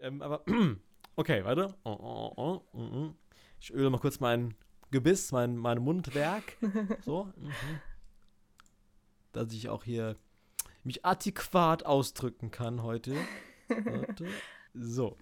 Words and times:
Ähm, 0.00 0.22
aber, 0.22 0.44
okay, 1.16 1.44
warte. 1.44 1.74
Oh, 1.84 1.90
oh, 1.90 2.32
oh, 2.36 2.62
oh, 2.72 2.80
oh. 2.80 3.14
Ich 3.60 3.72
öle 3.72 3.90
mal 3.90 3.98
kurz 3.98 4.20
mein 4.20 4.54
Gebiss, 4.90 5.32
mein, 5.32 5.56
mein 5.56 5.78
Mundwerk. 5.78 6.56
So. 7.04 7.24
Mhm. 7.36 7.52
Dass 9.32 9.52
ich 9.52 9.68
auch 9.68 9.84
hier 9.84 10.16
mich 10.84 11.04
adäquat 11.04 11.84
ausdrücken 11.84 12.50
kann 12.50 12.82
heute. 12.82 13.16
Warte. 13.68 14.26
So. 14.74 15.16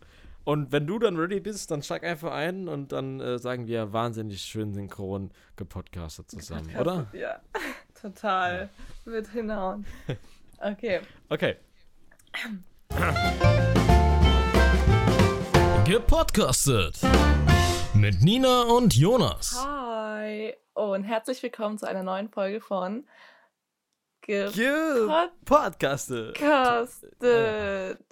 Und 0.45 0.71
wenn 0.71 0.87
du 0.87 0.99
dann 0.99 1.17
ready 1.17 1.41
bist, 1.41 1.71
dann 1.71 1.83
steig 1.83 2.05
einfach 2.05 2.33
ein 2.33 2.69
und 2.69 2.93
dann 2.93 3.21
äh, 3.21 3.39
sagen 3.39 3.67
wir 3.67 3.93
wahnsinnig 3.93 4.43
schön 4.43 4.75
synchron 4.75 5.33
gepodcastet 5.57 6.31
zusammen, 6.31 6.77
oder? 6.77 7.09
Ja, 7.13 7.41
total. 8.01 8.71
Ja. 9.07 9.13
Wird 9.13 9.29
hinhauen. 9.29 9.87
Okay. 10.59 11.01
Okay. 11.29 11.57
Gepodcastet 15.87 16.99
mit 17.95 18.21
Nina 18.21 18.63
und 18.63 18.97
Jonas. 18.97 19.65
Hi 19.65 20.53
und 20.75 21.05
herzlich 21.05 21.41
willkommen 21.45 21.79
zu 21.79 21.87
einer 21.87 22.03
neuen 22.03 22.29
Folge 22.29 22.61
von 22.61 23.07
Gepodcastet. 24.23 26.35
Podcastet. 26.35 28.05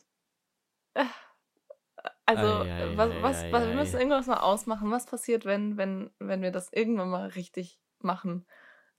Also, 2.26 2.62
ei, 2.62 2.96
was, 2.96 3.10
was, 3.20 3.42
ei, 3.42 3.50
was, 3.50 3.66
wir 3.66 3.74
müssen 3.74 3.98
irgendwas 3.98 4.28
mal 4.28 4.38
ausmachen. 4.38 4.92
Was 4.92 5.06
passiert, 5.06 5.44
wenn, 5.44 5.76
wenn, 5.76 6.12
wenn 6.20 6.42
wir 6.42 6.52
das 6.52 6.72
irgendwann 6.72 7.10
mal 7.10 7.26
richtig 7.30 7.80
machen? 7.98 8.46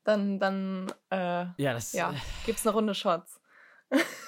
Dann, 0.04 0.38
dann 0.38 0.92
äh, 1.12 1.46
ja, 1.56 1.72
das, 1.72 1.94
ja, 1.94 2.14
gibt's 2.46 2.68
eine 2.68 2.76
Runde 2.76 2.94
Shots. 2.94 3.40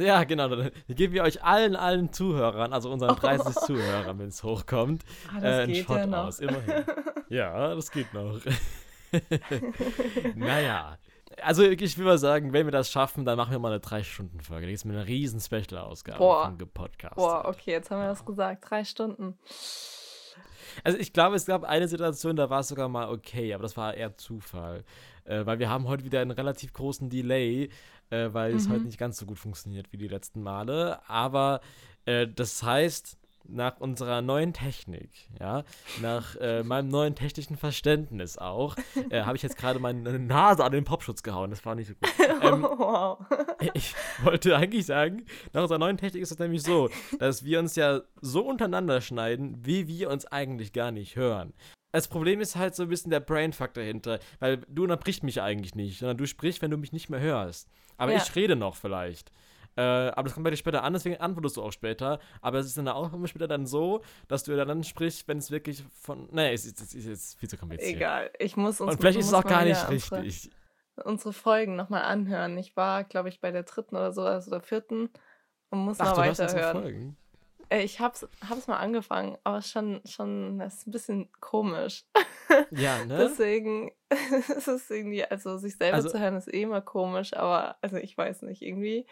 ja, 0.00 0.24
genau. 0.24 0.48
Dann 0.48 0.70
geben 0.88 1.14
wir 1.14 1.22
euch 1.22 1.42
allen, 1.42 1.76
allen 1.76 2.12
Zuhörern, 2.12 2.72
also 2.72 2.90
unseren 2.90 3.16
30 3.16 3.56
oh. 3.56 3.66
Zuhörern, 3.66 4.18
wenn 4.18 4.28
es 4.28 4.42
hochkommt, 4.42 5.04
ah, 5.32 5.42
äh, 5.42 5.62
einen 5.62 5.74
Shot 5.74 5.96
ja 5.96 6.24
aus. 6.24 6.40
Immerhin. 6.40 6.84
ja, 7.28 7.74
das 7.74 7.90
geht 7.90 8.12
noch. 8.14 8.40
naja. 10.34 10.98
Also 11.42 11.62
ich 11.62 11.96
will 11.96 12.04
mal 12.04 12.18
sagen, 12.18 12.52
wenn 12.52 12.66
wir 12.66 12.72
das 12.72 12.90
schaffen, 12.90 13.24
dann 13.24 13.36
machen 13.36 13.52
wir 13.52 13.58
mal 13.58 13.72
eine 13.72 13.80
3-Stunden-Folge. 13.80 14.66
Das 14.66 14.74
ist 14.74 14.84
mir 14.84 14.94
eine 14.94 15.06
riesen 15.06 15.40
Special-Ausgabe 15.40 16.18
von 16.18 16.58
Podcast. 16.74 17.16
Boah, 17.16 17.44
okay, 17.46 17.70
jetzt 17.70 17.90
haben 17.90 18.00
wir 18.00 18.08
das 18.08 18.24
gesagt. 18.24 18.68
Drei 18.68 18.84
Stunden. 18.84 19.38
Also 20.84 20.98
ich 20.98 21.12
glaube, 21.12 21.36
es 21.36 21.46
gab 21.46 21.64
eine 21.64 21.88
Situation, 21.88 22.36
da 22.36 22.50
war 22.50 22.60
es 22.60 22.68
sogar 22.68 22.88
mal 22.88 23.10
okay, 23.10 23.54
aber 23.54 23.62
das 23.62 23.76
war 23.76 23.94
eher 23.94 24.16
Zufall. 24.16 24.84
Äh, 25.24 25.46
weil 25.46 25.58
wir 25.58 25.68
haben 25.68 25.86
heute 25.88 26.04
wieder 26.04 26.20
einen 26.20 26.30
relativ 26.30 26.72
großen 26.72 27.08
Delay, 27.08 27.70
äh, 28.10 28.32
weil 28.32 28.52
mhm. 28.52 28.58
es 28.58 28.68
heute 28.68 28.84
nicht 28.84 28.98
ganz 28.98 29.16
so 29.16 29.26
gut 29.26 29.38
funktioniert 29.38 29.92
wie 29.92 29.98
die 29.98 30.08
letzten 30.08 30.42
Male. 30.42 31.00
Aber 31.08 31.60
äh, 32.04 32.26
das 32.28 32.62
heißt, 32.62 33.16
nach 33.52 33.80
unserer 33.80 34.22
neuen 34.22 34.52
Technik, 34.52 35.10
ja, 35.38 35.64
nach 36.00 36.36
äh, 36.36 36.62
meinem 36.64 36.88
neuen 36.88 37.14
technischen 37.14 37.56
Verständnis 37.56 38.38
auch, 38.38 38.76
äh, 39.10 39.22
habe 39.22 39.36
ich 39.36 39.42
jetzt 39.42 39.56
gerade 39.56 39.78
meine 39.78 40.18
Nase 40.18 40.64
an 40.64 40.72
den 40.72 40.84
Popschutz 40.84 41.22
gehauen. 41.22 41.50
Das 41.50 41.64
war 41.64 41.74
nicht 41.74 41.88
so 41.88 41.94
gut. 41.94 42.10
Ähm, 42.42 42.62
wow. 42.62 43.18
Ich 43.74 43.94
wollte 44.22 44.56
eigentlich 44.56 44.86
sagen, 44.86 45.26
nach 45.52 45.62
unserer 45.62 45.78
neuen 45.78 45.98
Technik 45.98 46.22
ist 46.22 46.30
es 46.30 46.38
nämlich 46.38 46.62
so, 46.62 46.88
dass 47.18 47.44
wir 47.44 47.58
uns 47.58 47.76
ja 47.76 48.00
so 48.22 48.46
untereinander 48.46 49.02
schneiden, 49.02 49.58
wie 49.60 49.86
wir 49.88 50.08
uns 50.08 50.24
eigentlich 50.24 50.72
gar 50.72 50.90
nicht 50.90 51.16
hören. 51.16 51.52
Das 51.92 52.08
Problem 52.08 52.40
ist 52.40 52.56
halt 52.56 52.74
so 52.74 52.84
ein 52.84 52.88
bisschen 52.88 53.10
der 53.10 53.20
Brainfuck 53.20 53.74
dahinter, 53.74 54.20
weil 54.38 54.62
du 54.68 54.84
unterbrichst 54.84 55.22
mich 55.22 55.42
eigentlich 55.42 55.74
nicht, 55.74 55.98
sondern 55.98 56.16
du 56.16 56.26
sprichst, 56.26 56.62
wenn 56.62 56.70
du 56.70 56.78
mich 56.78 56.92
nicht 56.92 57.10
mehr 57.10 57.20
hörst. 57.20 57.68
Aber 58.00 58.12
ja. 58.12 58.18
ich 58.18 58.34
rede 58.34 58.56
noch 58.56 58.76
vielleicht. 58.76 59.30
Äh, 59.76 59.82
aber 59.82 60.24
das 60.24 60.34
kommt 60.34 60.44
bei 60.44 60.50
dir 60.50 60.56
später 60.56 60.82
an, 60.82 60.92
deswegen 60.92 61.16
antwortest 61.18 61.56
du 61.56 61.62
auch 61.62 61.72
später. 61.72 62.18
Aber 62.40 62.58
es 62.58 62.66
ist 62.66 62.78
in 62.78 62.86
der 62.86 62.96
Aufnahme 62.96 63.28
später 63.28 63.46
dann 63.46 63.66
so, 63.66 64.02
dass 64.26 64.42
du 64.42 64.56
dann 64.56 64.84
sprichst, 64.84 65.28
wenn 65.28 65.38
es 65.38 65.50
wirklich 65.50 65.84
von. 66.00 66.28
Nee, 66.32 66.52
es 66.52 66.66
ist, 66.66 66.80
es 66.80 66.94
ist 66.94 67.06
jetzt 67.06 67.38
viel 67.38 67.48
zu 67.48 67.56
kompliziert. 67.56 67.96
Egal, 67.96 68.30
ich 68.38 68.56
muss 68.56 68.80
uns. 68.80 68.92
Und 68.92 69.00
vielleicht 69.00 69.18
ist 69.18 69.26
es 69.26 69.34
auch 69.34 69.44
gar 69.44 69.64
nicht 69.64 69.88
richtig. 69.88 70.50
Unsere, 70.96 71.08
unsere 71.08 71.32
Folgen 71.32 71.76
nochmal 71.76 72.02
anhören. 72.02 72.58
Ich 72.58 72.76
war, 72.76 73.04
glaube 73.04 73.28
ich, 73.28 73.40
bei 73.40 73.52
der 73.52 73.62
dritten 73.62 73.96
oder 73.96 74.12
so, 74.12 74.22
also 74.22 74.50
der 74.50 74.60
vierten 74.60 75.10
und 75.70 75.78
muss 75.78 76.00
Ach, 76.00 76.10
noch 76.10 76.16
weiterhören. 76.16 77.16
Äh, 77.68 77.84
ich 77.84 78.00
hab's, 78.00 78.26
hab's 78.48 78.66
mal 78.66 78.78
angefangen, 78.78 79.38
aber 79.44 79.62
schon, 79.62 80.00
schon, 80.04 80.58
das 80.58 80.78
ist 80.78 80.86
ein 80.88 80.90
bisschen 80.90 81.30
komisch. 81.40 82.04
Ja, 82.70 83.04
ne? 83.04 83.18
Deswegen 83.18 83.92
ist 84.56 84.68
es 84.68 84.90
irgendwie, 84.90 85.24
also 85.24 85.58
sich 85.58 85.76
selber 85.76 85.96
also, 85.96 86.08
zu 86.08 86.18
hören 86.18 86.36
ist 86.36 86.52
eh 86.52 86.62
immer 86.62 86.80
komisch, 86.80 87.34
aber 87.34 87.76
also 87.80 87.96
ich 87.96 88.16
weiß 88.16 88.42
nicht, 88.42 88.62
irgendwie 88.62 89.06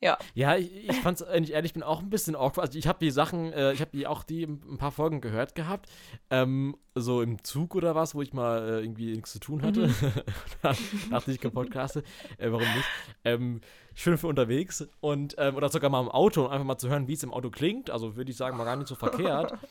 ja. 0.00 0.18
Ja, 0.34 0.56
ich, 0.56 0.88
ich 0.88 0.96
fand 0.96 1.20
es, 1.20 1.26
wenn 1.26 1.42
ich 1.42 1.52
ehrlich 1.52 1.72
bin, 1.72 1.82
auch 1.82 2.00
ein 2.00 2.10
bisschen 2.10 2.36
awkward. 2.36 2.68
Also 2.68 2.78
ich 2.78 2.86
habe 2.86 2.98
die 3.00 3.10
Sachen, 3.10 3.52
äh, 3.52 3.72
ich 3.72 3.80
habe 3.80 3.90
die 3.92 4.06
auch 4.06 4.24
die 4.24 4.44
ein 4.44 4.76
paar 4.76 4.92
Folgen 4.92 5.22
gehört 5.22 5.54
gehabt. 5.54 5.88
Ähm, 6.28 6.76
so 6.94 7.22
im 7.22 7.42
Zug 7.42 7.74
oder 7.74 7.94
was, 7.94 8.14
wo 8.14 8.20
ich 8.20 8.34
mal 8.34 8.58
äh, 8.68 8.80
irgendwie 8.82 9.12
nichts 9.12 9.32
zu 9.32 9.40
tun 9.40 9.62
hatte. 9.62 9.86
Mhm. 9.86 9.94
da 10.62 10.74
dachte 11.10 11.32
ich, 11.32 11.40
podcaste. 11.40 12.02
Äh, 12.36 12.52
warum 12.52 12.66
nicht? 12.74 12.88
Ähm, 13.24 13.60
schön 13.94 14.18
für 14.18 14.26
unterwegs. 14.26 14.86
Und, 15.00 15.34
ähm, 15.38 15.56
oder 15.56 15.70
sogar 15.70 15.88
mal 15.88 16.02
im 16.02 16.10
Auto, 16.10 16.44
um 16.44 16.50
einfach 16.50 16.66
mal 16.66 16.78
zu 16.78 16.90
hören, 16.90 17.08
wie 17.08 17.14
es 17.14 17.22
im 17.22 17.32
Auto 17.32 17.50
klingt. 17.50 17.88
Also 17.88 18.16
würde 18.16 18.30
ich 18.30 18.36
sagen, 18.36 18.58
mal 18.58 18.64
gar 18.64 18.76
nicht 18.76 18.88
so 18.88 18.96
verkehrt. 18.96 19.54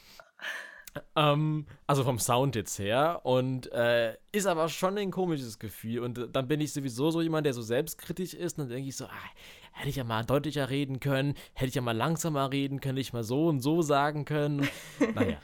Ähm, 1.15 1.65
also 1.87 2.03
vom 2.03 2.19
Sound 2.19 2.55
jetzt 2.55 2.77
her. 2.79 3.21
Und 3.23 3.71
äh, 3.71 4.17
ist 4.31 4.45
aber 4.45 4.69
schon 4.69 4.97
ein 4.97 5.11
komisches 5.11 5.59
Gefühl. 5.59 5.99
Und 5.99 6.17
äh, 6.17 6.29
dann 6.29 6.47
bin 6.47 6.61
ich 6.61 6.73
sowieso 6.73 7.11
so 7.11 7.21
jemand, 7.21 7.45
der 7.45 7.53
so 7.53 7.61
selbstkritisch 7.61 8.33
ist. 8.33 8.57
Und 8.57 8.65
dann 8.65 8.75
denke 8.75 8.89
ich 8.89 8.95
so, 8.95 9.05
ah, 9.05 9.29
hätte 9.71 9.89
ich 9.89 9.97
ja 9.97 10.03
mal 10.03 10.23
deutlicher 10.23 10.69
reden 10.69 10.99
können, 10.99 11.35
hätte 11.53 11.69
ich 11.69 11.75
ja 11.75 11.81
mal 11.81 11.95
langsamer 11.95 12.51
reden 12.51 12.79
können, 12.79 12.97
hätte 12.97 13.07
ich 13.07 13.13
mal 13.13 13.23
so 13.23 13.47
und 13.47 13.59
so 13.59 13.81
sagen 13.81 14.25
können. 14.25 14.67
naja. 15.15 15.37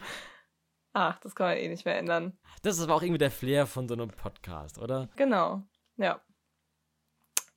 Ach, 0.94 1.20
das 1.20 1.36
kann 1.36 1.48
man 1.48 1.58
eh 1.58 1.70
nicht 1.70 1.86
mehr 1.86 1.98
ändern. 1.98 2.38
Das 2.64 2.78
ist 2.78 2.84
aber 2.84 2.96
auch 2.96 3.02
irgendwie 3.02 3.20
der 3.20 3.32
Flair 3.32 3.66
von 3.66 3.88
so 3.88 3.94
einem 3.94 4.10
Podcast, 4.10 4.78
oder? 4.78 5.10
Genau, 5.16 5.64
ja. 5.98 6.22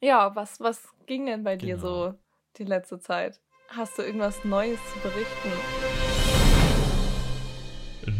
Ja, 0.00 0.37
was, 0.37 0.61
was 0.61 0.94
ging 1.06 1.26
denn 1.26 1.43
bei 1.43 1.56
dir 1.56 1.76
genau. 1.76 2.11
so 2.11 2.19
die 2.59 2.65
letzte 2.65 2.99
Zeit? 2.99 3.41
Hast 3.69 3.99
du 3.99 4.03
irgendwas 4.03 4.44
Neues 4.44 4.78
zu 4.93 5.00
berichten? 5.00 6.23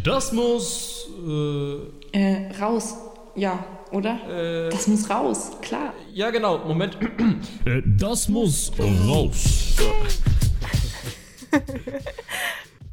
Das 0.03 0.33
muss 0.33 1.09
äh, 1.27 2.19
äh 2.19 2.53
raus. 2.61 2.97
Ja, 3.35 3.65
oder? 3.91 4.67
Äh, 4.67 4.71
das 4.71 4.87
muss 4.87 5.09
raus, 5.11 5.53
klar. 5.61 5.93
Ja, 6.13 6.31
genau. 6.31 6.59
Moment. 6.59 6.97
Äh, 7.65 7.83
das 7.85 8.29
muss 8.29 8.73
raus. 8.79 9.77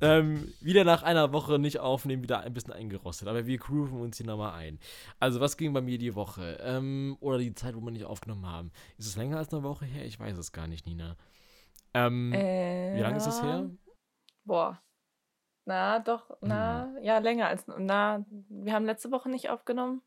ähm, 0.02 0.54
wieder 0.62 0.84
nach 0.84 1.04
einer 1.04 1.32
Woche 1.32 1.60
nicht 1.60 1.80
aufnehmen, 1.80 2.24
wieder 2.24 2.42
ein 2.42 2.54
bisschen 2.54 2.74
eingerostet. 2.74 3.28
Aber 3.28 3.46
wir 3.46 3.58
grooven 3.58 4.02
uns 4.02 4.18
hier 4.18 4.26
nochmal 4.26 4.54
ein. 4.54 4.80
Also, 5.20 5.40
was 5.40 5.58
ging 5.58 5.74
bei 5.74 5.82
mir 5.82 5.98
die 5.98 6.16
Woche? 6.16 6.58
Ähm, 6.62 7.18
oder 7.20 7.38
die 7.38 7.54
Zeit, 7.54 7.76
wo 7.76 7.82
wir 7.82 7.92
nicht 7.92 8.06
aufgenommen 8.06 8.46
haben? 8.46 8.72
Ist 8.98 9.08
es 9.08 9.16
länger 9.16 9.38
als 9.38 9.54
eine 9.54 9.64
Woche 9.64 9.86
her? 9.86 10.06
Ich 10.06 10.20
weiß 10.20 10.38
es 10.38 10.52
gar 10.52 10.68
nicht, 10.68 10.86
Nina. 10.88 11.16
Ähm, 11.94 12.34
äh, 12.34 12.96
wie 12.96 13.02
lange 13.02 13.18
ist 13.18 13.28
es 13.28 13.42
her? 13.42 13.70
Boah. 14.46 14.82
Na, 15.72 16.00
doch, 16.00 16.30
na, 16.42 16.92
hm. 16.98 17.02
ja, 17.02 17.20
länger 17.20 17.48
als, 17.48 17.66
na, 17.66 18.26
wir 18.50 18.74
haben 18.74 18.84
letzte 18.84 19.10
Woche 19.10 19.30
nicht 19.30 19.50
aufgenommen. 19.50 20.02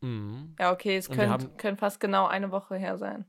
Mhm. 0.00 0.54
Ja, 0.58 0.72
okay, 0.72 0.96
es 0.96 1.10
könnte 1.10 1.50
könnt 1.58 1.78
fast 1.78 2.00
genau 2.00 2.26
eine 2.26 2.50
Woche 2.50 2.76
her 2.76 2.96
sein. 2.96 3.26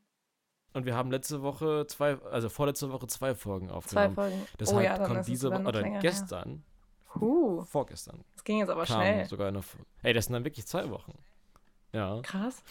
Und 0.71 0.85
wir 0.85 0.95
haben 0.95 1.11
letzte 1.11 1.41
Woche 1.41 1.85
zwei, 1.87 2.17
also 2.21 2.47
vorletzte 2.47 2.89
Woche 2.93 3.05
zwei 3.07 3.35
Folgen 3.35 3.69
aufgenommen. 3.69 4.15
Zwei 4.15 4.21
Folgen. 4.29 4.47
Deshalb 4.61 4.79
oh 4.79 4.81
ja, 4.81 4.97
kommt 5.05 5.27
diese 5.27 5.51
Woche, 5.51 5.63
oder 5.63 5.83
gestern, 5.99 6.63
huh. 7.15 7.65
vorgestern. 7.65 8.23
Das 8.31 8.45
ging 8.45 8.59
jetzt 8.59 8.69
aber 8.69 8.85
schnell. 8.85 9.25
Sogar 9.25 9.49
eine, 9.49 9.59
ey, 10.03 10.13
das 10.13 10.27
sind 10.27 10.33
dann 10.33 10.45
wirklich 10.45 10.65
zwei 10.65 10.89
Wochen. 10.89 11.17
Ja. 11.91 12.21
Krass. 12.21 12.63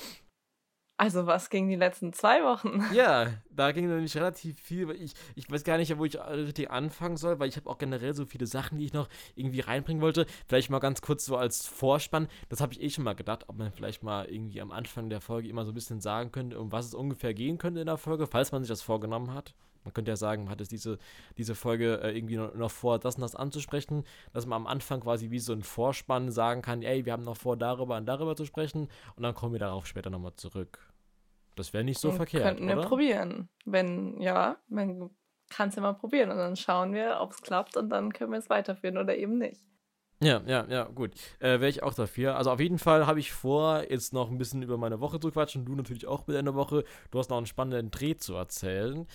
Also 1.01 1.27
was 1.27 1.49
ging 1.49 1.71
die 1.71 1.77
letzten 1.77 2.13
zwei 2.13 2.45
Wochen? 2.45 2.85
Ja, 2.93 3.29
da 3.49 3.73
ging 3.73 3.89
nämlich 3.89 4.15
relativ 4.15 4.61
viel. 4.61 4.91
Ich, 4.91 5.15
ich 5.35 5.51
weiß 5.51 5.65
gar 5.65 5.79
nicht, 5.79 5.97
wo 5.97 6.05
ich 6.05 6.19
richtig 6.21 6.71
anfangen 6.71 7.17
soll, 7.17 7.39
weil 7.41 7.49
ich 7.49 7.57
habe 7.57 7.71
auch 7.71 7.79
generell 7.79 8.13
so 8.13 8.27
viele 8.27 8.47
Sachen, 8.47 8.77
die 8.77 8.85
ich 8.85 8.93
noch 8.93 9.09
irgendwie 9.35 9.61
reinbringen 9.61 10.03
wollte. 10.03 10.27
Vielleicht 10.47 10.69
mal 10.69 10.79
ganz 10.79 11.01
kurz 11.01 11.25
so 11.25 11.39
als 11.39 11.67
Vorspann. 11.67 12.29
Das 12.51 12.61
habe 12.61 12.75
ich 12.75 12.83
eh 12.83 12.91
schon 12.91 13.05
mal 13.05 13.15
gedacht, 13.15 13.49
ob 13.49 13.57
man 13.57 13.73
vielleicht 13.73 14.03
mal 14.03 14.27
irgendwie 14.27 14.61
am 14.61 14.73
Anfang 14.73 15.09
der 15.09 15.23
Folge 15.23 15.49
immer 15.49 15.65
so 15.65 15.71
ein 15.71 15.75
bisschen 15.75 16.03
sagen 16.03 16.33
könnte, 16.33 16.61
um 16.61 16.71
was 16.71 16.85
es 16.85 16.93
ungefähr 16.93 17.33
gehen 17.33 17.57
könnte 17.57 17.81
in 17.81 17.87
der 17.87 17.97
Folge, 17.97 18.27
falls 18.27 18.53
man 18.53 18.63
sich 18.63 18.69
das 18.69 18.83
vorgenommen 18.83 19.33
hat. 19.33 19.55
Man 19.85 19.95
könnte 19.95 20.11
ja 20.11 20.17
sagen, 20.17 20.45
man 20.45 20.53
hat 20.53 20.61
es 20.61 20.69
diese, 20.69 20.99
diese 21.39 21.55
Folge 21.55 22.01
äh, 22.03 22.15
irgendwie 22.15 22.37
noch, 22.37 22.55
noch, 22.55 22.71
vor, 22.71 22.99
das 22.99 23.15
und 23.15 23.23
das 23.23 23.35
anzusprechen, 23.35 24.05
dass 24.33 24.45
man 24.45 24.57
am 24.57 24.67
Anfang 24.67 25.01
quasi 25.01 25.31
wie 25.31 25.39
so 25.39 25.55
ein 25.55 25.63
Vorspann 25.63 26.31
sagen 26.31 26.61
kann, 26.61 26.83
ey, 26.83 27.07
wir 27.07 27.15
haben 27.15 27.25
noch 27.25 27.37
vor, 27.39 27.57
darüber 27.57 27.97
und 27.97 28.07
darüber 28.07 28.37
zu 28.37 28.45
sprechen 28.45 28.89
und 29.17 29.23
dann 29.23 29.35
kommen 29.35 29.55
wir 29.55 29.61
darauf 29.61 29.87
später 29.87 30.11
nochmal 30.11 30.35
zurück. 30.37 30.90
Das 31.61 31.75
wäre 31.75 31.85
nicht 31.85 32.01
so 32.01 32.09
und 32.09 32.17
verkehrt. 32.17 32.43
Könnten 32.43 32.67
wir 32.69 32.79
oder? 32.79 32.89
probieren. 32.89 33.51
Wenn, 33.67 34.19
ja, 34.19 34.57
man 34.69 35.11
kann 35.51 35.69
es 35.69 35.75
ja 35.75 35.83
mal 35.83 35.93
probieren 35.93 36.31
und 36.31 36.39
dann 36.39 36.57
schauen 36.57 36.95
wir, 36.95 37.19
ob 37.21 37.33
es 37.33 37.43
klappt 37.43 37.77
und 37.77 37.91
dann 37.91 38.15
können 38.15 38.33
wir 38.33 38.39
es 38.39 38.49
weiterführen 38.49 38.97
oder 38.97 39.15
eben 39.15 39.37
nicht. 39.37 39.61
Ja, 40.23 40.43
ja, 40.47 40.67
ja, 40.69 40.85
gut. 40.85 41.13
Äh, 41.39 41.61
Wäre 41.61 41.69
ich 41.69 41.83
auch 41.83 41.95
dafür. 41.95 42.37
Also 42.37 42.51
auf 42.51 42.61
jeden 42.61 42.79
Fall 42.79 43.07
habe 43.07 43.19
ich 43.19 43.33
vor, 43.33 43.85
jetzt 43.89 44.13
noch 44.13 44.31
ein 44.31 44.37
bisschen 44.37 44.63
über 44.63 44.77
meine 44.77 45.01
Woche 45.01 45.19
zu 45.19 45.31
quatschen. 45.31 45.65
Du 45.65 45.75
natürlich 45.75 46.07
auch 46.07 46.27
mit 46.27 46.37
deiner 46.37 46.55
Woche. 46.55 46.85
Du 47.11 47.19
hast 47.19 47.31
noch 47.31 47.39
einen 47.39 47.47
spannenden 47.47 47.91
Dreh 47.91 48.17
zu 48.17 48.35
erzählen. 48.35 49.07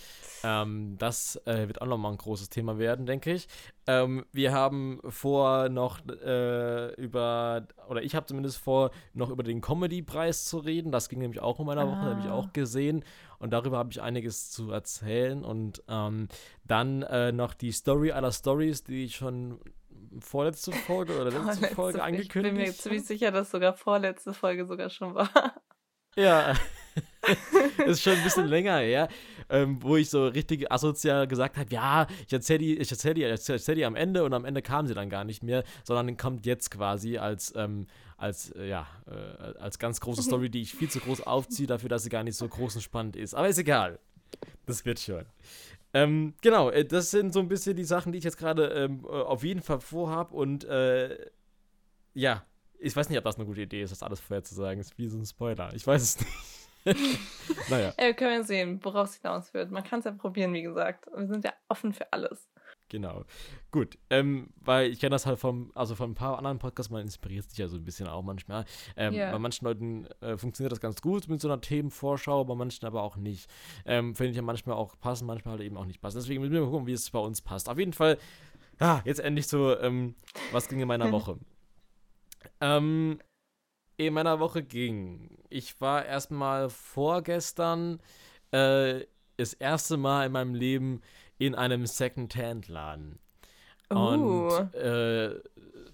Ähm, 0.42 0.96
das 0.98 1.36
äh, 1.44 1.68
wird 1.68 1.80
auch 1.80 1.86
nochmal 1.86 2.10
ein 2.10 2.18
großes 2.18 2.48
Thema 2.48 2.80
werden, 2.80 3.06
denke 3.06 3.32
ich. 3.32 3.46
Ähm, 3.86 4.26
wir 4.32 4.52
haben 4.52 5.00
vor, 5.08 5.68
noch 5.68 6.00
äh, 6.08 6.92
über, 6.94 7.68
oder 7.88 8.02
ich 8.02 8.16
habe 8.16 8.26
zumindest 8.26 8.58
vor, 8.58 8.90
noch 9.14 9.30
über 9.30 9.44
den 9.44 9.60
Comedy-Preis 9.60 10.46
zu 10.46 10.58
reden. 10.58 10.90
Das 10.90 11.08
ging 11.08 11.20
nämlich 11.20 11.40
auch 11.40 11.60
in 11.60 11.66
meiner 11.66 11.86
Woche, 11.86 11.98
ah. 11.98 12.16
habe 12.16 12.20
ich 12.20 12.28
auch 12.28 12.52
gesehen. 12.52 13.04
Und 13.38 13.52
darüber 13.52 13.78
habe 13.78 13.92
ich 13.92 14.02
einiges 14.02 14.50
zu 14.50 14.72
erzählen. 14.72 15.44
Und 15.44 15.84
ähm, 15.86 16.26
dann 16.64 17.02
äh, 17.02 17.30
noch 17.30 17.54
die 17.54 17.70
Story 17.70 18.10
aller 18.10 18.32
Stories, 18.32 18.82
die 18.82 19.04
ich 19.04 19.14
schon 19.14 19.60
vorletzte 20.20 20.72
Folge 20.72 21.14
oder 21.14 21.30
letzte 21.30 21.42
vorletzte, 21.42 21.74
Folge 21.74 22.02
angekündigt. 22.02 22.52
Ich 22.52 22.58
bin 22.58 22.68
mir 22.68 22.74
ziemlich 22.74 23.04
sicher, 23.04 23.30
dass 23.30 23.50
sogar 23.50 23.74
vorletzte 23.74 24.32
Folge 24.32 24.66
sogar 24.66 24.90
schon 24.90 25.14
war. 25.14 25.30
Ja, 26.16 26.54
ist 27.86 28.02
schon 28.02 28.14
ein 28.14 28.22
bisschen 28.24 28.46
länger 28.46 28.78
her, 28.78 29.08
ähm, 29.50 29.82
wo 29.82 29.96
ich 29.96 30.08
so 30.08 30.26
richtig 30.28 30.72
asozial 30.72 31.26
gesagt 31.28 31.58
habe, 31.58 31.68
ja, 31.70 32.06
ich 32.26 32.32
erzähle 32.32 32.60
die, 32.60 32.78
ich 32.78 32.90
erzähle 32.90 33.14
die, 33.14 33.24
ich 33.24 33.48
erzähl 33.48 33.74
die 33.74 33.84
am 33.84 33.96
Ende 33.96 34.24
und 34.24 34.32
am 34.32 34.46
Ende 34.46 34.62
kam 34.62 34.86
sie 34.86 34.94
dann 34.94 35.10
gar 35.10 35.24
nicht 35.24 35.42
mehr, 35.42 35.62
sondern 35.84 36.16
kommt 36.16 36.46
jetzt 36.46 36.70
quasi 36.70 37.18
als, 37.18 37.52
ähm, 37.54 37.86
als, 38.16 38.50
äh, 38.52 38.66
ja, 38.68 38.86
äh, 39.06 39.58
als 39.58 39.78
ganz 39.78 40.00
große 40.00 40.22
Story, 40.22 40.48
die 40.48 40.62
ich 40.62 40.74
viel 40.74 40.88
zu 40.88 41.00
groß 41.00 41.22
aufziehe, 41.22 41.66
dafür, 41.66 41.90
dass 41.90 42.02
sie 42.02 42.08
gar 42.08 42.24
nicht 42.24 42.36
so 42.36 42.48
groß 42.48 42.76
und 42.76 42.82
spannend 42.82 43.16
ist. 43.16 43.34
Aber 43.34 43.48
ist 43.48 43.58
egal. 43.58 43.98
Das 44.64 44.84
wird 44.84 44.98
schon. 44.98 45.24
Ähm, 45.94 46.34
genau, 46.42 46.70
äh, 46.70 46.84
das 46.84 47.10
sind 47.10 47.32
so 47.32 47.40
ein 47.40 47.48
bisschen 47.48 47.76
die 47.76 47.84
Sachen, 47.84 48.12
die 48.12 48.18
ich 48.18 48.24
jetzt 48.24 48.36
gerade 48.36 48.66
ähm, 48.68 49.04
äh, 49.04 49.08
auf 49.08 49.44
jeden 49.44 49.62
Fall 49.62 49.80
vorhab 49.80 50.32
und 50.32 50.64
äh, 50.64 51.30
ja, 52.14 52.44
ich 52.78 52.94
weiß 52.94 53.08
nicht, 53.08 53.18
ob 53.18 53.24
das 53.24 53.36
eine 53.36 53.46
gute 53.46 53.62
Idee 53.62 53.82
ist, 53.82 53.90
das 53.90 54.02
alles 54.02 54.20
vorher 54.20 54.42
zu 54.42 54.54
sagen. 54.54 54.80
Ist 54.80 54.98
wie 54.98 55.08
so 55.08 55.18
ein 55.18 55.26
Spoiler. 55.26 55.72
Ich 55.74 55.86
weiß 55.86 56.02
es 56.02 56.18
nicht. 56.20 56.30
naja. 57.70 57.92
Ja, 57.98 58.12
können 58.12 58.38
wir 58.38 58.44
sehen, 58.44 58.80
woraus 58.82 59.10
es 59.10 59.16
hinaus 59.16 59.52
wird. 59.54 59.70
Man 59.70 59.82
kann 59.82 60.00
es 60.00 60.04
ja 60.04 60.12
probieren, 60.12 60.52
wie 60.52 60.62
gesagt. 60.62 61.06
Wir 61.14 61.26
sind 61.26 61.44
ja 61.44 61.52
offen 61.68 61.92
für 61.92 62.12
alles. 62.12 62.48
Genau. 62.88 63.24
Gut. 63.72 63.98
Ähm, 64.10 64.48
weil 64.60 64.90
ich 64.90 65.00
kenne 65.00 65.10
das 65.10 65.26
halt 65.26 65.38
vom, 65.38 65.72
also 65.74 65.94
von 65.94 66.10
ein 66.12 66.14
paar 66.14 66.38
anderen 66.38 66.58
Podcasts, 66.58 66.90
man 66.90 67.02
inspiriert 67.02 67.48
sich 67.50 67.58
ja 67.58 67.68
so 67.68 67.76
ein 67.76 67.84
bisschen 67.84 68.06
auch 68.06 68.22
manchmal. 68.22 68.64
Ähm, 68.96 69.14
yeah. 69.14 69.32
Bei 69.32 69.38
manchen 69.38 69.64
Leuten 69.64 70.06
äh, 70.20 70.36
funktioniert 70.36 70.72
das 70.72 70.80
ganz 70.80 71.00
gut 71.00 71.28
mit 71.28 71.40
so 71.40 71.48
einer 71.48 71.60
Themenvorschau, 71.60 72.44
bei 72.44 72.54
manchen 72.54 72.86
aber 72.86 73.02
auch 73.02 73.16
nicht. 73.16 73.50
Ähm, 73.84 74.14
Finde 74.14 74.30
ich 74.30 74.36
ja 74.36 74.42
manchmal 74.42 74.76
auch 74.76 74.98
passen, 75.00 75.26
manchmal 75.26 75.58
halt 75.58 75.62
eben 75.62 75.76
auch 75.76 75.86
nicht 75.86 76.00
passen. 76.00 76.18
Deswegen 76.18 76.40
müssen 76.40 76.52
wir 76.52 76.60
mal 76.60 76.70
gucken, 76.70 76.86
wie 76.86 76.92
es 76.92 77.10
bei 77.10 77.18
uns 77.18 77.42
passt. 77.42 77.68
Auf 77.68 77.78
jeden 77.78 77.92
Fall, 77.92 78.18
ah, 78.78 79.00
jetzt 79.04 79.20
endlich 79.20 79.48
so, 79.48 79.76
ähm, 79.78 80.14
was 80.52 80.68
ging 80.68 80.80
in 80.80 80.88
meiner 80.88 81.10
Woche? 81.12 81.38
ähm, 82.60 83.18
in 83.96 84.14
meiner 84.14 84.40
Woche 84.40 84.62
ging. 84.62 85.38
Ich 85.48 85.80
war 85.80 86.04
erstmal 86.04 86.70
vorgestern 86.70 88.00
äh, 88.50 89.04
das 89.36 89.54
erste 89.54 89.96
Mal 89.96 90.26
in 90.26 90.32
meinem 90.32 90.54
Leben 90.54 91.00
in 91.38 91.54
einem 91.54 91.86
Second-Hand-Laden. 91.86 93.18
Uh. 93.92 93.96
Und 93.96 94.74
äh, 94.74 95.34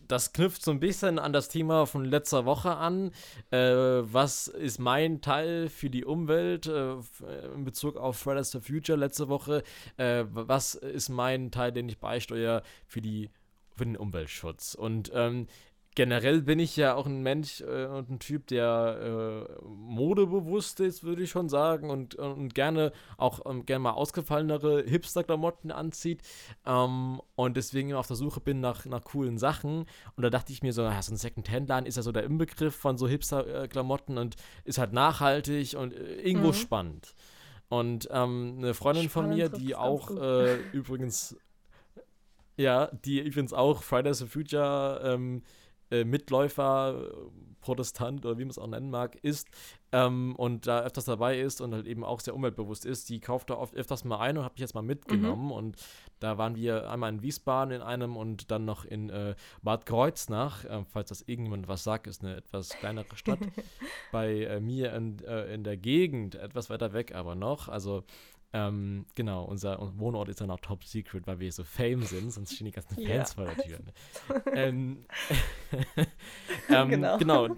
das 0.08 0.32
knüpft 0.32 0.62
so 0.62 0.70
ein 0.70 0.80
bisschen 0.80 1.18
an 1.18 1.32
das 1.32 1.48
Thema 1.48 1.86
von 1.86 2.04
letzter 2.04 2.44
Woche 2.44 2.76
an. 2.76 3.12
Äh, 3.50 3.58
was 3.58 4.46
ist 4.46 4.78
mein 4.78 5.20
Teil 5.20 5.68
für 5.68 5.90
die 5.90 6.04
Umwelt 6.04 6.66
äh, 6.66 6.96
in 7.54 7.64
Bezug 7.64 7.96
auf 7.96 8.18
Fridays 8.18 8.50
for 8.50 8.60
Future 8.60 8.98
letzte 8.98 9.28
Woche? 9.28 9.62
Äh, 9.96 10.24
was 10.28 10.74
ist 10.74 11.08
mein 11.08 11.50
Teil, 11.50 11.72
den 11.72 11.88
ich 11.88 11.98
beisteuere 11.98 12.62
für, 12.86 13.00
die, 13.00 13.30
für 13.74 13.84
den 13.84 13.96
Umweltschutz? 13.96 14.74
Und 14.74 15.10
ähm, 15.14 15.46
generell 15.94 16.42
bin 16.42 16.58
ich 16.58 16.76
ja 16.76 16.94
auch 16.94 17.06
ein 17.06 17.22
Mensch 17.22 17.60
äh, 17.60 17.86
und 17.86 18.10
ein 18.10 18.18
Typ, 18.18 18.46
der 18.46 19.46
äh, 19.60 19.64
modebewusst 19.64 20.80
ist, 20.80 21.04
würde 21.04 21.22
ich 21.22 21.30
schon 21.30 21.48
sagen, 21.48 21.90
und, 21.90 22.14
und 22.14 22.54
gerne 22.54 22.92
auch 23.18 23.40
ähm, 23.46 23.66
gerne 23.66 23.80
mal 23.80 23.90
ausgefallenere 23.92 24.84
Hipster-Klamotten 24.84 25.70
anzieht 25.70 26.22
ähm, 26.66 27.20
und 27.34 27.56
deswegen 27.56 27.90
immer 27.90 27.98
auf 27.98 28.06
der 28.06 28.16
Suche 28.16 28.40
bin 28.40 28.60
nach, 28.60 28.86
nach 28.86 29.02
coolen 29.04 29.38
Sachen. 29.38 29.84
Und 30.16 30.22
da 30.22 30.30
dachte 30.30 30.52
ich 30.52 30.62
mir 30.62 30.72
so, 30.72 30.82
ja, 30.82 31.02
so 31.02 31.12
ein 31.12 31.18
Second-Hand-Laden 31.18 31.86
ist 31.86 31.96
ja 31.96 32.02
so 32.02 32.12
der 32.12 32.24
Inbegriff 32.24 32.74
von 32.74 32.96
so 32.96 33.06
Hipster-Klamotten 33.06 34.18
und 34.18 34.36
ist 34.64 34.78
halt 34.78 34.92
nachhaltig 34.92 35.74
und 35.76 35.92
äh, 35.92 36.22
irgendwo 36.22 36.48
mhm. 36.48 36.54
spannend. 36.54 37.14
Und 37.68 38.08
ähm, 38.10 38.56
eine 38.58 38.74
Freundin 38.74 39.08
Spannend 39.08 39.12
von 39.12 39.28
mir, 39.30 39.48
die 39.48 39.74
auch 39.74 40.10
äh, 40.10 40.56
übrigens, 40.72 41.36
ja, 42.56 42.88
die 43.04 43.20
übrigens 43.20 43.52
auch 43.52 43.82
Fridays 43.82 44.20
for 44.20 44.28
Future 44.28 45.00
ähm, 45.04 45.42
äh, 45.92 46.04
Mitläufer, 46.04 47.10
Protestant 47.60 48.26
oder 48.26 48.38
wie 48.38 48.44
man 48.44 48.50
es 48.50 48.58
auch 48.58 48.66
nennen 48.66 48.90
mag, 48.90 49.16
ist 49.22 49.48
ähm, 49.92 50.34
und 50.36 50.66
da 50.66 50.80
öfters 50.80 51.04
dabei 51.04 51.38
ist 51.38 51.60
und 51.60 51.72
halt 51.72 51.86
eben 51.86 52.02
auch 52.04 52.20
sehr 52.20 52.34
umweltbewusst 52.34 52.84
ist, 52.84 53.08
die 53.08 53.20
kauft 53.20 53.50
da 53.50 53.54
oft 53.54 53.74
öfters 53.74 54.04
mal 54.04 54.18
ein 54.18 54.36
und 54.36 54.44
habe 54.44 54.54
ich 54.56 54.60
jetzt 54.60 54.74
mal 54.74 54.82
mitgenommen. 54.82 55.46
Mhm. 55.46 55.52
Und 55.52 55.76
da 56.18 56.38
waren 56.38 56.56
wir 56.56 56.90
einmal 56.90 57.12
in 57.12 57.22
Wiesbaden 57.22 57.74
in 57.74 57.82
einem 57.82 58.16
und 58.16 58.50
dann 58.50 58.64
noch 58.64 58.84
in 58.84 59.10
äh, 59.10 59.34
Bad 59.62 59.86
Kreuznach, 59.86 60.64
äh, 60.64 60.84
falls 60.90 61.10
das 61.10 61.22
irgendjemand 61.22 61.68
was 61.68 61.84
sagt, 61.84 62.06
ist 62.06 62.22
eine 62.22 62.36
etwas 62.36 62.70
kleinere 62.70 63.16
Stadt 63.16 63.38
bei 64.12 64.44
äh, 64.44 64.60
mir 64.60 64.94
in, 64.94 65.22
äh, 65.24 65.52
in 65.54 65.62
der 65.62 65.76
Gegend, 65.76 66.34
etwas 66.34 66.68
weiter 66.68 66.92
weg 66.92 67.14
aber 67.14 67.34
noch. 67.34 67.68
Also 67.68 68.04
ähm, 68.54 69.06
genau, 69.14 69.44
unser 69.44 69.78
Wohnort 69.99 70.28
ist 70.28 70.40
dann 70.40 70.50
auch 70.50 70.60
top 70.60 70.84
secret, 70.84 71.26
weil 71.26 71.40
wir 71.40 71.50
so 71.52 71.64
fame 71.64 72.02
sind, 72.02 72.31
sonst 72.32 72.54
stehen 72.54 72.66
die 72.66 72.72
ganzen 72.72 73.02
Fans 73.02 73.32
vor 73.32 73.46
der 73.46 73.56
Tür. 73.56 73.78
Ne? 73.78 74.43
ähm, 74.54 75.06
ähm, 76.69 76.88
genau. 76.90 77.19
genau. 77.19 77.49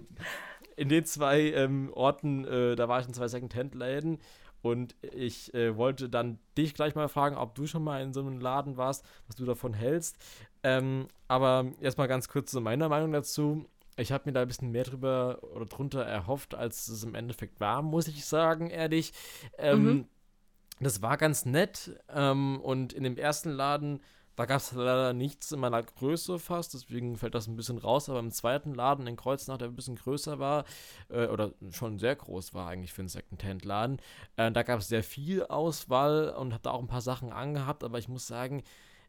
In 0.77 0.89
den 0.89 1.05
zwei 1.05 1.51
ähm, 1.51 1.91
Orten, 1.93 2.45
äh, 2.45 2.75
da 2.75 2.87
war 2.87 3.01
ich 3.01 3.07
in 3.07 3.13
zwei 3.13 3.27
Second-Hand-Läden 3.27 4.19
und 4.61 4.95
ich 5.01 5.53
äh, 5.53 5.75
wollte 5.75 6.09
dann 6.09 6.39
dich 6.57 6.73
gleich 6.73 6.95
mal 6.95 7.09
fragen, 7.09 7.35
ob 7.35 7.55
du 7.55 7.67
schon 7.67 7.83
mal 7.83 8.01
in 8.01 8.13
so 8.13 8.21
einem 8.21 8.39
Laden 8.39 8.77
warst, 8.77 9.05
was 9.27 9.35
du 9.35 9.45
davon 9.45 9.73
hältst. 9.73 10.17
Ähm, 10.63 11.07
aber 11.27 11.71
erstmal 11.81 12.07
ganz 12.07 12.29
kurz 12.29 12.51
zu 12.51 12.61
meiner 12.61 12.87
Meinung 12.87 13.11
dazu. 13.11 13.65
Ich 13.97 14.11
habe 14.11 14.23
mir 14.25 14.33
da 14.33 14.41
ein 14.41 14.47
bisschen 14.47 14.71
mehr 14.71 14.83
drüber 14.83 15.39
oder 15.53 15.65
drunter 15.65 16.03
erhofft, 16.03 16.55
als 16.55 16.87
es 16.87 17.03
im 17.03 17.15
Endeffekt 17.15 17.59
war, 17.59 17.81
muss 17.81 18.07
ich 18.07 18.25
sagen, 18.25 18.69
ehrlich. 18.69 19.13
Ähm, 19.57 19.83
mhm 19.83 20.07
das 20.79 21.01
war 21.01 21.17
ganz 21.17 21.45
nett. 21.45 21.99
Ähm, 22.09 22.59
und 22.61 22.93
in 22.93 23.03
dem 23.03 23.17
ersten 23.17 23.49
Laden, 23.49 24.01
da 24.35 24.45
gab 24.45 24.57
es 24.57 24.73
leider 24.73 25.13
nichts 25.13 25.51
in 25.51 25.59
meiner 25.61 25.81
Größe 25.81 26.39
fast, 26.39 26.73
deswegen 26.73 27.17
fällt 27.17 27.35
das 27.35 27.47
ein 27.47 27.55
bisschen 27.55 27.77
raus. 27.77 28.09
Aber 28.09 28.19
im 28.19 28.31
zweiten 28.31 28.73
Laden 28.73 29.07
in 29.07 29.15
Kreuznach, 29.15 29.57
der 29.57 29.69
ein 29.69 29.75
bisschen 29.75 29.95
größer 29.95 30.39
war, 30.39 30.65
äh, 31.09 31.27
oder 31.27 31.53
schon 31.71 31.99
sehr 31.99 32.15
groß 32.15 32.53
war 32.53 32.67
eigentlich 32.67 32.93
für 32.93 33.01
einen 33.01 33.09
Second-Hand-Laden, 33.09 34.01
äh, 34.35 34.51
da 34.51 34.63
gab 34.63 34.79
es 34.79 34.89
sehr 34.89 35.03
viel 35.03 35.43
Auswahl 35.45 36.29
und 36.29 36.53
habe 36.53 36.63
da 36.63 36.71
auch 36.71 36.81
ein 36.81 36.87
paar 36.87 37.01
Sachen 37.01 37.31
angehabt. 37.31 37.83
Aber 37.83 37.97
ich 37.97 38.09
muss 38.09 38.27
sagen, 38.27 38.63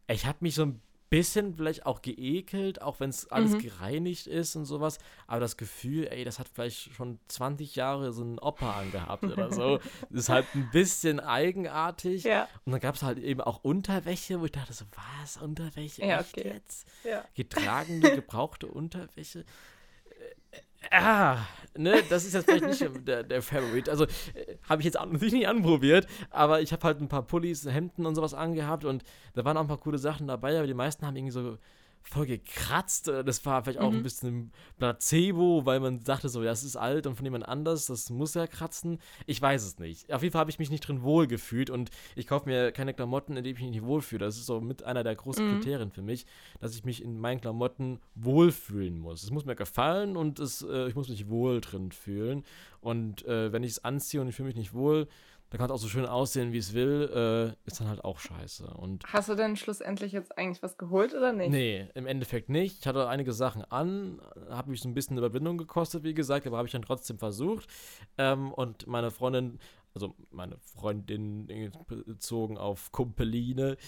ich 0.08 0.26
habe 0.26 0.38
mich 0.40 0.54
so 0.54 0.62
ein 0.62 0.80
bisschen 1.08 1.54
vielleicht 1.54 1.86
auch 1.86 2.02
geekelt, 2.02 2.82
auch 2.82 3.00
wenn 3.00 3.10
es 3.10 3.30
alles 3.30 3.52
mhm. 3.52 3.60
gereinigt 3.60 4.26
ist 4.26 4.56
und 4.56 4.64
sowas. 4.64 4.98
Aber 5.26 5.40
das 5.40 5.56
Gefühl, 5.56 6.08
ey, 6.08 6.24
das 6.24 6.38
hat 6.38 6.48
vielleicht 6.48 6.94
schon 6.94 7.18
20 7.28 7.76
Jahre 7.76 8.12
so 8.12 8.22
ein 8.24 8.38
Opa 8.38 8.80
angehabt 8.80 9.24
oder 9.24 9.52
so. 9.52 9.78
ist 10.10 10.28
halt 10.28 10.46
ein 10.54 10.68
bisschen 10.72 11.20
eigenartig. 11.20 12.24
Ja. 12.24 12.48
Und 12.64 12.72
dann 12.72 12.80
gab 12.80 12.96
es 12.96 13.02
halt 13.02 13.18
eben 13.18 13.40
auch 13.40 13.62
Unterwäsche, 13.62 14.40
wo 14.40 14.46
ich 14.46 14.52
dachte 14.52 14.72
so, 14.72 14.84
was, 15.20 15.36
Unterwäsche? 15.36 16.04
Ja, 16.04 16.20
okay. 16.20 16.52
jetzt? 16.54 16.86
Ja. 17.04 17.24
Getragene, 17.34 18.14
gebrauchte 18.14 18.66
Unterwäsche? 18.66 19.44
Ah, 20.90 21.38
ne, 21.76 22.02
das 22.08 22.24
ist 22.24 22.34
jetzt 22.34 22.50
vielleicht 22.50 22.66
nicht 22.66 23.06
der, 23.06 23.22
der 23.22 23.42
Favorite. 23.42 23.90
Also 23.90 24.04
äh, 24.04 24.56
habe 24.68 24.82
ich 24.82 24.86
jetzt 24.86 24.94
natürlich 24.94 25.34
nicht 25.34 25.48
anprobiert, 25.48 26.06
aber 26.30 26.60
ich 26.60 26.72
habe 26.72 26.82
halt 26.84 27.00
ein 27.00 27.08
paar 27.08 27.22
Pullis, 27.22 27.64
Hemden 27.66 28.06
und 28.06 28.14
sowas 28.14 28.34
angehabt 28.34 28.84
und 28.84 29.02
da 29.34 29.44
waren 29.44 29.56
auch 29.56 29.62
ein 29.62 29.68
paar 29.68 29.78
coole 29.78 29.98
Sachen 29.98 30.26
dabei, 30.26 30.56
aber 30.58 30.66
die 30.66 30.74
meisten 30.74 31.06
haben 31.06 31.16
irgendwie 31.16 31.32
so 31.32 31.58
voll 32.08 32.26
gekratzt. 32.26 33.08
Äh, 33.08 33.24
das 33.24 33.44
war 33.44 33.62
vielleicht 33.62 33.80
auch 33.80 33.90
mhm. 33.90 33.98
ein 33.98 34.02
bisschen 34.02 34.52
Placebo, 34.78 35.66
weil 35.66 35.80
man 35.80 36.02
dachte 36.02 36.28
so, 36.28 36.42
ja, 36.42 36.52
es 36.52 36.62
ist 36.62 36.76
alt 36.76 37.06
und 37.06 37.16
von 37.16 37.24
jemand 37.24 37.46
anders, 37.48 37.86
das 37.86 38.10
muss 38.10 38.34
ja 38.34 38.46
kratzen. 38.46 38.98
Ich 39.26 39.40
weiß 39.40 39.64
es 39.64 39.78
nicht. 39.78 40.12
Auf 40.12 40.22
jeden 40.22 40.32
Fall 40.32 40.40
habe 40.40 40.50
ich 40.50 40.58
mich 40.58 40.70
nicht 40.70 40.86
drin 40.86 41.02
wohl 41.02 41.26
gefühlt 41.26 41.70
und 41.70 41.90
ich 42.14 42.26
kaufe 42.26 42.48
mir 42.48 42.72
keine 42.72 42.94
Klamotten, 42.94 43.36
in 43.36 43.44
denen 43.44 43.56
ich 43.56 43.62
mich 43.62 43.70
nicht 43.70 43.84
wohlfühle. 43.84 44.24
Das 44.24 44.36
ist 44.36 44.46
so 44.46 44.60
mit 44.60 44.84
einer 44.84 45.04
der 45.04 45.16
großen 45.16 45.46
mhm. 45.46 45.54
Kriterien 45.54 45.90
für 45.90 46.02
mich, 46.02 46.26
dass 46.60 46.74
ich 46.74 46.84
mich 46.84 47.02
in 47.02 47.18
meinen 47.18 47.40
Klamotten 47.40 48.00
wohlfühlen 48.14 48.98
muss. 48.98 49.22
Es 49.22 49.30
muss 49.30 49.44
mir 49.44 49.56
gefallen 49.56 50.16
und 50.16 50.38
es, 50.38 50.62
äh, 50.62 50.88
ich 50.88 50.94
muss 50.94 51.08
mich 51.08 51.28
wohl 51.28 51.60
drin 51.60 51.92
fühlen. 51.92 52.44
Und 52.80 53.26
äh, 53.26 53.52
wenn 53.52 53.64
ich 53.64 53.72
es 53.72 53.84
anziehe 53.84 54.20
und 54.20 54.28
ich 54.28 54.36
fühle 54.36 54.46
mich 54.46 54.56
nicht 54.56 54.72
wohl, 54.72 55.08
da 55.56 55.60
kann 55.60 55.70
es 55.70 55.72
auch 55.72 55.82
so 55.82 55.88
schön 55.88 56.04
aussehen, 56.04 56.52
wie 56.52 56.58
es 56.58 56.74
will, 56.74 57.10
äh, 57.14 57.66
ist 57.66 57.80
dann 57.80 57.88
halt 57.88 58.04
auch 58.04 58.18
scheiße. 58.18 58.66
Und 58.66 59.04
Hast 59.10 59.30
du 59.30 59.34
denn 59.34 59.56
schlussendlich 59.56 60.12
jetzt 60.12 60.36
eigentlich 60.36 60.62
was 60.62 60.76
geholt 60.76 61.14
oder 61.14 61.32
nicht? 61.32 61.50
Nee, 61.50 61.88
im 61.94 62.06
Endeffekt 62.06 62.50
nicht. 62.50 62.80
Ich 62.80 62.86
hatte 62.86 63.08
einige 63.08 63.32
Sachen 63.32 63.64
an, 63.64 64.20
habe 64.50 64.70
mich 64.70 64.82
so 64.82 64.88
ein 64.90 64.92
bisschen 64.92 65.16
Überwindung 65.16 65.56
gekostet, 65.56 66.02
wie 66.02 66.12
gesagt, 66.12 66.46
aber 66.46 66.58
habe 66.58 66.66
ich 66.66 66.72
dann 66.72 66.82
trotzdem 66.82 67.18
versucht. 67.18 67.70
Ähm, 68.18 68.52
und 68.52 68.86
meine 68.86 69.10
Freundin, 69.10 69.58
also 69.94 70.14
meine 70.30 70.58
Freundin 70.58 71.46
bezogen 71.86 72.58
auf 72.58 72.92
Kumpeline, 72.92 73.78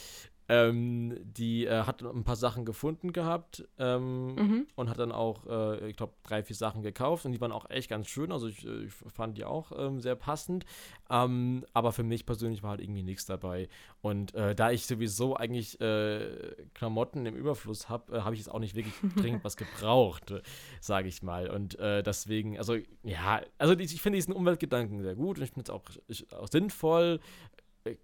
Ähm, 0.51 1.15
die 1.23 1.67
äh, 1.67 1.83
hat 1.83 2.03
ein 2.03 2.25
paar 2.25 2.37
Sachen 2.37 2.65
gefunden 2.65 3.13
gehabt 3.13 3.69
ähm, 3.79 4.35
mhm. 4.35 4.67
und 4.77 4.89
hat 4.89 4.99
dann 4.99 5.13
auch, 5.13 5.47
äh, 5.47 5.91
ich 5.91 5.97
glaube, 5.97 6.15
drei, 6.23 6.43
vier 6.43 6.57
Sachen 6.57 6.81
gekauft 6.81 7.27
und 7.27 7.33
die 7.33 7.41
waren 7.43 7.53
auch 7.53 7.69
echt 7.69 7.91
ganz 7.91 8.09
schön. 8.09 8.33
Also 8.33 8.49
ich, 8.49 8.67
äh, 8.67 8.85
ich 8.85 8.93
fand 8.95 9.37
die 9.37 9.45
auch 9.45 9.73
ähm, 9.77 10.01
sehr 10.01 10.17
passend. 10.17 10.65
Ähm, 11.11 11.67
aber 11.75 11.93
für 11.93 12.03
mich 12.03 12.25
persönlich 12.25 12.63
war 12.63 12.71
halt 12.71 12.81
irgendwie 12.81 13.03
nichts 13.03 13.27
dabei. 13.27 13.69
Und 14.01 14.35
äh, 14.35 14.55
da 14.55 14.71
ich 14.71 14.87
sowieso 14.87 15.37
eigentlich 15.37 15.79
äh, 15.83 16.55
Klamotten 16.73 17.27
im 17.27 17.37
Überfluss 17.37 17.91
habe, 17.91 18.17
äh, 18.17 18.21
habe 18.23 18.35
ich 18.35 18.41
jetzt 18.41 18.51
auch 18.51 18.61
nicht 18.61 18.75
wirklich 18.75 18.95
dringend 19.17 19.45
was 19.45 19.59
gebraucht, 19.59 20.33
sage 20.81 21.09
ich 21.09 21.23
mal. 21.23 21.51
Und 21.51 21.79
deswegen, 21.79 22.59
also 22.59 22.77
ja, 23.03 23.43
also 23.59 23.75
ich, 23.75 23.93
ich 23.95 24.01
finde 24.01 24.17
diesen 24.17 24.33
Umweltgedanken 24.33 25.03
sehr 25.03 25.15
gut 25.15 25.39
und 25.39 25.45
ich 25.45 25.51
finde 25.51 25.71
es 25.71 26.31
auch, 26.31 26.39
auch 26.39 26.49
sinnvoll 26.49 27.21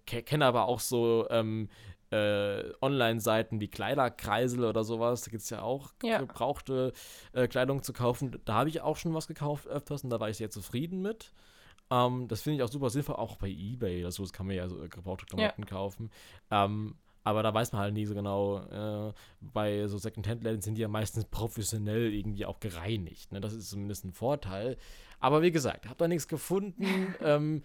kenne 0.05 0.45
aber 0.45 0.65
auch 0.65 0.79
so 0.79 1.27
ähm, 1.29 1.69
äh, 2.11 2.71
Online-Seiten 2.81 3.59
wie 3.59 3.67
Kleiderkreisel 3.67 4.65
oder 4.65 4.83
sowas. 4.83 5.21
Da 5.21 5.31
gibt 5.31 5.43
es 5.43 5.49
ja 5.49 5.61
auch 5.61 5.91
ja. 6.03 6.19
gebrauchte 6.19 6.93
äh, 7.33 7.47
Kleidung 7.47 7.83
zu 7.83 7.93
kaufen. 7.93 8.39
Da 8.45 8.53
habe 8.53 8.69
ich 8.69 8.81
auch 8.81 8.97
schon 8.97 9.13
was 9.13 9.27
gekauft 9.27 9.67
öfters 9.67 10.03
und 10.03 10.09
da 10.09 10.19
war 10.19 10.29
ich 10.29 10.37
sehr 10.37 10.49
zufrieden 10.49 11.01
mit. 11.01 11.31
Ähm, 11.91 12.27
das 12.27 12.41
finde 12.41 12.57
ich 12.57 12.63
auch 12.63 12.71
super 12.71 12.89
sinnvoll, 12.89 13.15
auch 13.15 13.37
bei 13.37 13.49
Ebay 13.49 14.01
oder 14.01 14.11
so. 14.11 14.23
Das 14.23 14.33
kann 14.33 14.47
man 14.47 14.55
ja 14.55 14.67
so 14.67 14.83
äh, 14.83 14.87
gebrauchte 14.87 15.25
Klamotten 15.25 15.63
ja. 15.63 15.67
kaufen. 15.67 16.11
Ähm, 16.51 16.95
aber 17.23 17.41
da 17.41 17.53
weiß 17.53 17.71
man 17.71 17.81
halt 17.81 17.93
nie 17.95 18.05
so 18.05 18.13
genau, 18.13 18.59
äh, 19.09 19.13
bei 19.41 19.87
so 19.87 19.97
Second-Hand-Läden 19.97 20.61
sind 20.61 20.75
die 20.75 20.81
ja 20.81 20.87
meistens 20.87 21.25
professionell 21.25 22.13
irgendwie 22.13 22.45
auch 22.45 22.59
gereinigt. 22.59 23.31
Ne? 23.31 23.41
Das 23.41 23.53
ist 23.53 23.71
zumindest 23.71 24.05
ein 24.05 24.13
Vorteil. 24.13 24.77
Aber 25.19 25.41
wie 25.41 25.51
gesagt, 25.51 25.85
habe 25.85 25.95
da 25.97 26.07
nichts 26.07 26.27
gefunden. 26.27 26.85
ähm, 27.21 27.63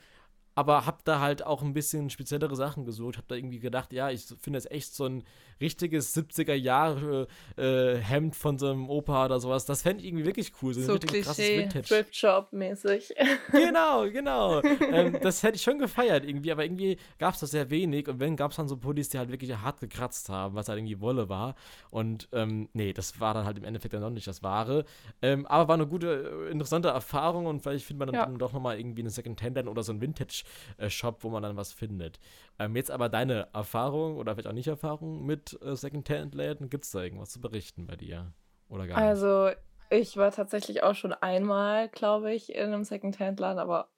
aber 0.54 0.86
habe 0.86 0.98
da 1.04 1.20
halt 1.20 1.44
auch 1.44 1.62
ein 1.62 1.72
bisschen 1.72 2.10
speziellere 2.10 2.56
Sachen 2.56 2.84
gesucht. 2.84 3.16
Habe 3.16 3.26
da 3.28 3.34
irgendwie 3.34 3.60
gedacht, 3.60 3.92
ja, 3.92 4.10
ich 4.10 4.26
finde 4.40 4.58
es 4.58 4.66
echt 4.66 4.94
so 4.94 5.06
ein 5.06 5.24
richtiges 5.60 6.16
70er 6.16 6.54
Jahre 6.54 7.28
äh, 7.56 7.96
Hemd 7.96 8.34
von 8.34 8.58
so 8.58 8.70
einem 8.70 8.88
Opa 8.88 9.26
oder 9.26 9.40
sowas. 9.40 9.66
Das 9.66 9.82
fände 9.82 10.02
ich 10.02 10.08
irgendwie 10.08 10.24
wirklich 10.24 10.52
cool. 10.62 10.74
So, 10.74 10.82
so 10.82 10.92
ein 10.94 11.00
Klischee, 11.00 11.68
Thrift 11.68 12.16
Shop 12.16 12.52
mäßig. 12.52 13.14
Genau, 13.50 14.08
genau. 14.10 14.62
ähm, 14.62 15.18
das 15.20 15.42
hätte 15.42 15.56
ich 15.56 15.62
schon 15.62 15.78
gefeiert 15.78 16.24
irgendwie, 16.24 16.52
aber 16.52 16.64
irgendwie 16.64 16.98
gab 17.18 17.34
es 17.34 17.40
das 17.40 17.50
sehr 17.50 17.70
wenig 17.70 18.08
und 18.08 18.20
wenn 18.20 18.36
gab 18.36 18.50
es 18.50 18.56
dann 18.56 18.68
so 18.68 18.76
Pullis, 18.76 19.08
die 19.08 19.18
halt 19.18 19.30
wirklich 19.30 19.54
hart 19.54 19.80
gekratzt 19.80 20.28
haben, 20.28 20.54
was 20.54 20.68
halt 20.68 20.78
irgendwie 20.78 21.00
Wolle 21.00 21.28
war 21.28 21.54
und 21.90 22.28
ähm, 22.32 22.68
nee, 22.72 22.92
das 22.92 23.20
war 23.20 23.34
dann 23.34 23.44
halt 23.44 23.58
im 23.58 23.64
Endeffekt 23.64 23.94
dann 23.94 24.00
noch 24.00 24.10
nicht 24.10 24.26
das 24.26 24.42
Wahre. 24.42 24.84
Ähm, 25.22 25.46
aber 25.46 25.68
war 25.68 25.74
eine 25.74 25.86
gute, 25.86 26.46
äh, 26.48 26.50
interessante 26.50 26.88
Erfahrung 26.88 27.46
und 27.46 27.60
vielleicht 27.60 27.84
findet 27.84 28.06
man 28.06 28.14
dann 28.14 28.32
ja. 28.32 28.38
doch 28.38 28.52
nochmal 28.52 28.78
irgendwie 28.78 29.02
eine 29.02 29.10
Second-Hand 29.10 29.68
oder 29.68 29.82
so 29.82 29.92
ein 29.92 30.00
Vintage-Shop, 30.44 31.22
wo 31.24 31.30
man 31.30 31.42
dann 31.42 31.56
was 31.56 31.72
findet. 31.72 32.18
Ähm, 32.58 32.76
jetzt 32.76 32.90
aber 32.90 33.08
deine 33.08 33.48
Erfahrung 33.52 34.16
oder 34.16 34.34
vielleicht 34.34 34.48
auch 34.48 34.52
nicht 34.52 34.68
Erfahrung 34.68 35.24
mit 35.24 35.58
äh, 35.62 35.76
Second-Hand-Läden, 35.76 36.70
gibt 36.70 36.84
es 36.84 36.90
da 36.90 37.02
irgendwas 37.02 37.30
zu 37.30 37.40
berichten 37.40 37.86
bei 37.86 37.96
dir? 37.96 38.32
Oder 38.68 38.86
gar 38.86 38.96
nicht? 38.96 39.08
Also, 39.08 39.50
ich 39.90 40.16
war 40.16 40.30
tatsächlich 40.30 40.82
auch 40.82 40.94
schon 40.94 41.12
einmal, 41.12 41.88
glaube 41.88 42.32
ich, 42.32 42.54
in 42.54 42.66
einem 42.66 42.84
Second-Hand-Laden, 42.84 43.58
aber 43.58 43.88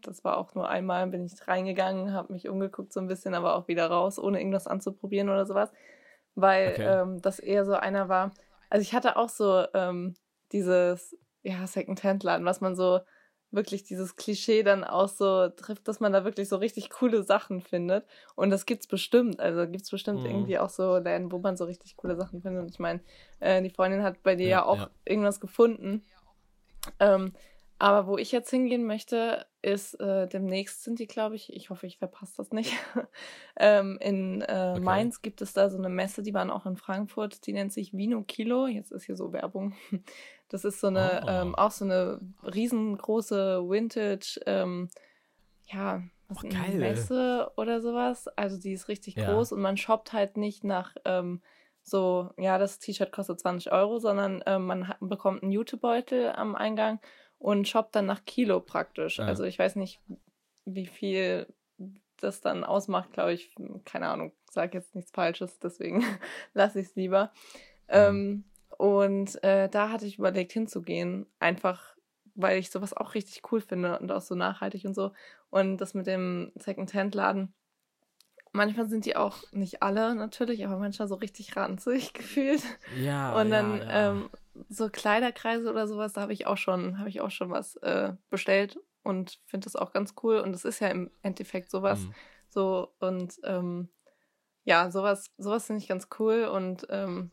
das 0.00 0.24
war 0.24 0.36
auch 0.36 0.54
nur 0.54 0.68
einmal, 0.68 1.06
bin 1.08 1.24
ich 1.24 1.46
reingegangen, 1.46 2.12
habe 2.12 2.32
mich 2.32 2.48
umgeguckt 2.48 2.92
so 2.92 3.00
ein 3.00 3.06
bisschen, 3.06 3.34
aber 3.34 3.56
auch 3.56 3.68
wieder 3.68 3.86
raus, 3.86 4.18
ohne 4.18 4.38
irgendwas 4.38 4.66
anzuprobieren 4.66 5.28
oder 5.28 5.46
sowas, 5.46 5.72
weil 6.34 6.72
okay. 6.72 7.02
ähm, 7.02 7.22
das 7.22 7.38
eher 7.38 7.64
so 7.64 7.74
einer 7.74 8.08
war. 8.08 8.32
Also 8.68 8.82
ich 8.82 8.94
hatte 8.94 9.16
auch 9.16 9.28
so 9.28 9.64
ähm, 9.74 10.14
dieses, 10.52 11.16
ja, 11.42 11.66
Second-Hand-Laden, 11.66 12.44
was 12.44 12.60
man 12.60 12.74
so 12.74 13.00
wirklich 13.52 13.82
dieses 13.84 14.16
Klischee 14.16 14.62
dann 14.62 14.84
auch 14.84 15.08
so 15.08 15.48
trifft, 15.48 15.88
dass 15.88 16.00
man 16.00 16.12
da 16.12 16.24
wirklich 16.24 16.48
so 16.48 16.56
richtig 16.56 16.90
coole 16.90 17.22
Sachen 17.22 17.60
findet. 17.60 18.04
Und 18.36 18.50
das 18.50 18.66
gibt's 18.66 18.86
bestimmt. 18.86 19.40
Also 19.40 19.66
gibt's 19.70 19.90
bestimmt 19.90 20.20
mhm. 20.20 20.26
irgendwie 20.26 20.58
auch 20.58 20.70
so 20.70 20.98
Läden, 20.98 21.32
wo 21.32 21.38
man 21.38 21.56
so 21.56 21.64
richtig 21.64 21.96
coole 21.96 22.16
Sachen 22.16 22.42
findet. 22.42 22.62
Und 22.62 22.70
ich 22.70 22.78
meine, 22.78 23.00
äh, 23.40 23.62
die 23.62 23.70
Freundin 23.70 24.02
hat 24.02 24.22
bei 24.22 24.36
dir 24.36 24.48
ja, 24.48 24.58
ja 24.58 24.64
auch 24.66 24.78
ja. 24.78 24.90
irgendwas 25.04 25.40
gefunden. 25.40 26.02
Ähm, 26.98 27.32
aber 27.80 28.06
wo 28.06 28.18
ich 28.18 28.30
jetzt 28.30 28.50
hingehen 28.50 28.84
möchte, 28.84 29.46
ist 29.62 29.94
äh, 30.00 30.28
demnächst 30.28 30.84
sind 30.84 30.98
die, 30.98 31.06
glaube 31.06 31.34
ich, 31.34 31.50
ich 31.50 31.70
hoffe, 31.70 31.86
ich 31.86 31.96
verpasse 31.96 32.34
das 32.36 32.50
nicht. 32.50 32.74
ähm, 33.56 33.96
in 34.02 34.42
äh, 34.42 34.72
okay. 34.74 34.80
Mainz 34.80 35.22
gibt 35.22 35.40
es 35.40 35.54
da 35.54 35.70
so 35.70 35.78
eine 35.78 35.88
Messe, 35.88 36.22
die 36.22 36.34
waren 36.34 36.50
auch 36.50 36.66
in 36.66 36.76
Frankfurt, 36.76 37.46
die 37.46 37.54
nennt 37.54 37.72
sich 37.72 37.94
Vino 37.94 38.22
Kilo. 38.22 38.66
Jetzt 38.66 38.92
ist 38.92 39.04
hier 39.04 39.16
so 39.16 39.32
Werbung. 39.32 39.74
Das 40.50 40.64
ist 40.64 40.80
so 40.80 40.88
eine, 40.88 41.22
oh. 41.24 41.30
ähm, 41.30 41.54
auch 41.54 41.70
so 41.70 41.84
eine 41.84 42.20
riesengroße 42.42 43.62
Vintage, 43.68 44.40
ähm, 44.46 44.88
ja, 45.66 46.02
was 46.28 46.44
oh, 46.44 46.48
eine 46.48 46.76
Messe 46.76 47.50
oder 47.56 47.80
sowas. 47.80 48.28
Also 48.36 48.58
die 48.58 48.72
ist 48.72 48.88
richtig 48.88 49.14
ja. 49.14 49.32
groß 49.32 49.52
und 49.52 49.60
man 49.60 49.76
shoppt 49.76 50.12
halt 50.12 50.36
nicht 50.36 50.64
nach 50.64 50.94
ähm, 51.04 51.40
so, 51.82 52.30
ja, 52.36 52.58
das 52.58 52.78
T-Shirt 52.78 53.12
kostet 53.12 53.40
20 53.40 53.72
Euro, 53.72 53.98
sondern 53.98 54.42
ähm, 54.46 54.66
man 54.66 54.88
hat, 54.88 54.98
bekommt 55.00 55.42
einen 55.42 55.52
Jutebeutel 55.52 56.30
am 56.32 56.54
Eingang 56.54 57.00
und 57.38 57.68
shoppt 57.68 57.96
dann 57.96 58.06
nach 58.06 58.24
Kilo 58.24 58.60
praktisch. 58.60 59.18
Ja. 59.18 59.24
Also 59.24 59.44
ich 59.44 59.58
weiß 59.58 59.76
nicht, 59.76 60.00
wie 60.64 60.86
viel 60.86 61.46
das 62.18 62.40
dann 62.40 62.64
ausmacht, 62.64 63.12
glaube 63.12 63.32
ich, 63.32 63.54
keine 63.84 64.08
Ahnung, 64.08 64.32
sage 64.50 64.76
jetzt 64.76 64.94
nichts 64.94 65.10
Falsches, 65.10 65.58
deswegen 65.58 66.04
lasse 66.54 66.80
ich 66.80 66.88
es 66.88 66.96
lieber. 66.96 67.32
Mhm. 67.88 67.94
Ähm, 67.94 68.44
und 68.80 69.44
äh, 69.44 69.68
da 69.68 69.90
hatte 69.90 70.06
ich 70.06 70.16
überlegt 70.16 70.52
hinzugehen, 70.52 71.26
einfach 71.38 71.94
weil 72.34 72.58
ich 72.58 72.70
sowas 72.70 72.94
auch 72.94 73.12
richtig 73.12 73.52
cool 73.52 73.60
finde 73.60 73.98
und 73.98 74.10
auch 74.10 74.22
so 74.22 74.34
nachhaltig 74.34 74.86
und 74.86 74.94
so. 74.94 75.12
Und 75.50 75.76
das 75.76 75.92
mit 75.92 76.06
dem 76.06 76.50
Second-Hand-Laden, 76.54 77.52
manchmal 78.52 78.88
sind 78.88 79.04
die 79.04 79.16
auch 79.16 79.36
nicht 79.52 79.82
alle 79.82 80.14
natürlich, 80.14 80.64
aber 80.64 80.78
manchmal 80.78 81.08
so 81.08 81.16
richtig 81.16 81.56
ranzig 81.56 82.14
gefühlt. 82.14 82.62
Ja. 82.98 83.38
Und 83.38 83.50
dann 83.50 83.76
ja, 83.76 83.84
ja. 83.84 84.10
Ähm, 84.12 84.30
so 84.70 84.88
Kleiderkreise 84.88 85.68
oder 85.68 85.86
sowas, 85.86 86.14
da 86.14 86.22
habe 86.22 86.32
ich 86.32 86.46
auch 86.46 86.56
schon, 86.56 86.98
habe 86.98 87.10
ich 87.10 87.20
auch 87.20 87.30
schon 87.30 87.50
was 87.50 87.76
äh, 87.76 88.14
bestellt 88.30 88.80
und 89.02 89.40
finde 89.44 89.66
das 89.66 89.76
auch 89.76 89.92
ganz 89.92 90.14
cool. 90.22 90.38
Und 90.38 90.54
es 90.54 90.64
ist 90.64 90.80
ja 90.80 90.88
im 90.88 91.10
Endeffekt 91.20 91.70
sowas. 91.70 92.00
Mhm. 92.00 92.14
So 92.48 92.94
und 92.98 93.34
ähm, 93.44 93.90
ja, 94.64 94.90
sowas, 94.90 95.26
sowas 95.36 95.66
finde 95.66 95.82
ich 95.82 95.88
ganz 95.88 96.08
cool 96.18 96.44
und 96.46 96.86
ähm, 96.88 97.30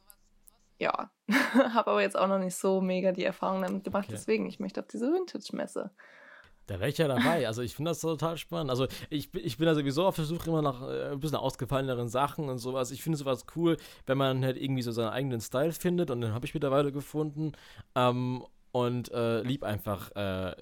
ja, 0.78 1.10
habe 1.74 1.92
aber 1.92 2.02
jetzt 2.02 2.18
auch 2.18 2.28
noch 2.28 2.40
nicht 2.40 2.56
so 2.56 2.82
mega 2.82 3.12
die 3.12 3.24
Erfahrung 3.24 3.62
damit 3.62 3.84
gemacht. 3.84 4.06
Okay. 4.06 4.14
Deswegen, 4.14 4.48
ich 4.48 4.60
möchte 4.60 4.80
auf 4.80 4.88
diese 4.88 5.12
Vintage-Messe. 5.12 5.92
Da 6.68 6.80
wäre 6.80 6.90
ich 6.90 6.98
ja 6.98 7.08
dabei. 7.08 7.48
Also 7.48 7.62
ich 7.62 7.76
finde 7.76 7.92
das 7.92 8.02
total 8.02 8.38
spannend. 8.38 8.70
Also 8.70 8.88
ich, 9.10 9.34
ich 9.34 9.58
bin 9.58 9.68
da 9.68 9.74
sowieso 9.74 10.06
auf 10.06 10.18
der 10.18 10.26
Suche 10.26 10.50
immer 10.50 10.62
nach 10.62 10.82
äh, 10.82 11.12
ein 11.12 11.20
bisschen 11.20 11.38
ausgefalleneren 11.38 12.10
Sachen 12.10 12.50
und 12.50 12.58
sowas. 12.58 12.92
Ich 12.92 13.04
finde 13.04 13.18
sowas 13.18 13.46
cool, 13.56 13.78
wenn 14.06 14.18
man 14.18 14.44
halt 14.44 14.58
irgendwie 14.58 14.82
so 14.82 14.92
seinen 14.92 15.10
eigenen 15.10 15.40
Style 15.40 15.72
findet 15.72 16.12
und 16.12 16.20
den 16.20 16.34
habe 16.34 16.46
ich 16.46 16.54
mittlerweile 16.54 16.92
gefunden. 16.92 17.54
Ähm, 17.96 18.44
und 18.72 19.12
äh, 19.12 19.42
lieb 19.42 19.64
einfach 19.64 20.12
äh, 20.16 20.56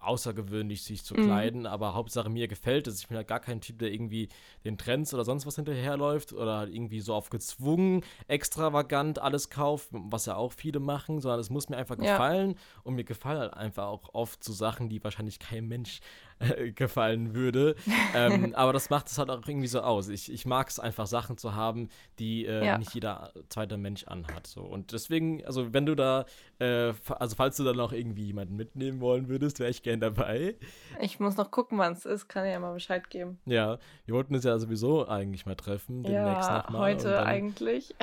außergewöhnlich 0.00 0.84
sich 0.84 1.04
zu 1.04 1.14
mhm. 1.14 1.24
kleiden, 1.24 1.66
aber 1.66 1.94
Hauptsache 1.94 2.30
mir 2.30 2.48
gefällt 2.48 2.86
es. 2.86 3.00
Ich 3.00 3.08
bin 3.08 3.16
halt 3.16 3.28
gar 3.28 3.40
kein 3.40 3.60
Typ, 3.60 3.78
der 3.78 3.92
irgendwie 3.92 4.28
den 4.64 4.78
Trends 4.78 5.12
oder 5.12 5.24
sonst 5.24 5.46
was 5.46 5.56
hinterherläuft 5.56 6.32
oder 6.32 6.58
halt 6.58 6.74
irgendwie 6.74 7.00
so 7.00 7.14
auf 7.14 7.30
gezwungen, 7.30 8.04
extravagant 8.28 9.18
alles 9.18 9.50
kauft, 9.50 9.88
was 9.90 10.26
ja 10.26 10.36
auch 10.36 10.52
viele 10.52 10.80
machen, 10.80 11.20
sondern 11.20 11.40
es 11.40 11.50
muss 11.50 11.68
mir 11.68 11.76
einfach 11.76 11.98
ja. 11.98 12.12
gefallen 12.12 12.56
und 12.84 12.94
mir 12.94 13.04
gefallen 13.04 13.40
halt 13.40 13.54
einfach 13.54 13.86
auch 13.86 14.14
oft 14.14 14.42
so 14.42 14.52
Sachen, 14.52 14.88
die 14.88 15.02
wahrscheinlich 15.02 15.38
kein 15.38 15.66
Mensch 15.68 16.00
gefallen 16.74 17.34
würde. 17.34 17.76
ähm, 18.14 18.54
aber 18.56 18.72
das 18.72 18.90
macht 18.90 19.08
es 19.08 19.18
halt 19.18 19.30
auch 19.30 19.46
irgendwie 19.46 19.68
so 19.68 19.80
aus. 19.80 20.08
Ich, 20.08 20.32
ich 20.32 20.46
mag 20.46 20.68
es 20.68 20.78
einfach, 20.78 21.06
Sachen 21.06 21.36
zu 21.38 21.54
haben, 21.54 21.88
die 22.18 22.46
äh, 22.46 22.64
ja. 22.64 22.78
nicht 22.78 22.94
jeder 22.94 23.32
zweite 23.48 23.76
Mensch 23.76 24.04
anhat. 24.04 24.46
So. 24.46 24.62
Und 24.62 24.92
deswegen, 24.92 25.44
also 25.44 25.72
wenn 25.72 25.86
du 25.86 25.94
da, 25.94 26.26
äh, 26.58 26.92
also 27.18 27.36
falls 27.36 27.56
du 27.56 27.64
dann 27.64 27.76
noch 27.76 27.92
irgendwie 27.92 28.24
jemanden 28.26 28.56
mitnehmen 28.56 29.00
wollen 29.00 29.28
würdest, 29.28 29.60
wäre 29.60 29.70
ich 29.70 29.82
gern 29.82 30.00
dabei. 30.00 30.56
Ich 31.00 31.20
muss 31.20 31.36
noch 31.36 31.50
gucken, 31.50 31.78
wann 31.78 31.92
es 31.92 32.04
ist, 32.04 32.28
kann 32.28 32.44
ich 32.44 32.52
ja 32.52 32.60
mal 32.60 32.74
Bescheid 32.74 33.10
geben. 33.10 33.38
Ja, 33.46 33.78
wir 34.06 34.14
wollten 34.14 34.34
uns 34.34 34.44
ja 34.44 34.58
sowieso 34.58 35.08
eigentlich 35.08 35.46
mal 35.46 35.56
treffen. 35.56 36.04
Ja, 36.04 36.66
heute 36.72 37.24
eigentlich. 37.24 37.94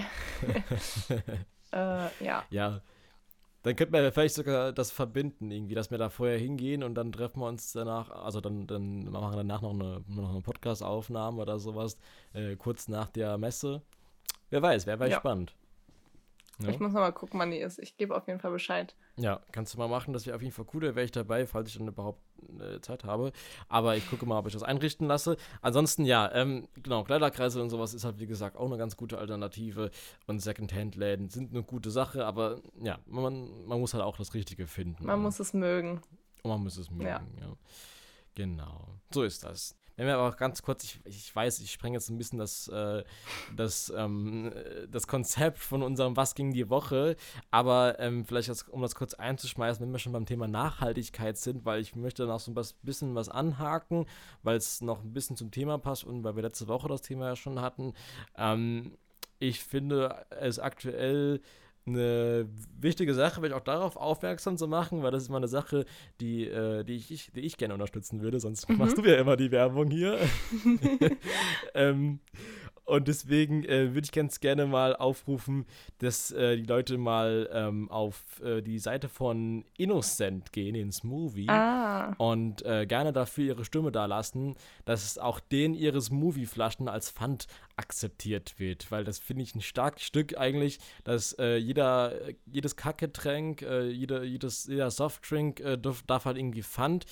äh, 1.71 2.07
ja. 2.23 2.43
Ja. 2.49 2.81
Dann 3.63 3.75
könnten 3.75 3.93
wir 3.93 4.11
vielleicht 4.11 4.35
sogar 4.35 4.71
das 4.71 4.91
verbinden, 4.91 5.51
irgendwie, 5.51 5.75
dass 5.75 5.91
wir 5.91 5.97
da 5.97 6.09
vorher 6.09 6.37
hingehen 6.37 6.81
und 6.81 6.95
dann 6.95 7.11
treffen 7.11 7.41
wir 7.41 7.47
uns 7.47 7.73
danach, 7.73 8.09
also 8.09 8.39
dann, 8.39 8.67
dann 8.67 9.11
machen 9.11 9.31
wir 9.31 9.37
danach 9.37 9.61
noch 9.61 9.73
eine, 9.73 10.01
noch 10.07 10.29
eine 10.29 10.41
Podcast-Aufnahme 10.41 11.41
oder 11.41 11.59
sowas, 11.59 11.97
äh, 12.33 12.55
kurz 12.55 12.87
nach 12.87 13.09
der 13.09 13.37
Messe. 13.37 13.81
Wer 14.49 14.61
weiß, 14.61 14.87
wäre 14.87 15.09
ja. 15.09 15.17
spannend. 15.17 15.55
Ja. 16.61 16.69
Ich 16.69 16.79
muss 16.79 16.91
noch 16.91 16.99
mal 16.99 17.11
gucken, 17.13 17.39
wann 17.39 17.51
die 17.51 17.59
ist. 17.59 17.79
Ich 17.79 17.95
gebe 17.95 18.15
auf 18.15 18.27
jeden 18.27 18.39
Fall 18.39 18.51
Bescheid. 18.51 18.95
Ja, 19.15 19.41
kannst 19.53 19.73
du 19.73 19.77
mal 19.77 19.87
machen. 19.87 20.13
Das 20.13 20.25
wäre 20.25 20.35
auf 20.35 20.41
jeden 20.41 20.53
Fall 20.53 20.65
cool. 20.73 20.81
Da 20.81 20.95
wäre 20.95 21.05
ich 21.05 21.11
dabei, 21.11 21.47
falls 21.47 21.69
ich 21.69 21.77
dann 21.77 21.87
überhaupt 21.87 22.21
äh, 22.59 22.81
Zeit 22.81 23.05
habe. 23.05 23.31
Aber 23.69 23.95
ich 23.95 24.09
gucke 24.09 24.25
mal, 24.25 24.37
ob 24.37 24.47
ich 24.47 24.53
das 24.53 24.63
einrichten 24.63 25.07
lasse. 25.07 25.37
Ansonsten, 25.61 26.03
ja, 26.03 26.29
ähm, 26.33 26.67
genau, 26.83 27.05
Kleiderkreise 27.05 27.61
und 27.61 27.69
sowas 27.69 27.93
ist 27.93 28.03
halt, 28.03 28.19
wie 28.19 28.27
gesagt, 28.27 28.57
auch 28.57 28.65
eine 28.65 28.77
ganz 28.77 28.97
gute 28.97 29.17
Alternative. 29.19 29.89
Und 30.27 30.39
Secondhand-Läden 30.39 31.29
sind 31.29 31.51
eine 31.51 31.63
gute 31.63 31.91
Sache. 31.91 32.25
Aber 32.25 32.59
ja, 32.81 32.99
man, 33.05 33.65
man 33.65 33.79
muss 33.79 33.93
halt 33.93 34.03
auch 34.03 34.17
das 34.17 34.33
Richtige 34.33 34.67
finden. 34.67 35.05
Man 35.05 35.21
muss 35.21 35.39
es 35.39 35.53
mögen. 35.53 36.01
Und 36.43 36.51
man 36.51 36.61
muss 36.61 36.77
es 36.77 36.91
mögen, 36.91 37.05
ja. 37.05 37.21
ja. 37.39 37.53
Genau. 38.35 38.99
So 39.11 39.23
ist 39.23 39.43
das. 39.43 39.78
Wenn 39.99 40.07
wir 40.07 40.15
aber 40.15 40.29
auch 40.29 40.37
ganz 40.37 40.61
kurz, 40.61 40.85
ich, 40.85 41.01
ich 41.03 41.35
weiß, 41.35 41.59
ich 41.59 41.73
spreng 41.73 41.93
jetzt 41.93 42.09
ein 42.09 42.17
bisschen 42.17 42.39
das, 42.39 42.69
äh, 42.69 43.03
das, 43.53 43.91
ähm, 43.93 44.49
das 44.89 45.07
Konzept 45.07 45.59
von 45.59 45.83
unserem 45.83 46.15
Was 46.15 46.35
ging 46.35 46.53
die 46.53 46.69
Woche, 46.69 47.17
aber 47.51 47.99
ähm, 47.99 48.23
vielleicht, 48.23 48.47
das, 48.47 48.63
um 48.63 48.81
das 48.81 48.95
kurz 48.95 49.13
einzuschmeißen, 49.13 49.85
wenn 49.85 49.91
wir 49.91 49.99
schon 49.99 50.13
beim 50.13 50.25
Thema 50.25 50.47
Nachhaltigkeit 50.47 51.37
sind, 51.37 51.65
weil 51.65 51.81
ich 51.81 51.97
möchte 51.97 52.25
noch 52.27 52.39
so 52.39 52.49
ein 52.49 52.65
bisschen 52.81 53.13
was 53.13 53.27
anhaken, 53.27 54.05
weil 54.41 54.55
es 54.55 54.79
noch 54.79 55.03
ein 55.03 55.11
bisschen 55.11 55.35
zum 55.35 55.51
Thema 55.51 55.77
passt 55.77 56.05
und 56.05 56.23
weil 56.23 56.37
wir 56.37 56.43
letzte 56.43 56.69
Woche 56.69 56.87
das 56.87 57.01
Thema 57.01 57.27
ja 57.27 57.35
schon 57.35 57.59
hatten. 57.59 57.93
Ähm, 58.37 58.93
ich 59.37 59.61
finde 59.61 60.25
es 60.29 60.59
aktuell 60.59 61.41
eine 61.85 62.47
wichtige 62.79 63.13
Sache, 63.13 63.41
vielleicht 63.41 63.55
auch 63.55 63.63
darauf 63.63 63.95
aufmerksam 63.95 64.57
zu 64.57 64.67
machen, 64.67 65.03
weil 65.03 65.11
das 65.11 65.23
ist 65.23 65.29
mal 65.29 65.37
eine 65.37 65.47
Sache, 65.47 65.85
die, 66.21 66.45
äh, 66.45 66.83
die, 66.83 66.95
ich, 66.95 67.31
die 67.33 67.41
ich 67.41 67.57
gerne 67.57 67.73
unterstützen 67.73 68.21
würde, 68.21 68.39
sonst 68.39 68.69
mhm. 68.69 68.77
machst 68.77 68.97
du 68.97 69.03
ja 69.03 69.17
immer 69.17 69.37
die 69.37 69.51
Werbung 69.51 69.89
hier. 69.89 70.19
ähm, 71.73 72.19
und 72.89 73.07
deswegen 73.07 73.63
äh, 73.65 73.93
würde 73.93 74.05
ich 74.05 74.11
ganz 74.11 74.39
gerne 74.39 74.65
mal 74.65 74.95
aufrufen, 74.95 75.67
dass 75.99 76.31
äh, 76.31 76.57
die 76.57 76.63
Leute 76.63 76.97
mal 76.97 77.47
ähm, 77.53 77.89
auf 77.91 78.41
äh, 78.43 78.61
die 78.63 78.79
Seite 78.79 79.09
von 79.09 79.63
Innocent 79.77 80.51
gehen, 80.51 80.73
ins 80.73 81.03
Movie, 81.03 81.47
ah. 81.49 82.15
und 82.17 82.65
äh, 82.65 82.87
gerne 82.87 83.13
dafür 83.13 83.45
ihre 83.45 83.63
Stimme 83.63 83.91
da 83.91 84.07
lassen, 84.07 84.55
dass 84.85 85.19
auch 85.19 85.39
denen 85.39 85.75
ihre 85.75 85.99
Movie-Flaschen 86.09 86.87
als 86.87 87.11
Pfand 87.11 87.45
akzeptiert 87.79 88.59
wird. 88.59 88.91
Weil 88.91 89.03
das 89.03 89.17
finde 89.17 89.43
ich 89.43 89.55
ein 89.55 89.61
starkes 89.61 90.03
Stück 90.03 90.37
eigentlich, 90.37 90.79
dass 91.03 91.33
äh, 91.39 91.55
jeder, 91.55 92.13
jedes 92.45 92.75
Kackgetränk, 92.75 93.61
äh, 93.61 93.89
jeder, 93.89 94.23
jedes, 94.23 94.65
jeder 94.65 94.91
Softdrink 94.91 95.63
darf, 95.81 96.03
darf 96.03 96.25
halt 96.25 96.37
irgendwie 96.37 96.63
Pfand 96.63 97.05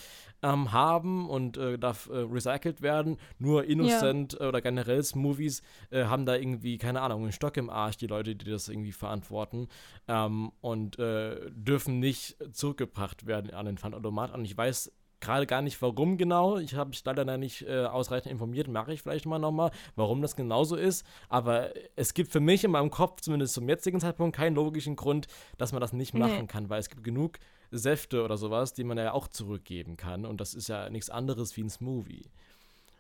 ähm, 0.43 0.71
haben 0.71 1.29
und 1.29 1.57
äh, 1.57 1.77
darf 1.79 2.09
äh, 2.09 2.17
recycelt 2.17 2.81
werden. 2.81 3.17
Nur 3.39 3.65
Innocent 3.65 4.33
ja. 4.33 4.47
oder 4.47 4.61
generell 4.61 4.97
Movies 5.15 5.61
äh, 5.91 6.05
haben 6.05 6.25
da 6.25 6.35
irgendwie, 6.35 6.77
keine 6.77 7.01
Ahnung, 7.01 7.23
einen 7.23 7.31
Stock 7.31 7.57
im 7.57 7.69
Arsch, 7.69 7.97
die 7.97 8.07
Leute, 8.07 8.35
die 8.35 8.49
das 8.49 8.67
irgendwie 8.67 8.91
verantworten. 8.91 9.67
Ähm, 10.07 10.51
und 10.61 10.97
äh, 10.99 11.49
dürfen 11.51 11.99
nicht 11.99 12.37
zurückgebracht 12.51 13.25
werden 13.25 13.51
an 13.51 13.65
den 13.65 13.77
Pfandautomat. 13.77 14.33
Und 14.33 14.45
ich 14.45 14.57
weiß 14.57 14.91
gerade 15.19 15.47
gar 15.47 15.61
nicht, 15.61 15.81
warum 15.81 16.17
genau. 16.17 16.57
Ich 16.57 16.75
habe 16.75 16.89
mich 16.89 17.03
leider 17.03 17.25
noch 17.25 17.37
nicht 17.37 17.63
äh, 17.63 17.85
ausreichend 17.85 18.31
informiert. 18.31 18.67
Mache 18.67 18.93
ich 18.93 19.01
vielleicht 19.01 19.25
mal 19.25 19.39
nochmal, 19.39 19.71
warum 19.95 20.21
das 20.21 20.35
genauso 20.35 20.75
ist. 20.75 21.05
Aber 21.29 21.71
es 21.95 22.13
gibt 22.13 22.31
für 22.31 22.39
mich 22.39 22.63
in 22.63 22.71
meinem 22.71 22.91
Kopf, 22.91 23.21
zumindest 23.21 23.53
zum 23.53 23.67
jetzigen 23.67 23.99
Zeitpunkt, 23.99 24.35
keinen 24.35 24.55
logischen 24.55 24.95
Grund, 24.95 25.27
dass 25.57 25.71
man 25.71 25.81
das 25.81 25.93
nicht 25.93 26.13
machen 26.13 26.41
nee. 26.41 26.47
kann, 26.47 26.69
weil 26.69 26.79
es 26.79 26.89
gibt 26.89 27.03
genug 27.03 27.39
Säfte 27.71 28.23
oder 28.23 28.37
sowas, 28.37 28.73
die 28.73 28.83
man 28.83 28.97
ja 28.97 29.11
auch 29.13 29.27
zurückgeben 29.27 29.97
kann. 29.97 30.25
Und 30.25 30.39
das 30.39 30.53
ist 30.53 30.69
ja 30.69 30.89
nichts 30.89 31.09
anderes 31.09 31.55
wie 31.57 31.61
ein 31.61 31.69
Smoothie. 31.69 32.29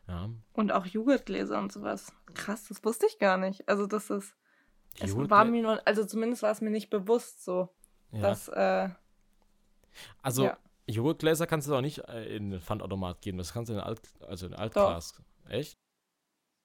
Ja. 0.07 0.29
Und 0.53 0.71
auch 0.71 0.85
Joghurtgläser 0.85 1.59
und 1.59 1.71
sowas. 1.71 2.13
Krass, 2.33 2.67
das 2.69 2.83
wusste 2.83 3.05
ich 3.07 3.19
gar 3.19 3.37
nicht. 3.37 3.67
Also 3.67 3.87
das 3.87 4.09
ist. 4.09 4.33
Es 4.99 5.15
war 5.15 5.45
mir 5.45 5.61
nur, 5.61 5.85
also 5.85 6.03
zumindest 6.05 6.41
war 6.41 6.51
es 6.51 6.61
mir 6.61 6.71
nicht 6.71 6.89
bewusst 6.89 7.43
so, 7.43 7.69
ja. 8.11 8.21
dass. 8.21 8.47
Äh, 8.47 8.89
also 10.21 10.45
ja. 10.45 10.57
Joghurtgläser 10.87 11.47
kannst 11.47 11.67
du 11.67 11.71
doch 11.71 11.81
nicht 11.81 11.99
äh, 12.07 12.35
in 12.35 12.51
den 12.51 12.61
Pfandautomat 12.61 13.21
geben. 13.21 13.37
Das 13.37 13.53
kannst 13.53 13.69
du 13.69 13.73
in 13.73 13.79
Alt, 13.79 14.01
also 14.25 14.47
in 14.47 14.53
Altglas. 14.53 15.21
Echt? 15.49 15.77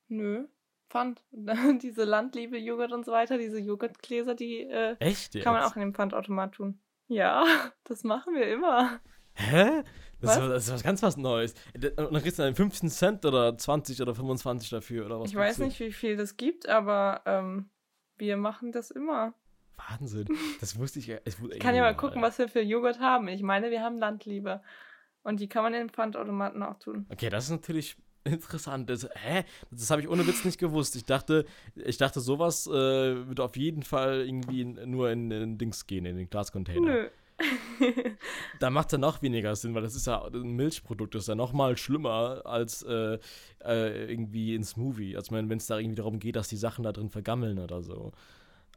Nö. 0.08 0.46
Pfand. 0.88 1.24
diese 1.82 2.04
Landliebe-Joghurt 2.04 2.92
und 2.92 3.04
so 3.04 3.12
weiter, 3.12 3.38
diese 3.38 3.58
Joghurtgläser, 3.58 4.34
die 4.34 4.60
äh, 4.60 4.96
Echt, 5.00 5.40
kann 5.42 5.54
man 5.54 5.64
auch 5.64 5.74
in 5.74 5.80
den 5.80 5.94
Pfandautomat 5.94 6.52
tun. 6.52 6.80
Ja, 7.08 7.44
das 7.84 8.04
machen 8.04 8.34
wir 8.34 8.46
immer. 8.46 9.00
Hä? 9.34 9.82
Das, 10.20 10.36
was? 10.36 10.36
Ist, 10.36 10.50
das 10.50 10.64
ist 10.64 10.72
was 10.74 10.82
ganz 10.82 11.02
was 11.02 11.16
Neues. 11.16 11.54
Und 11.74 11.84
dann 11.96 12.22
kriegst 12.22 12.38
du 12.38 12.42
dann 12.42 12.54
15 12.54 12.90
Cent 12.90 13.24
oder 13.24 13.56
20 13.56 14.00
oder 14.02 14.14
25 14.14 14.70
dafür 14.70 15.06
oder 15.06 15.20
was? 15.20 15.30
Ich 15.30 15.36
weiß 15.36 15.58
nicht, 15.58 15.80
wie 15.80 15.92
viel 15.92 16.16
das 16.16 16.36
gibt, 16.36 16.68
aber 16.68 17.22
ähm, 17.26 17.70
wir 18.18 18.36
machen 18.36 18.70
das 18.70 18.90
immer. 18.90 19.34
Wahnsinn. 19.88 20.26
Das 20.60 20.78
wusste 20.78 20.98
ich. 20.98 21.08
Ich 21.08 21.58
kann 21.58 21.74
ja 21.74 21.82
mal 21.82 21.96
gucken, 21.96 22.22
was 22.22 22.38
wir 22.38 22.48
für 22.48 22.62
Joghurt 22.62 23.00
haben. 23.00 23.28
Ich 23.28 23.42
meine, 23.42 23.70
wir 23.70 23.82
haben 23.82 23.98
Landliebe. 23.98 24.60
Und 25.22 25.40
die 25.40 25.48
kann 25.48 25.62
man 25.62 25.74
in 25.74 25.80
den 25.80 25.90
Pfandautomaten 25.90 26.62
auch 26.62 26.78
tun. 26.78 27.06
Okay, 27.08 27.30
das 27.30 27.44
ist 27.44 27.50
natürlich 27.50 27.96
interessant. 28.24 28.90
Das, 28.90 29.08
hä? 29.14 29.44
Das 29.70 29.90
habe 29.90 30.00
ich 30.00 30.08
ohne 30.08 30.26
Witz 30.26 30.44
nicht 30.44 30.58
gewusst. 30.58 30.96
Ich 30.96 31.04
dachte, 31.04 31.44
ich 31.74 31.96
dachte, 31.96 32.20
sowas 32.20 32.66
äh, 32.66 32.70
würde 32.70 33.44
auf 33.44 33.56
jeden 33.56 33.82
Fall 33.82 34.24
irgendwie 34.26 34.64
nur 34.64 35.10
in, 35.10 35.30
in 35.30 35.58
Dings 35.58 35.86
gehen, 35.86 36.06
in 36.06 36.16
den 36.16 36.28
Glascontainer. 36.28 36.80
Nö. 36.80 37.08
da 38.60 38.70
macht 38.70 38.88
es 38.88 38.92
ja 38.92 38.98
noch 38.98 39.22
weniger 39.22 39.54
Sinn, 39.56 39.74
weil 39.74 39.82
das 39.82 39.94
ist 39.94 40.06
ja 40.06 40.24
ein 40.24 40.56
Milchprodukt, 40.56 41.14
das 41.14 41.22
ist 41.22 41.28
ja 41.28 41.34
noch 41.34 41.52
mal 41.52 41.76
schlimmer 41.76 42.42
als 42.44 42.82
äh, 42.82 43.18
äh, 43.64 44.10
irgendwie 44.10 44.54
ein 44.54 44.64
Smoothie. 44.64 45.16
Also 45.16 45.34
wenn 45.34 45.50
es 45.50 45.66
da 45.66 45.78
irgendwie 45.78 45.96
darum 45.96 46.18
geht, 46.18 46.36
dass 46.36 46.48
die 46.48 46.56
Sachen 46.56 46.84
da 46.84 46.92
drin 46.92 47.08
vergammeln 47.08 47.58
oder 47.58 47.82
so. 47.82 48.12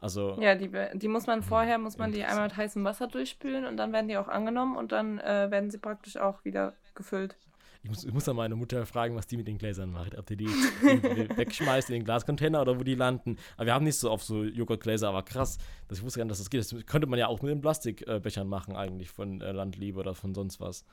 Also. 0.00 0.38
Ja, 0.40 0.54
die, 0.54 0.70
die 0.94 1.08
muss 1.08 1.26
man 1.26 1.42
vorher, 1.42 1.78
muss 1.78 1.96
man 1.96 2.12
die 2.12 2.24
einmal 2.24 2.48
mit 2.48 2.56
heißem 2.56 2.84
Wasser 2.84 3.06
durchspülen 3.06 3.64
und 3.64 3.76
dann 3.76 3.92
werden 3.92 4.08
die 4.08 4.16
auch 4.16 4.28
angenommen 4.28 4.76
und 4.76 4.92
dann 4.92 5.18
äh, 5.18 5.50
werden 5.50 5.70
sie 5.70 5.78
praktisch 5.78 6.16
auch 6.16 6.44
wieder 6.44 6.74
gefüllt. 6.94 7.36
Ich 7.82 7.90
muss, 7.90 8.04
ich 8.04 8.12
muss 8.12 8.24
dann 8.24 8.34
meine 8.34 8.56
Mutter 8.56 8.84
fragen, 8.84 9.14
was 9.14 9.28
die 9.28 9.36
mit 9.36 9.46
den 9.46 9.58
Gläsern 9.58 9.92
macht. 9.92 10.18
Ob 10.18 10.26
die 10.26 10.36
die 10.36 10.46
wegschmeißt 11.36 11.88
in 11.90 11.94
den 11.94 12.04
Glascontainer 12.04 12.60
oder 12.60 12.80
wo 12.80 12.82
die 12.82 12.96
landen. 12.96 13.38
Aber 13.56 13.66
wir 13.66 13.74
haben 13.74 13.84
nicht 13.84 13.96
so 13.96 14.10
oft 14.10 14.26
so 14.26 14.42
Joghurtgläser, 14.42 15.08
aber 15.08 15.22
krass, 15.22 15.58
dass 15.86 15.98
ich 15.98 16.04
wusste 16.04 16.18
gar 16.18 16.24
nicht, 16.24 16.32
dass 16.32 16.38
das 16.38 16.50
geht. 16.50 16.60
Das 16.60 16.86
könnte 16.86 17.06
man 17.06 17.18
ja 17.18 17.28
auch 17.28 17.40
mit 17.42 17.52
den 17.52 17.60
Plastikbechern 17.60 18.48
machen, 18.48 18.74
eigentlich 18.74 19.10
von 19.10 19.40
äh, 19.40 19.52
Landliebe 19.52 20.00
oder 20.00 20.14
von 20.14 20.34
sonst 20.34 20.60
was. 20.60 20.84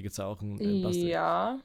Die 0.00 0.02
gibt 0.02 0.12
es 0.12 0.16
ja 0.16 0.24
auch 0.24 0.40
in, 0.40 0.56
in 0.56 0.80
Plastik. 0.80 1.08
Ja, 1.08 1.58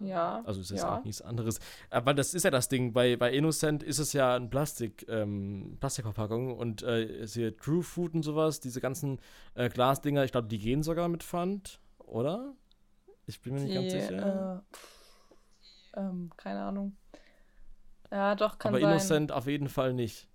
ja. 0.00 0.42
Also 0.44 0.60
ist 0.60 0.70
das 0.70 0.80
ja. 0.80 0.98
auch 0.98 1.04
nichts 1.04 1.22
anderes. 1.22 1.58
Aber 1.88 2.12
das 2.12 2.34
ist 2.34 2.42
ja 2.42 2.50
das 2.50 2.68
Ding. 2.68 2.92
Bei, 2.92 3.16
bei 3.16 3.32
Innocent 3.32 3.82
ist 3.82 3.98
es 3.98 4.12
ja 4.12 4.36
ein 4.36 4.50
Plastik, 4.50 5.06
ähm, 5.08 5.78
Plastikverpackung 5.80 6.54
und 6.54 6.82
äh, 6.82 7.26
hier 7.26 7.56
True 7.56 7.82
Food 7.82 8.12
und 8.12 8.22
sowas, 8.22 8.60
diese 8.60 8.82
ganzen 8.82 9.20
äh, 9.54 9.70
Glasdinger, 9.70 10.22
ich 10.24 10.32
glaube, 10.32 10.48
die 10.48 10.58
gehen 10.58 10.82
sogar 10.82 11.08
mit 11.08 11.22
Pfand, 11.22 11.80
oder? 11.98 12.54
Ich 13.26 13.40
bin 13.40 13.54
mir 13.54 13.60
nicht 13.60 13.70
die, 13.70 13.74
ganz 13.76 13.92
sicher. 13.92 14.64
Äh, 15.94 16.00
ähm, 16.00 16.30
keine 16.36 16.60
Ahnung. 16.60 16.94
Ja, 18.10 18.34
doch, 18.34 18.58
kann 18.58 18.74
Aber 18.74 18.82
sein. 18.82 18.90
Innocent 18.90 19.32
auf 19.32 19.46
jeden 19.46 19.70
Fall 19.70 19.94
nicht. 19.94 20.27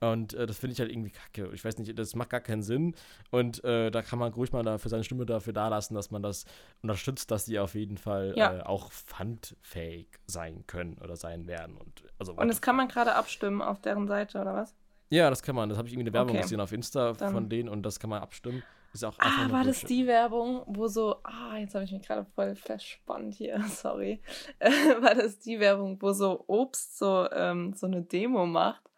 Und 0.00 0.32
äh, 0.32 0.46
das 0.46 0.58
finde 0.58 0.72
ich 0.72 0.80
halt 0.80 0.90
irgendwie 0.90 1.10
kacke. 1.10 1.50
Ich 1.52 1.64
weiß 1.64 1.78
nicht, 1.78 1.98
das 1.98 2.14
macht 2.14 2.30
gar 2.30 2.40
keinen 2.40 2.62
Sinn. 2.62 2.94
Und 3.30 3.62
äh, 3.64 3.90
da 3.90 4.02
kann 4.02 4.18
man 4.18 4.32
ruhig 4.32 4.52
mal 4.52 4.62
da 4.62 4.78
für 4.78 4.88
seine 4.88 5.04
Stimme 5.04 5.26
dafür 5.26 5.52
dalassen, 5.52 5.94
dass 5.94 6.10
man 6.10 6.22
das 6.22 6.46
unterstützt, 6.82 7.30
dass 7.30 7.44
die 7.44 7.58
auf 7.58 7.74
jeden 7.74 7.98
Fall 7.98 8.32
ja. 8.36 8.58
äh, 8.58 8.62
auch 8.62 8.90
pfandfähig 8.90 10.08
sein 10.26 10.64
können 10.66 10.96
oder 10.98 11.16
sein 11.16 11.46
werden. 11.46 11.76
Und, 11.76 12.04
also, 12.18 12.32
und 12.32 12.48
das 12.48 12.62
kann 12.62 12.76
man 12.76 12.88
gerade 12.88 13.14
abstimmen 13.14 13.60
auf 13.60 13.80
deren 13.80 14.08
Seite, 14.08 14.40
oder 14.40 14.54
was? 14.54 14.74
Ja, 15.10 15.28
das 15.28 15.42
kann 15.42 15.54
man. 15.54 15.68
Das 15.68 15.76
habe 15.76 15.88
ich 15.88 15.94
irgendwie 15.94 16.08
eine 16.08 16.14
Werbung 16.14 16.36
okay. 16.36 16.42
gesehen 16.42 16.60
auf 16.60 16.72
Insta 16.72 17.12
Dann. 17.12 17.32
von 17.32 17.48
denen 17.48 17.68
und 17.68 17.82
das 17.82 18.00
kann 18.00 18.10
man 18.10 18.22
abstimmen. 18.22 18.62
Ist 18.92 19.04
auch 19.04 19.14
ah, 19.18 19.50
war 19.50 19.62
das 19.62 19.82
die 19.82 20.06
Werbung, 20.06 20.62
wo 20.66 20.88
so, 20.88 21.16
ah, 21.22 21.56
jetzt 21.58 21.74
habe 21.74 21.84
ich 21.84 21.92
mich 21.92 22.02
gerade 22.02 22.26
voll 22.34 22.56
verspannt 22.56 23.34
hier, 23.34 23.62
sorry. 23.68 24.20
war 25.00 25.14
das 25.14 25.38
die 25.38 25.60
Werbung, 25.60 26.00
wo 26.00 26.12
so 26.12 26.44
Obst 26.48 26.98
so, 26.98 27.28
ähm, 27.30 27.72
so 27.74 27.86
eine 27.86 28.02
Demo 28.02 28.46
macht? 28.46 28.89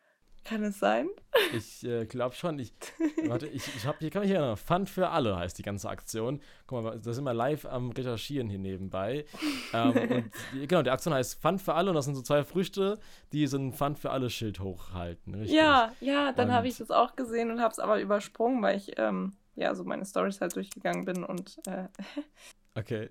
Kann 0.44 0.64
es 0.64 0.78
sein? 0.78 1.08
Ich 1.54 1.84
äh, 1.84 2.04
glaube 2.06 2.34
schon. 2.34 2.58
Ich, 2.58 2.72
warte, 3.26 3.46
ich, 3.46 3.62
ich 3.76 3.86
habe 3.86 3.98
hier 4.00 4.10
kann 4.10 4.22
mich 4.22 4.30
erinnern. 4.30 4.56
Fun 4.56 4.86
für 4.86 5.08
alle 5.08 5.36
heißt 5.36 5.56
die 5.56 5.62
ganze 5.62 5.88
Aktion. 5.88 6.40
Guck 6.66 6.82
mal, 6.82 7.00
da 7.00 7.12
sind 7.12 7.24
wir 7.24 7.34
live 7.34 7.64
am 7.66 7.90
Recherchieren 7.90 8.48
hier 8.48 8.58
nebenbei. 8.58 9.24
ähm, 9.72 9.92
und 10.10 10.68
genau, 10.68 10.82
die 10.82 10.90
Aktion 10.90 11.14
heißt 11.14 11.40
Fun 11.40 11.58
für 11.58 11.74
alle 11.74 11.90
und 11.90 11.96
das 11.96 12.06
sind 12.06 12.14
so 12.14 12.22
zwei 12.22 12.44
Früchte, 12.44 12.98
die 13.32 13.46
so 13.46 13.56
ein 13.56 13.72
Fun 13.72 13.96
für 13.96 14.10
alle 14.10 14.30
Schild 14.30 14.60
hochhalten. 14.60 15.34
Richtig? 15.34 15.56
Ja, 15.56 15.92
ja, 16.00 16.32
dann 16.32 16.52
habe 16.52 16.66
ich 16.66 16.78
das 16.78 16.90
auch 16.90 17.14
gesehen 17.14 17.50
und 17.50 17.60
habe 17.60 17.72
es 17.72 17.78
aber 17.78 18.00
übersprungen, 18.00 18.62
weil 18.62 18.76
ich 18.76 18.98
ähm, 18.98 19.36
ja, 19.54 19.74
so 19.74 19.84
meine 19.84 20.04
Stories 20.04 20.40
halt 20.40 20.56
durchgegangen 20.56 21.04
bin 21.04 21.24
und 21.24 21.58
äh, 21.66 21.88
Okay. 22.74 23.10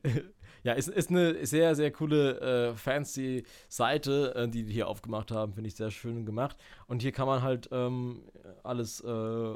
Ja, 0.64 0.74
ist, 0.74 0.90
ist 0.90 1.10
eine 1.10 1.46
sehr, 1.46 1.76
sehr 1.76 1.92
coole, 1.92 2.40
äh, 2.40 2.76
fancy 2.76 3.44
Seite, 3.68 4.36
äh, 4.36 4.48
die 4.48 4.64
die 4.64 4.74
hier 4.74 4.88
aufgemacht 4.88 5.32
haben. 5.32 5.54
Finde 5.54 5.68
ich 5.68 5.76
sehr 5.76 5.92
schön 5.92 6.26
gemacht. 6.26 6.58
Und 6.88 7.02
hier 7.02 7.12
kann 7.12 7.28
man 7.28 7.42
halt 7.42 7.70
ähm, 7.72 8.24
alles 8.64 9.02
äh, 9.02 9.56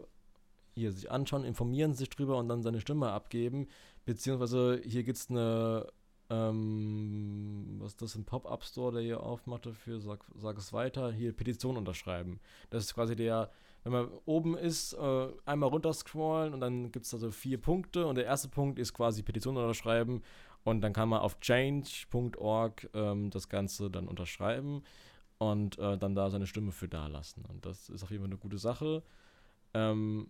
hier 0.73 0.91
sich 0.91 1.11
anschauen, 1.11 1.43
informieren 1.43 1.93
sich 1.93 2.09
drüber 2.09 2.37
und 2.37 2.49
dann 2.49 2.63
seine 2.63 2.81
Stimme 2.81 3.11
abgeben. 3.11 3.67
Beziehungsweise 4.05 4.81
hier 4.83 5.03
gibt 5.03 5.17
es 5.17 5.29
eine, 5.29 5.87
ähm, 6.29 7.77
was 7.79 7.91
ist 7.91 8.01
das, 8.01 8.15
ein 8.15 8.25
Pop-Up-Store, 8.25 8.93
der 8.93 9.01
hier 9.01 9.23
aufmacht 9.23 9.65
dafür, 9.65 9.99
sag, 9.99 10.25
sag 10.35 10.57
es 10.57 10.73
weiter, 10.73 11.11
hier 11.11 11.33
Petition 11.33 11.77
unterschreiben. 11.77 12.39
Das 12.69 12.83
ist 12.83 12.95
quasi 12.95 13.15
der 13.15 13.51
wenn 13.85 13.91
man 13.91 14.09
oben 14.25 14.57
ist, 14.57 14.93
äh, 14.93 15.27
einmal 15.45 15.69
runterscrollen 15.69 16.55
und 16.55 16.59
dann 16.59 16.91
gibt 16.91 17.05
es 17.05 17.11
da 17.11 17.19
so 17.19 17.29
vier 17.29 17.61
Punkte 17.61 18.07
und 18.07 18.15
der 18.15 18.25
erste 18.25 18.49
Punkt 18.49 18.79
ist 18.79 18.93
quasi 18.95 19.21
Petition 19.21 19.55
unterschreiben 19.55 20.23
und 20.65 20.81
dann 20.81 20.93
kann 20.93 21.09
man 21.09 21.21
auf 21.21 21.39
change.org 21.39 22.89
ähm, 22.93 23.29
das 23.29 23.47
Ganze 23.49 23.89
dann 23.89 24.07
unterschreiben 24.07 24.81
und 25.37 25.77
äh, 25.77 25.97
dann 25.97 26.15
da 26.15 26.29
seine 26.31 26.47
Stimme 26.47 26.71
für 26.71 26.87
da 26.89 27.05
lassen. 27.07 27.45
Und 27.45 27.65
das 27.65 27.87
ist 27.89 28.03
auf 28.03 28.09
jeden 28.09 28.23
Fall 28.23 28.31
eine 28.31 28.39
gute 28.39 28.57
Sache. 28.57 29.03
Ähm, 29.75 30.27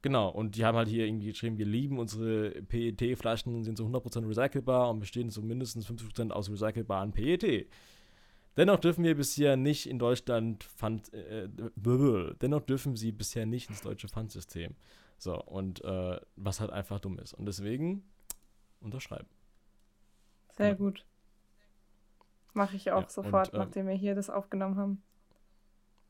genau, 0.00 0.28
und 0.28 0.54
die 0.54 0.64
haben 0.64 0.76
halt 0.76 0.88
hier 0.88 1.04
irgendwie 1.04 1.26
geschrieben, 1.26 1.58
wir 1.58 1.66
lieben 1.66 1.98
unsere 1.98 2.62
PET-Flaschen, 2.62 3.64
sind 3.64 3.76
zu 3.76 3.84
100% 3.84 4.28
recycelbar 4.28 4.88
und 4.88 5.00
bestehen 5.00 5.30
zu 5.30 5.42
mindestens 5.42 5.88
50% 5.88 6.30
aus 6.30 6.48
recycelbaren 6.48 7.12
PET. 7.12 7.66
Dennoch 8.56 8.78
dürfen 8.78 9.02
wir 9.02 9.16
bisher 9.16 9.56
nicht 9.56 9.88
in 9.88 9.98
Deutschland 9.98 10.62
Pfand, 10.62 11.12
äh, 11.12 11.48
dennoch 12.40 12.60
dürfen 12.60 12.94
sie 12.94 13.10
bisher 13.10 13.46
nicht 13.46 13.68
ins 13.68 13.80
deutsche 13.80 14.06
Pfandsystem. 14.06 14.76
So, 15.18 15.42
und 15.42 15.82
äh, 15.82 16.20
was 16.36 16.60
halt 16.60 16.70
einfach 16.70 17.00
dumm 17.00 17.18
ist. 17.18 17.34
Und 17.34 17.46
deswegen 17.46 18.04
unterschreiben. 18.80 19.26
Sehr 20.56 20.74
gut. 20.74 21.04
Mache 22.54 22.76
ich 22.76 22.90
auch 22.90 23.02
ja, 23.02 23.08
sofort, 23.08 23.48
und, 23.48 23.54
ähm, 23.54 23.60
nachdem 23.60 23.88
wir 23.88 23.94
hier 23.94 24.14
das 24.14 24.30
aufgenommen 24.30 24.76
haben. 24.76 25.02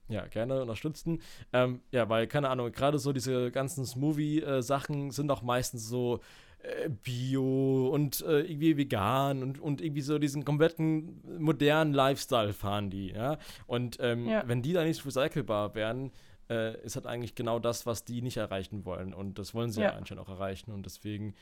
Ja, 0.08 0.26
gerne 0.26 0.60
unterstützen. 0.60 1.22
Ähm, 1.52 1.80
ja, 1.90 2.08
weil, 2.08 2.26
keine 2.26 2.50
Ahnung, 2.50 2.70
gerade 2.72 2.98
so 2.98 3.12
diese 3.12 3.50
ganzen 3.50 3.86
Smoothie-Sachen 3.86 5.10
sind 5.10 5.30
auch 5.30 5.42
meistens 5.42 5.88
so 5.88 6.20
äh, 6.58 6.88
Bio 6.90 7.88
und 7.88 8.20
äh, 8.22 8.40
irgendwie 8.40 8.76
vegan 8.76 9.42
und, 9.42 9.60
und 9.60 9.80
irgendwie 9.80 10.02
so 10.02 10.18
diesen 10.18 10.44
kompletten 10.44 11.22
modernen 11.38 11.94
Lifestyle 11.94 12.52
fahren 12.52 12.90
die, 12.90 13.08
ja. 13.12 13.38
Und 13.66 13.98
ähm, 14.00 14.28
ja. 14.28 14.42
wenn 14.46 14.62
die 14.62 14.72
da 14.72 14.84
nicht 14.84 15.04
recycelbar 15.06 15.74
wären, 15.74 16.10
äh, 16.50 16.80
ist 16.82 16.96
halt 16.96 17.06
eigentlich 17.06 17.34
genau 17.34 17.58
das, 17.58 17.86
was 17.86 18.04
die 18.04 18.22
nicht 18.22 18.36
erreichen 18.36 18.84
wollen. 18.84 19.14
Und 19.14 19.38
das 19.38 19.54
wollen 19.54 19.70
sie 19.70 19.80
ja, 19.80 19.90
ja 19.90 19.96
anscheinend 19.96 20.24
auch 20.24 20.30
erreichen. 20.30 20.72
Und 20.72 20.84
deswegen, 20.84 21.34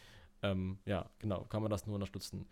ähm, 0.43 0.79
ja, 0.85 1.07
genau, 1.19 1.45
kann 1.49 1.63
man 1.63 1.71
das 1.71 1.87
nur 1.87 1.95
unterstützen. 1.95 2.47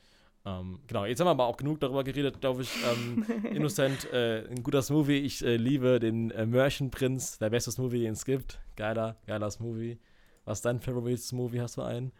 Ähm, 0.48 0.78
genau, 0.86 1.04
jetzt 1.04 1.20
haben 1.20 1.26
wir 1.26 1.32
aber 1.32 1.46
auch 1.46 1.56
genug 1.56 1.80
darüber 1.80 2.04
geredet, 2.04 2.40
glaube 2.40 2.62
ich. 2.62 2.70
Ähm, 2.84 3.24
Innocent, 3.44 4.10
äh, 4.12 4.46
ein 4.48 4.62
guter 4.62 4.82
Smoothie. 4.82 5.18
Ich 5.18 5.44
äh, 5.44 5.56
liebe 5.56 5.98
den 5.98 6.30
äh, 6.30 6.46
Merchant 6.46 6.90
Prince, 6.92 7.38
der 7.38 7.50
beste 7.50 7.70
Smoothie, 7.70 8.00
den 8.00 8.12
es 8.12 8.24
gibt. 8.24 8.60
Geiler, 8.76 9.16
geiler 9.26 9.50
Smoothie. 9.50 9.98
Was 10.44 10.58
ist 10.58 10.64
dein 10.64 10.80
Favorite 10.80 11.18
Smoothie? 11.18 11.60
Hast 11.60 11.76
du 11.76 11.82
einen? 11.82 12.12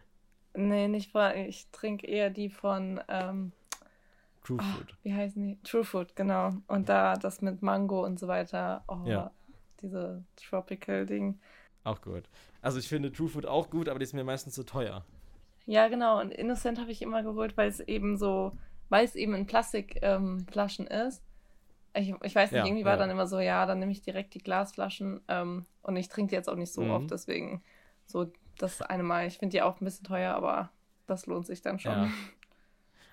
Nee, 0.55 0.87
nicht 0.87 1.11
von. 1.11 1.31
Ich 1.35 1.67
trinke 1.71 2.05
eher 2.05 2.29
die 2.29 2.49
von. 2.49 2.99
Ähm, 3.07 3.51
True 4.43 4.59
oh, 4.59 4.77
Food. 4.77 4.95
Wie 5.03 5.13
heißen 5.13 5.41
die? 5.41 5.59
True 5.63 5.83
Food, 5.83 6.15
genau. 6.15 6.51
Und 6.67 6.89
da 6.89 7.15
das 7.15 7.41
mit 7.41 7.61
Mango 7.61 8.05
und 8.05 8.19
so 8.19 8.27
weiter. 8.27 8.83
Oh, 8.87 8.99
ja. 9.05 9.31
diese 9.81 10.23
Tropical-Ding. 10.35 11.39
Auch 11.83 12.01
gut. 12.01 12.23
Also 12.61 12.79
ich 12.79 12.87
finde 12.87 13.11
True 13.11 13.29
Food 13.29 13.45
auch 13.45 13.69
gut, 13.69 13.89
aber 13.89 13.99
die 13.99 14.03
ist 14.03 14.13
mir 14.13 14.23
meistens 14.23 14.53
zu 14.53 14.63
teuer. 14.63 15.05
Ja, 15.65 15.87
genau. 15.87 16.19
Und 16.19 16.31
Innocent 16.31 16.79
habe 16.79 16.91
ich 16.91 17.01
immer 17.01 17.23
geholt, 17.23 17.57
weil 17.57 17.69
es 17.69 17.79
eben 17.79 18.17
so, 18.17 18.57
weil 18.89 19.05
es 19.05 19.15
eben 19.15 19.33
in 19.33 19.45
Plastikflaschen 19.45 20.87
ähm, 20.89 21.07
ist. 21.07 21.23
Ich, 21.93 22.13
ich 22.23 22.35
weiß 22.35 22.51
nicht, 22.51 22.59
ja, 22.59 22.65
irgendwie 22.65 22.85
war 22.85 22.97
dann 22.97 23.09
immer 23.09 23.27
so, 23.27 23.39
ja, 23.39 23.65
dann 23.65 23.79
nehme 23.79 23.91
ich 23.91 24.01
direkt 24.01 24.33
die 24.33 24.39
Glasflaschen 24.39 25.21
ähm, 25.27 25.65
und 25.81 25.95
ich 25.95 26.07
trinke 26.07 26.29
die 26.29 26.35
jetzt 26.35 26.47
auch 26.47 26.55
nicht 26.55 26.71
so 26.71 26.83
mhm. 26.83 26.91
oft, 26.91 27.11
deswegen 27.11 27.63
so 28.05 28.31
das 28.57 28.81
eine 28.81 29.03
Mal. 29.03 29.27
Ich 29.27 29.37
finde 29.39 29.53
die 29.53 29.61
auch 29.61 29.81
ein 29.81 29.85
bisschen 29.85 30.05
teuer, 30.05 30.35
aber 30.35 30.69
das 31.07 31.25
lohnt 31.25 31.47
sich 31.47 31.61
dann 31.61 31.79
schon. 31.79 31.91
Ja. 31.91 32.09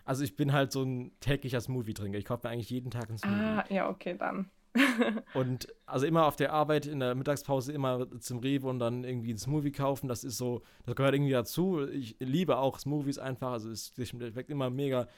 Also 0.04 0.22
ich 0.22 0.37
bin 0.37 0.52
halt 0.52 0.72
so 0.72 0.82
ein 0.82 1.11
täglicher 1.20 1.61
Smoothie-Trinker. 1.61 2.18
Ich 2.18 2.24
kaufe 2.24 2.46
mir 2.46 2.52
eigentlich 2.52 2.70
jeden 2.70 2.90
Tag 2.90 3.09
einen 3.09 3.18
Smoothie. 3.18 3.35
Ah, 3.35 3.64
ja, 3.70 3.88
okay, 3.88 4.14
dann. 4.16 4.50
und 5.34 5.68
also 5.86 6.06
immer 6.06 6.26
auf 6.26 6.36
der 6.36 6.52
Arbeit 6.52 6.86
in 6.86 7.00
der 7.00 7.14
Mittagspause 7.14 7.72
immer 7.72 8.06
zum 8.20 8.38
Rewe 8.38 8.68
und 8.68 8.78
dann 8.78 9.04
irgendwie 9.04 9.30
einen 9.30 9.38
Smoothie 9.38 9.72
kaufen. 9.72 10.08
Das 10.08 10.24
ist 10.24 10.38
so, 10.38 10.62
das 10.84 10.96
gehört 10.96 11.14
irgendwie 11.14 11.32
dazu. 11.32 11.86
Ich 11.88 12.16
liebe 12.18 12.58
auch 12.58 12.78
Smoothies 12.78 13.18
einfach. 13.18 13.52
Also 13.52 13.70
es 13.70 13.92
schmeckt 14.04 14.50
immer 14.50 14.70
mega, 14.70 15.08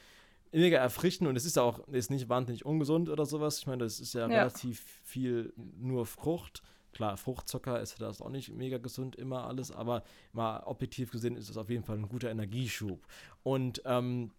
mega 0.52 0.78
erfrischend 0.78 1.28
und 1.28 1.36
es 1.36 1.44
ist 1.44 1.58
auch 1.58 1.86
ist 1.88 2.10
nicht 2.10 2.28
wahnsinnig 2.28 2.64
ungesund 2.64 3.08
oder 3.08 3.26
sowas. 3.26 3.58
Ich 3.58 3.66
meine, 3.66 3.84
das 3.84 4.00
ist 4.00 4.14
ja, 4.14 4.28
ja. 4.28 4.38
relativ 4.38 5.00
viel 5.04 5.52
nur 5.56 6.06
Frucht. 6.06 6.62
Klar, 6.92 7.16
Fruchtzucker 7.16 7.80
ist 7.80 8.00
das 8.00 8.22
auch 8.22 8.30
nicht 8.30 8.52
mega 8.54 8.78
gesund 8.78 9.14
immer 9.14 9.46
alles, 9.46 9.70
aber 9.70 10.02
mal 10.32 10.62
objektiv 10.64 11.12
gesehen 11.12 11.36
ist 11.36 11.50
das 11.50 11.56
auf 11.56 11.68
jeden 11.70 11.84
Fall 11.84 11.96
ein 11.96 12.08
guter 12.08 12.30
Energieschub. 12.30 13.06
Und 13.42 13.82
ähm, 13.84 14.32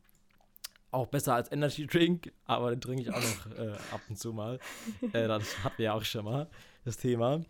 auch 0.91 1.08
besser 1.08 1.36
als 1.36 1.52
Energy 1.52 1.86
Drink, 1.86 2.32
aber 2.45 2.71
den 2.71 2.82
trinke 2.82 3.04
ich 3.04 3.12
auch 3.12 3.21
noch 3.21 3.58
äh, 3.58 3.71
ab 3.91 4.02
und 4.10 4.17
zu 4.17 4.34
mal. 4.34 4.60
Äh, 5.13 5.28
das 5.28 5.63
hatten 5.63 5.78
wir 5.78 5.86
ja 5.86 5.93
auch 5.93 6.04
schon 6.04 6.25
mal, 6.25 6.47
das 6.84 6.97
Thema. 6.97 7.41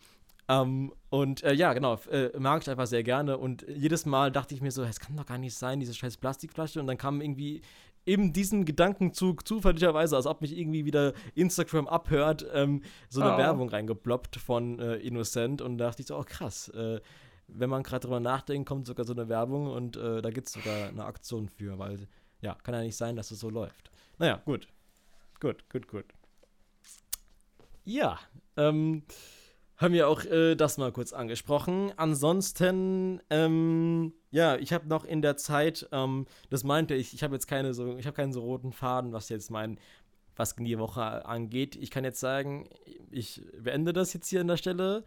Ähm, 0.48 0.92
und 1.10 1.44
äh, 1.44 1.54
ja, 1.54 1.74
genau, 1.74 1.96
äh, 2.12 2.38
mag 2.38 2.62
ich 2.62 2.70
einfach 2.70 2.88
sehr 2.88 3.04
gerne. 3.04 3.38
Und 3.38 3.66
jedes 3.68 4.06
Mal 4.06 4.32
dachte 4.32 4.56
ich 4.56 4.62
mir 4.62 4.72
so, 4.72 4.84
es 4.84 5.00
kann 5.00 5.16
doch 5.16 5.26
gar 5.26 5.38
nicht 5.38 5.56
sein, 5.56 5.80
diese 5.80 5.94
scheiß 5.94 6.18
Plastikflasche. 6.18 6.80
Und 6.80 6.88
dann 6.88 6.98
kam 6.98 7.22
irgendwie 7.22 7.62
eben 8.06 8.34
diesen 8.34 8.66
Gedankenzug 8.66 9.48
zufälligerweise, 9.48 10.16
als 10.16 10.26
ob 10.26 10.42
mich 10.42 10.58
irgendwie 10.58 10.86
wieder 10.86 11.14
Instagram 11.36 11.88
abhört, 11.88 12.46
ähm, 12.54 12.82
so 13.10 13.22
eine 13.22 13.36
oh. 13.36 13.38
Werbung 13.38 13.70
reingeploppt 13.70 14.38
von 14.38 14.80
äh, 14.80 14.96
Innocent. 14.96 15.62
Und 15.62 15.78
da 15.78 15.88
dachte 15.88 16.02
ich 16.02 16.08
so, 16.08 16.18
oh 16.18 16.24
krass, 16.26 16.70
äh, 16.70 17.00
wenn 17.48 17.70
man 17.70 17.84
gerade 17.84 18.02
drüber 18.02 18.20
nachdenkt, 18.20 18.68
kommt 18.68 18.88
sogar 18.88 19.06
so 19.06 19.14
eine 19.14 19.28
Werbung 19.28 19.68
und 19.68 19.96
da 19.96 20.30
gibt 20.30 20.46
es 20.46 20.54
sogar 20.54 20.90
eine 20.90 21.04
Aktion 21.04 21.50
für, 21.50 21.80
weil 21.80 22.08
ja, 22.42 22.56
kann 22.64 22.74
ja 22.74 22.82
nicht 22.82 22.98
sein, 22.98 23.16
dass 23.16 23.32
es 23.32 23.40
so 23.40 23.50
läuft. 23.50 23.92
Naja, 24.18 24.42
gut. 24.46 24.68
Gut, 25.40 25.70
gut, 25.70 25.88
gut. 25.88 26.06
Ja, 27.86 28.20
ähm, 28.58 29.04
haben 29.78 29.94
wir 29.94 30.10
auch 30.10 30.26
äh, 30.26 30.56
das 30.56 30.78
mal 30.78 30.92
kurz 30.92 31.14
angesprochen. 31.14 31.94
Ansonsten, 31.96 33.22
ähm, 33.30 34.14
ja, 34.30 34.58
ich 34.58 34.74
habe 34.74 34.88
noch 34.88 35.06
in 35.06 35.22
der 35.22 35.38
Zeit, 35.38 35.88
ähm, 35.94 36.26
das 36.50 36.66
meinte 36.66 36.94
ich, 36.96 37.14
ich 37.14 37.24
habe 37.24 37.36
jetzt 37.36 37.48
keine 37.48 37.74
so, 37.74 37.98
ich 37.98 38.06
habe 38.06 38.16
keinen 38.16 38.34
so 38.34 38.42
roten 38.42 38.74
Faden, 38.74 39.14
was 39.14 39.30
jetzt 39.30 39.50
mein, 39.50 39.80
was 40.36 40.56
die 40.56 40.78
Woche 40.78 41.26
angeht. 41.26 41.78
Ich 41.78 41.92
kann 41.92 42.04
jetzt 42.04 42.20
sagen, 42.20 42.68
ich 43.10 43.42
beende 43.58 43.94
das 43.94 44.14
jetzt 44.14 44.28
hier 44.28 44.42
an 44.42 44.48
der 44.48 44.58
Stelle 44.58 45.06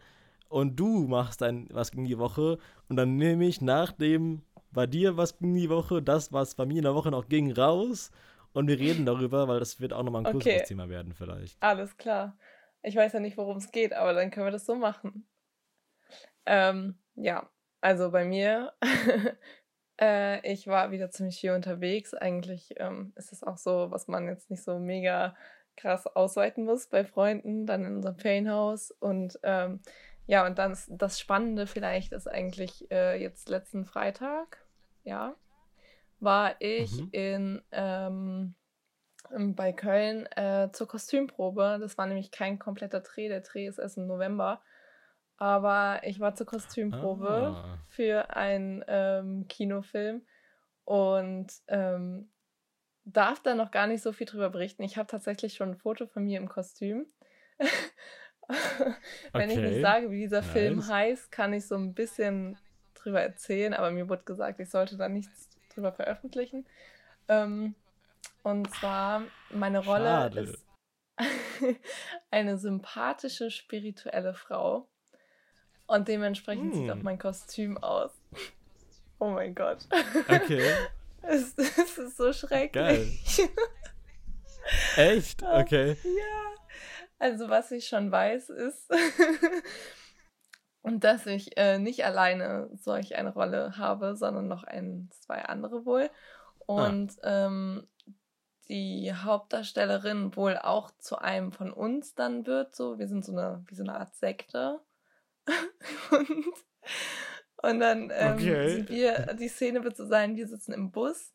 und 0.49 0.75
du 0.79 1.07
machst 1.07 1.41
dein 1.41 1.67
was 1.71 1.91
gegen 1.91 2.05
die 2.05 2.17
Woche 2.17 2.57
und 2.89 2.95
dann 2.95 3.15
nehme 3.17 3.45
ich 3.45 3.61
nach 3.61 3.91
dem 3.91 4.41
bei 4.73 4.87
dir 4.87 5.17
was 5.17 5.37
ging 5.37 5.55
die 5.55 5.69
Woche, 5.69 6.01
das, 6.01 6.33
was 6.33 6.55
bei 6.55 6.65
mir 6.65 6.77
in 6.77 6.83
der 6.83 6.95
Woche 6.95 7.11
noch 7.11 7.27
ging, 7.29 7.51
raus. 7.51 8.11
Und 8.53 8.67
wir 8.67 8.77
reden 8.77 9.05
darüber, 9.05 9.47
weil 9.47 9.59
das 9.59 9.79
wird 9.79 9.93
auch 9.93 10.03
nochmal 10.03 10.25
ein 10.25 10.35
okay. 10.35 10.61
Thema 10.65 10.87
werden 10.89 11.13
vielleicht. 11.13 11.61
Alles 11.61 11.97
klar. 11.97 12.37
Ich 12.83 12.95
weiß 12.95 13.13
ja 13.13 13.19
nicht, 13.19 13.37
worum 13.37 13.57
es 13.57 13.71
geht, 13.71 13.93
aber 13.93 14.13
dann 14.13 14.29
können 14.29 14.45
wir 14.45 14.51
das 14.51 14.65
so 14.65 14.75
machen. 14.75 15.25
Ähm, 16.45 16.97
ja, 17.15 17.49
also 17.81 18.11
bei 18.11 18.25
mir, 18.25 18.73
äh, 19.99 20.51
ich 20.51 20.67
war 20.67 20.91
wieder 20.91 21.09
ziemlich 21.09 21.39
viel 21.39 21.51
unterwegs. 21.51 22.13
Eigentlich 22.13 22.75
ähm, 22.77 23.13
ist 23.15 23.31
es 23.31 23.43
auch 23.43 23.57
so, 23.57 23.89
was 23.89 24.07
man 24.07 24.27
jetzt 24.27 24.51
nicht 24.51 24.63
so 24.63 24.77
mega 24.79 25.35
krass 25.75 26.05
ausweiten 26.05 26.65
muss 26.65 26.87
bei 26.87 27.03
Freunden, 27.03 27.65
dann 27.65 27.85
in 27.85 27.95
unserem 27.95 28.17
Ferienhaus. 28.17 28.91
Und 28.91 29.39
ähm, 29.43 29.81
ja, 30.27 30.45
und 30.45 30.57
dann 30.59 30.73
ist 30.73 30.89
das 30.89 31.19
Spannende 31.19 31.67
vielleicht 31.67 32.13
ist 32.13 32.27
eigentlich 32.27 32.89
äh, 32.91 33.21
jetzt 33.21 33.49
letzten 33.49 33.85
Freitag 33.85 34.62
ja, 35.03 35.35
war 36.19 36.55
ich 36.59 36.91
mhm. 37.01 37.09
in 37.11 37.61
ähm, 37.71 38.55
bei 39.55 39.73
Köln 39.73 40.25
äh, 40.35 40.69
zur 40.71 40.87
Kostümprobe. 40.87 41.77
Das 41.79 41.97
war 41.97 42.05
nämlich 42.05 42.31
kein 42.31 42.59
kompletter 42.59 43.01
Dreh. 43.01 43.29
Der 43.29 43.41
Dreh 43.41 43.67
ist 43.67 43.79
erst 43.79 43.97
im 43.97 44.07
November. 44.07 44.61
Aber 45.37 46.01
ich 46.03 46.19
war 46.19 46.35
zur 46.35 46.45
Kostümprobe 46.45 47.29
ah. 47.29 47.77
für 47.89 48.35
einen 48.35 48.83
ähm, 48.87 49.47
Kinofilm 49.47 50.21
und 50.85 51.51
ähm, 51.67 52.29
darf 53.05 53.41
da 53.41 53.55
noch 53.55 53.71
gar 53.71 53.87
nicht 53.87 54.01
so 54.01 54.11
viel 54.11 54.27
drüber 54.27 54.49
berichten. 54.49 54.83
Ich 54.83 54.97
habe 54.97 55.07
tatsächlich 55.07 55.55
schon 55.55 55.71
ein 55.71 55.77
Foto 55.77 56.05
von 56.05 56.23
mir 56.23 56.39
im 56.39 56.47
Kostüm. 56.47 57.07
Wenn 59.33 59.49
okay. 59.49 59.53
ich 59.53 59.57
nicht 59.57 59.81
sage, 59.81 60.11
wie 60.11 60.21
dieser 60.21 60.41
nice. 60.41 60.51
Film 60.51 60.87
heißt, 60.87 61.31
kann 61.31 61.53
ich 61.53 61.67
so 61.67 61.75
ein 61.75 61.93
bisschen 61.93 62.57
drüber 63.03 63.21
erzählen, 63.21 63.73
aber 63.73 63.91
mir 63.91 64.09
wurde 64.09 64.23
gesagt, 64.23 64.59
ich 64.59 64.69
sollte 64.69 64.97
da 64.97 65.09
nichts 65.09 65.49
drüber 65.73 65.91
veröffentlichen. 65.91 66.65
Ähm, 67.27 67.75
und 68.43 68.69
zwar, 68.75 69.23
meine 69.51 69.79
Rolle 69.79 70.05
Schade. 70.05 70.39
ist 70.41 70.65
eine 72.31 72.57
sympathische, 72.57 73.51
spirituelle 73.51 74.33
Frau. 74.33 74.87
Und 75.85 76.07
dementsprechend 76.07 76.73
hm. 76.73 76.81
sieht 76.81 76.91
auch 76.91 77.01
mein 77.01 77.19
Kostüm 77.19 77.77
aus. 77.77 78.11
Oh 79.19 79.29
mein 79.29 79.53
Gott. 79.53 79.87
Okay. 80.27 80.73
es, 81.21 81.57
es 81.57 81.97
ist 81.97 82.17
so 82.17 82.33
schrecklich. 82.33 82.71
Geil. 82.71 83.07
Echt? 84.95 85.43
Okay. 85.43 85.97
Ja. 86.03 86.55
Also 87.19 87.49
was 87.49 87.71
ich 87.71 87.87
schon 87.87 88.11
weiß 88.11 88.49
ist, 88.49 88.89
und 90.83 91.03
dass 91.05 91.25
ich 91.25 91.57
äh, 91.57 91.79
nicht 91.79 92.05
alleine 92.05 92.69
solch 92.75 93.15
eine 93.15 93.33
Rolle 93.33 93.77
habe, 93.77 94.15
sondern 94.15 94.47
noch 94.47 94.63
ein, 94.63 95.09
zwei 95.21 95.43
andere 95.43 95.85
wohl. 95.85 96.09
Ah. 96.67 96.87
Und 96.87 97.23
ah. 97.23 97.45
ähm, 97.45 97.87
die 98.67 99.13
Hauptdarstellerin 99.13 100.35
wohl 100.35 100.57
auch 100.57 100.91
zu 100.99 101.17
einem 101.17 101.51
von 101.53 101.71
uns 101.71 102.15
dann 102.15 102.45
wird. 102.45 102.75
So, 102.75 102.99
wir 102.99 103.07
sind 103.07 103.23
so 103.25 103.31
eine, 103.31 103.63
wie 103.67 103.75
so 103.75 103.83
eine 103.83 103.95
Art 103.95 104.13
Sekte. 104.15 104.81
und, 106.11 106.29
und 107.61 107.79
dann 107.79 108.11
ähm, 108.13 108.33
okay. 108.35 108.85
wir, 108.87 109.33
die 109.35 109.47
Szene 109.47 109.83
wird 109.83 109.95
so 109.95 110.05
sein, 110.05 110.35
wir 110.35 110.47
sitzen 110.47 110.73
im 110.73 110.91
Bus 110.91 111.33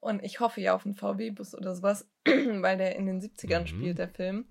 und 0.00 0.22
ich 0.22 0.40
hoffe 0.40 0.60
ja 0.60 0.74
auf 0.74 0.84
einen 0.84 0.94
VW-Bus 0.94 1.54
oder 1.54 1.74
sowas, 1.74 2.10
weil 2.26 2.76
der 2.76 2.96
in 2.96 3.06
den 3.06 3.22
70ern 3.22 3.60
mhm. 3.60 3.66
spielt, 3.66 3.98
der 3.98 4.08
Film. 4.08 4.48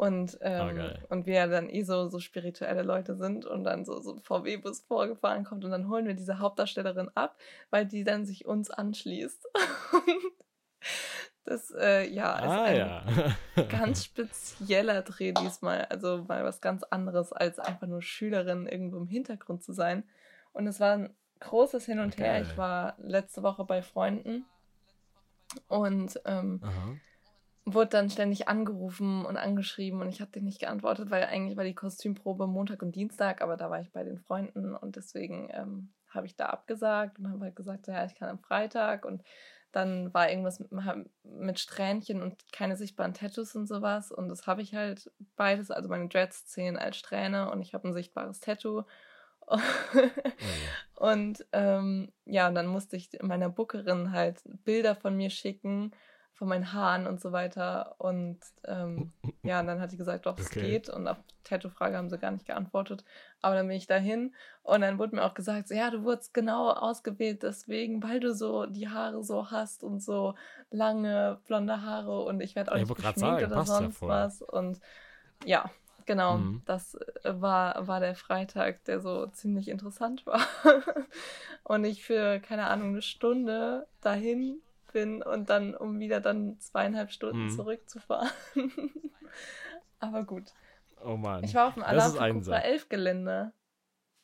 Und, 0.00 0.38
ähm, 0.40 0.80
oh, 0.80 1.12
und 1.12 1.26
wir 1.26 1.34
ja 1.34 1.46
dann 1.46 1.68
eh 1.68 1.82
so, 1.82 2.08
so 2.08 2.20
spirituelle 2.20 2.80
Leute 2.80 3.16
sind 3.16 3.44
und 3.44 3.64
dann 3.64 3.84
so, 3.84 4.00
so 4.00 4.14
ein 4.14 4.22
VW-Bus 4.22 4.80
vorgefahren 4.88 5.44
kommt 5.44 5.62
und 5.62 5.72
dann 5.72 5.90
holen 5.90 6.06
wir 6.06 6.14
diese 6.14 6.38
Hauptdarstellerin 6.38 7.10
ab, 7.14 7.36
weil 7.68 7.84
die 7.84 8.02
dann 8.02 8.24
sich 8.24 8.46
uns 8.46 8.70
anschließt. 8.70 9.46
das, 11.44 11.70
äh, 11.78 12.08
ja, 12.08 12.38
ist 12.38 12.44
ah, 12.46 12.62
ein 12.62 12.76
ja. 12.78 13.04
ganz 13.68 14.06
spezieller 14.06 15.02
Dreh 15.02 15.32
diesmal. 15.32 15.84
Also 15.90 16.24
mal 16.26 16.44
was 16.44 16.62
ganz 16.62 16.82
anderes, 16.82 17.34
als 17.34 17.58
einfach 17.58 17.86
nur 17.86 18.00
Schülerin 18.00 18.66
irgendwo 18.66 18.96
im 18.96 19.06
Hintergrund 19.06 19.62
zu 19.62 19.74
sein. 19.74 20.04
Und 20.54 20.66
es 20.66 20.80
war 20.80 20.94
ein 20.94 21.14
großes 21.40 21.84
Hin 21.84 21.98
und 21.98 22.16
Her. 22.16 22.40
Ich 22.40 22.56
war 22.56 22.94
letzte 22.96 23.42
Woche 23.42 23.66
bei 23.66 23.82
Freunden 23.82 24.46
und 25.68 26.18
ähm, 26.24 26.62
wurde 27.64 27.90
dann 27.90 28.10
ständig 28.10 28.48
angerufen 28.48 29.24
und 29.24 29.36
angeschrieben 29.36 30.00
und 30.00 30.08
ich 30.08 30.20
habe 30.20 30.30
denen 30.30 30.46
nicht 30.46 30.60
geantwortet, 30.60 31.10
weil 31.10 31.24
eigentlich 31.24 31.56
war 31.56 31.64
die 31.64 31.74
Kostümprobe 31.74 32.46
Montag 32.46 32.82
und 32.82 32.94
Dienstag, 32.94 33.42
aber 33.42 33.56
da 33.56 33.70
war 33.70 33.80
ich 33.80 33.92
bei 33.92 34.02
den 34.02 34.18
Freunden 34.18 34.74
und 34.74 34.96
deswegen 34.96 35.48
ähm, 35.52 35.92
habe 36.08 36.26
ich 36.26 36.36
da 36.36 36.46
abgesagt 36.46 37.18
und 37.18 37.30
habe 37.30 37.44
halt 37.44 37.56
gesagt, 37.56 37.86
ja, 37.86 38.04
ich 38.04 38.14
kann 38.14 38.28
am 38.28 38.38
Freitag 38.38 39.04
und 39.04 39.22
dann 39.72 40.12
war 40.12 40.28
irgendwas 40.28 40.58
mit, 40.58 40.70
mit 41.22 41.60
Strähnchen 41.60 42.22
und 42.22 42.52
keine 42.52 42.76
sichtbaren 42.76 43.14
Tattoos 43.14 43.54
und 43.54 43.66
sowas 43.66 44.10
und 44.10 44.28
das 44.28 44.46
habe 44.46 44.62
ich 44.62 44.74
halt 44.74 45.10
beides, 45.36 45.70
also 45.70 45.88
meine 45.88 46.08
Dreads 46.08 46.46
zählen 46.46 46.76
als 46.76 46.96
Strähne 46.96 47.50
und 47.50 47.60
ich 47.60 47.74
habe 47.74 47.88
ein 47.88 47.94
sichtbares 47.94 48.40
Tattoo. 48.40 48.82
Oh 49.46 49.58
und 50.94 51.44
ähm, 51.52 52.12
ja, 52.24 52.48
und 52.48 52.54
dann 52.54 52.66
musste 52.66 52.96
ich 52.96 53.10
meiner 53.20 53.48
Bookerin 53.48 54.12
halt 54.12 54.42
Bilder 54.64 54.94
von 54.94 55.16
mir 55.16 55.30
schicken 55.30 55.92
von 56.40 56.48
meinen 56.48 56.72
Haaren 56.72 57.06
und 57.06 57.20
so 57.20 57.32
weiter. 57.32 57.96
Und 57.98 58.38
ähm, 58.64 59.12
ja, 59.42 59.60
und 59.60 59.66
dann 59.66 59.78
hat 59.78 59.90
sie 59.90 59.98
gesagt, 59.98 60.24
doch, 60.24 60.38
es 60.38 60.46
okay. 60.46 60.62
geht. 60.62 60.88
Und 60.88 61.06
auf 61.06 61.18
Tattoo-Frage 61.44 61.98
haben 61.98 62.08
sie 62.08 62.16
gar 62.16 62.30
nicht 62.30 62.46
geantwortet. 62.46 63.04
Aber 63.42 63.56
dann 63.56 63.68
bin 63.68 63.76
ich 63.76 63.86
dahin 63.86 64.34
und 64.62 64.80
dann 64.80 64.98
wurde 64.98 65.16
mir 65.16 65.22
auch 65.22 65.34
gesagt, 65.34 65.68
so, 65.68 65.74
ja, 65.74 65.90
du 65.90 66.02
wurdest 66.02 66.32
genau 66.32 66.70
ausgewählt 66.70 67.42
deswegen, 67.42 68.02
weil 68.02 68.20
du 68.20 68.32
so 68.32 68.64
die 68.64 68.88
Haare 68.88 69.22
so 69.22 69.50
hast 69.50 69.84
und 69.84 70.02
so 70.02 70.34
lange 70.70 71.38
blonde 71.46 71.82
Haare 71.82 72.22
und 72.22 72.40
ich 72.40 72.56
werde 72.56 72.72
auch 72.72 72.76
ja, 72.76 72.84
nicht 72.84 72.94
geschminkt 72.94 73.18
sagen, 73.18 73.44
oder 73.44 73.66
sonst 73.66 74.00
ja 74.00 74.08
was. 74.08 74.40
Und 74.40 74.80
ja, 75.44 75.70
genau, 76.06 76.38
mhm. 76.38 76.62
das 76.64 76.94
äh, 76.94 77.34
war, 77.38 77.86
war 77.86 78.00
der 78.00 78.14
Freitag, 78.14 78.82
der 78.84 79.00
so 79.00 79.26
ziemlich 79.26 79.68
interessant 79.68 80.24
war. 80.24 80.40
und 81.64 81.84
ich 81.84 82.02
für, 82.02 82.40
keine 82.40 82.68
Ahnung, 82.68 82.92
eine 82.92 83.02
Stunde 83.02 83.86
dahin 84.00 84.62
bin 84.92 85.22
und 85.22 85.50
dann, 85.50 85.74
um 85.74 85.98
wieder 85.98 86.20
dann 86.20 86.58
zweieinhalb 86.60 87.10
Stunden 87.10 87.44
mhm. 87.44 87.50
zurückzufahren. 87.50 88.30
Aber 89.98 90.24
gut. 90.24 90.52
Oh 91.02 91.16
Mann. 91.16 91.44
Ich 91.44 91.54
war 91.54 91.68
auf 91.68 91.74
dem 91.74 91.82
Alarm 91.82 92.42
11 92.46 92.88
Gelände. 92.88 93.52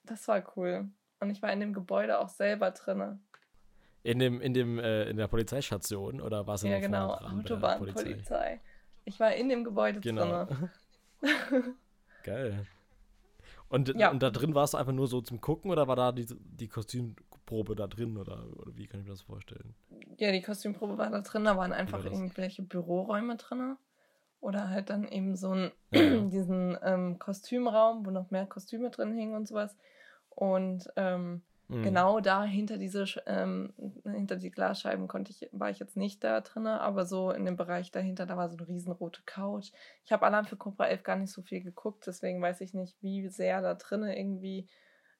Das 0.05 0.27
war 0.29 0.43
cool. 0.57 0.89
Und 1.21 1.31
ich 1.31 1.43
war 1.43 1.53
in 1.53 1.61
dem 1.61 1.73
Gebäude 1.73 2.19
auch 2.19 2.29
selber 2.29 2.71
drinne. 2.71 3.19
In 4.03 4.19
dem, 4.19 4.41
in 4.41 4.55
dem, 4.55 4.79
äh, 4.79 5.05
in 5.05 5.17
der 5.17 5.27
Polizeistation 5.27 6.21
oder 6.21 6.47
war 6.47 6.55
es 6.55 6.63
in 6.63 6.71
Ja, 6.71 6.79
genau, 6.79 7.15
Autobahnpolizei. 7.15 8.61
Ich 9.05 9.19
war 9.19 9.35
in 9.35 9.49
dem 9.49 9.65
Gebäude 9.65 10.01
genau. 10.01 10.45
drinne. 10.45 10.71
Geil. 12.23 12.67
Und, 13.69 13.89
ja. 13.97 14.11
und 14.11 14.23
da 14.23 14.31
drin 14.31 14.55
warst 14.55 14.75
du 14.75 14.79
einfach 14.79 14.93
nur 14.93 15.09
so 15.09 15.21
zum 15.21 15.41
Gucken 15.41 15.71
oder 15.71 15.89
war 15.89 15.97
da 15.97 16.13
die, 16.13 16.27
die 16.27 16.69
Kostüm, 16.69 17.17
Kostümprobe 17.47 17.77
da 17.77 17.87
drin 17.87 18.17
oder, 18.17 18.45
oder 18.59 18.77
wie 18.77 18.87
kann 18.87 19.01
ich 19.01 19.07
mir 19.07 19.13
das 19.13 19.23
vorstellen? 19.23 19.75
Ja, 20.19 20.33
die 20.33 20.43
Kostümprobe 20.43 20.99
war 20.99 21.11
da 21.11 21.21
drin, 21.21 21.45
da 21.45 21.57
waren 21.57 21.73
einfach 21.73 22.05
irgendwelche 22.05 22.63
Büroräume 22.63 23.37
drin. 23.37 23.77
Oder 24.41 24.69
halt 24.69 24.91
dann 24.91 25.09
eben 25.09 25.35
so 25.35 25.53
ein, 25.53 25.73
ja. 25.93 26.21
diesen 26.27 26.77
ähm, 26.83 27.19
Kostümraum, 27.19 28.05
wo 28.05 28.11
noch 28.11 28.31
mehr 28.31 28.47
Kostüme 28.47 28.91
drin 28.91 29.13
hingen 29.13 29.35
und 29.35 29.49
sowas. 29.49 29.77
Und 30.29 30.89
ähm, 30.97 31.43
mhm. 31.69 31.83
genau 31.83 32.21
da 32.21 32.45
hinter 32.45 32.79
diese 32.79 33.05
ähm, 33.27 33.73
hinter 34.05 34.37
die 34.37 34.51
Glasscheiben 34.51 35.09
konnte 35.09 35.33
ich, 35.33 35.49
war 35.53 35.71
ich 35.71 35.79
jetzt 35.79 35.97
nicht 35.97 36.23
da 36.25 36.41
drin, 36.41 36.67
aber 36.67 37.07
so 37.07 37.31
in 37.31 37.45
dem 37.45 37.57
Bereich 37.57 37.91
dahinter, 37.91 38.27
da 38.27 38.37
war 38.37 38.49
so 38.49 38.57
eine 38.57 38.69
riesenrote 38.69 39.23
Couch. 39.27 39.71
Ich 40.05 40.13
habe 40.13 40.27
allein 40.27 40.45
für 40.45 40.57
Cobra 40.57 40.87
11 40.87 41.03
gar 41.03 41.17
nicht 41.17 41.33
so 41.33 41.43
viel 41.43 41.63
geguckt, 41.63 42.07
deswegen 42.07 42.41
weiß 42.43 42.61
ich 42.61 42.75
nicht, 42.75 42.97
wie 43.03 43.29
sehr 43.29 43.63
da 43.63 43.75
drinnen 43.75 44.11
irgendwie 44.11 44.69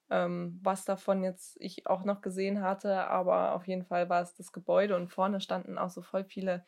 ähm, 0.09 0.59
was 0.63 0.85
davon 0.85 1.23
jetzt 1.23 1.57
ich 1.59 1.87
auch 1.87 2.03
noch 2.03 2.21
gesehen 2.21 2.61
hatte, 2.61 3.07
aber 3.07 3.53
auf 3.53 3.67
jeden 3.67 3.83
Fall 3.83 4.09
war 4.09 4.21
es 4.21 4.33
das 4.35 4.51
Gebäude 4.51 4.95
und 4.95 5.09
vorne 5.09 5.41
standen 5.41 5.77
auch 5.77 5.89
so 5.89 6.01
voll 6.01 6.23
viele 6.23 6.63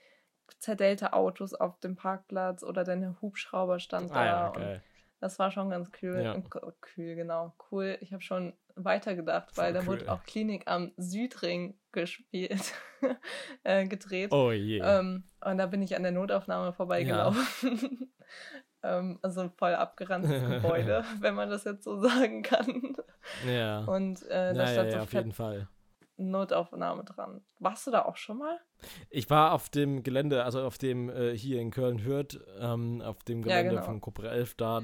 zerdellte 0.60 1.14
Autos 1.14 1.54
auf 1.54 1.80
dem 1.80 1.96
Parkplatz 1.96 2.64
oder 2.64 2.84
der 2.84 3.16
Hubschrauber 3.22 3.80
stand 3.80 4.12
ah, 4.12 4.14
da. 4.14 4.26
Ja, 4.26 4.50
okay. 4.50 4.82
das 5.20 5.40
war 5.40 5.52
schon 5.52 5.70
ganz 5.70 5.90
cool. 6.02 6.22
Ja. 6.22 6.72
Kühl, 6.82 7.16
genau. 7.16 7.54
Cool. 7.72 7.98
Ich 8.02 8.12
habe 8.12 8.24
schon 8.24 8.54
weitergedacht, 8.84 9.58
weil 9.58 9.74
da 9.74 9.82
cool. 9.82 9.88
wurde 9.88 10.12
auch 10.12 10.24
Klinik 10.24 10.64
am 10.68 10.92
Südring 10.98 11.78
gespielt, 11.92 12.74
äh, 13.64 13.86
gedreht. 13.88 14.32
Oh 14.32 14.52
je. 14.52 14.80
Ähm, 14.84 15.24
und 15.42 15.58
da 15.58 15.66
bin 15.66 15.82
ich 15.82 15.96
an 15.96 16.04
der 16.04 16.12
Notaufnahme 16.12 16.74
vorbeigelaufen. 16.74 17.80
Ja. 17.90 18.08
Ähm, 18.82 19.20
also 19.22 19.50
voll 19.58 19.76
abgeranztes 19.76 20.42
Gebäude, 20.42 21.04
wenn 21.20 21.36
man 21.36 21.50
das 21.50 21.66
jetzt 21.66 21.84
so 21.84 22.00
sagen 22.00 22.44
kann. 22.44 22.96
Ja. 23.46 23.84
Und 23.84 24.24
äh, 24.28 24.54
da 24.54 24.64
ja, 24.64 24.68
stand 24.68 24.86
ja, 24.86 24.92
so 24.92 24.98
ja, 24.98 25.04
auf 25.04 25.14
jeden 25.14 25.34
Fall. 25.34 25.68
Notaufnahme 26.16 27.04
dran. 27.04 27.42
Warst 27.60 27.88
du 27.88 27.92
da 27.92 28.04
auch 28.04 28.18
schon 28.18 28.38
mal? 28.38 28.60
Ich 29.10 29.30
war 29.30 29.54
auf 29.54 29.70
dem 29.70 30.04
Gelände, 30.04 30.44
also 30.44 30.62
auf 30.64 30.78
dem 30.78 31.10
äh, 31.10 31.36
hier 31.36 31.60
in 31.62 31.72
Köln-Hürth, 31.72 32.40
ähm, 32.60 33.02
auf 33.02 33.24
dem 33.24 33.42
Gelände 33.42 33.64
ja, 33.66 33.70
genau. 33.72 33.84
von 33.84 34.02
Cobra 34.02 34.30
11 34.30 34.56
da. 34.56 34.82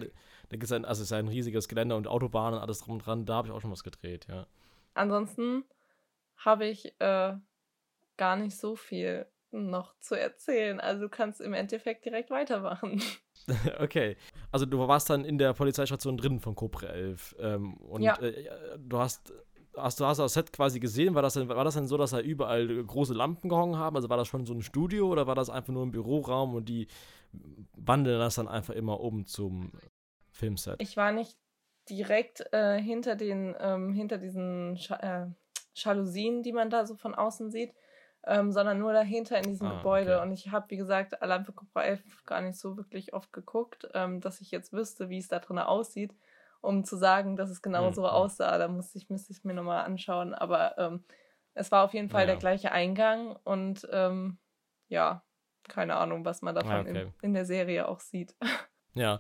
Da 0.50 0.58
gibt 0.58 0.64
es 0.64 0.72
ein, 0.72 0.86
also 0.86 1.02
es 1.02 1.10
ist 1.10 1.14
ein 1.14 1.28
riesiges 1.28 1.68
Gelände 1.68 1.96
und 1.96 2.08
Autobahnen 2.08 2.60
und 2.60 2.64
alles 2.64 2.80
drum 2.80 2.96
und 2.96 3.06
dran. 3.06 3.26
Da 3.26 3.36
habe 3.36 3.48
ich 3.48 3.54
auch 3.54 3.62
schon 3.62 3.72
was 3.72 3.84
gedreht, 3.84 4.28
ja. 4.30 4.48
Ansonsten 4.94 5.64
habe 6.38 6.66
ich 6.66 7.00
äh, 7.00 7.34
gar 8.18 8.36
nicht 8.36 8.58
so 8.58 8.76
viel 8.76 9.26
noch 9.52 9.98
zu 10.00 10.16
erzählen. 10.16 10.80
Also 10.80 11.04
du 11.04 11.10
kannst 11.10 11.42
im 11.42 11.54
Endeffekt 11.54 12.06
direkt 12.06 12.30
weitermachen. 12.30 13.02
Okay. 13.80 14.16
Also 14.52 14.66
du 14.66 14.80
warst 14.88 15.10
dann 15.10 15.24
in 15.24 15.38
der 15.38 15.54
Polizeistation 15.54 16.18
drin 16.18 16.40
von 16.40 16.56
Cobra 16.56 16.88
11. 16.88 17.36
Ähm, 17.38 17.76
und 17.76 18.02
ja. 18.02 18.18
äh, 18.20 18.50
du 18.80 18.98
hast. 18.98 19.34
Hast 19.78 20.00
du 20.00 20.06
hast 20.06 20.20
das 20.20 20.34
Set 20.34 20.54
quasi 20.54 20.80
gesehen? 20.80 21.16
War 21.16 21.22
das, 21.22 21.34
denn, 21.34 21.50
war 21.50 21.66
das 21.66 21.74
denn 21.76 21.86
so, 21.86 21.98
dass 21.98 22.12
da 22.12 22.22
überall 22.22 22.66
große 22.86 23.14
Lampen 23.14 23.50
gehangen 23.50 23.78
haben? 23.78 23.98
Also 23.98 24.10
war 24.10 24.16
das 24.16 24.30
schon 24.30 24.46
so 24.46 24.54
ein 24.54 24.62
Studio 24.62 25.10
oder 25.10 25.28
war 25.28 25.36
das 25.36 25.50
einfach 25.50 25.74
nur 25.74 25.86
ein 25.86 25.92
Büroraum 25.92 26.56
und 26.56 26.70
die 26.70 26.88
wandeln 27.76 28.18
das 28.18 28.36
dann 28.36 28.48
einfach 28.48 28.74
immer 28.74 29.02
um 29.02 29.26
zum 29.26 29.74
Filmset? 30.36 30.82
Ich 30.82 30.98
war 30.98 31.12
nicht 31.12 31.38
direkt 31.90 32.46
äh, 32.52 32.80
hinter 32.80 33.16
den, 33.16 33.56
ähm, 33.60 33.94
hinter 33.94 34.18
diesen 34.18 34.78
Sch 34.78 34.92
äh, 34.92 35.28
Jalousien, 35.74 36.42
die 36.42 36.54
man 36.54 36.70
da 36.70 36.86
so 36.86 36.96
von 36.96 37.14
außen 37.14 37.52
sieht 37.52 37.74
ähm, 38.28 38.52
sondern 38.52 38.80
nur 38.80 38.94
dahinter 38.94 39.38
in 39.38 39.44
diesem 39.44 39.68
ah, 39.68 39.78
Gebäude. 39.78 40.18
Okay. 40.18 40.24
Und 40.26 40.32
ich 40.34 40.52
habe, 40.52 40.70
wie 40.70 40.78
gesagt, 40.78 41.22
allein 41.22 41.46
für 41.46 41.54
Cobra 41.54 41.84
11 41.84 42.26
gar 42.26 42.42
nicht 42.42 42.58
so 42.58 42.78
wirklich 42.78 43.14
oft 43.14 43.32
geguckt, 43.32 43.88
ähm, 43.94 44.20
dass 44.20 44.42
ich 44.42 44.52
jetzt 44.52 44.74
wüsste, 44.74 45.10
wie 45.10 45.20
es 45.20 45.28
da 45.28 45.40
drin 45.40 45.60
aussieht, 45.60 46.16
um 46.62 46.84
zu 46.84 46.98
sagen, 46.98 47.36
dass 47.36 47.50
es 47.50 47.62
genau 47.62 47.90
mhm. 47.90 47.94
so 47.94 48.08
aussah. 48.08 48.58
Da 48.58 48.68
musste 48.68 48.98
ich, 48.98 49.10
müsste 49.10 49.32
ich 49.32 49.44
mir 49.44 49.54
nochmal 49.54 49.86
anschauen. 49.86 50.34
Aber 50.34 50.78
ähm, 50.78 51.04
es 51.54 51.72
war 51.72 51.84
auf 51.84 51.94
jeden 51.94 52.10
Fall 52.10 52.22
ja. 52.22 52.28
der 52.28 52.38
gleiche 52.38 52.72
Eingang 52.72 53.36
und 53.44 53.88
ähm, 53.92 54.40
ja, 54.88 55.24
keine 55.68 55.96
Ahnung, 55.96 56.26
was 56.26 56.42
man 56.42 56.56
davon 56.56 56.72
ah, 56.72 56.82
okay. 56.82 57.02
in, 57.02 57.14
in 57.22 57.34
der 57.34 57.46
Serie 57.46 57.88
auch 57.88 58.00
sieht. 58.00 58.36
Ja, 58.98 59.20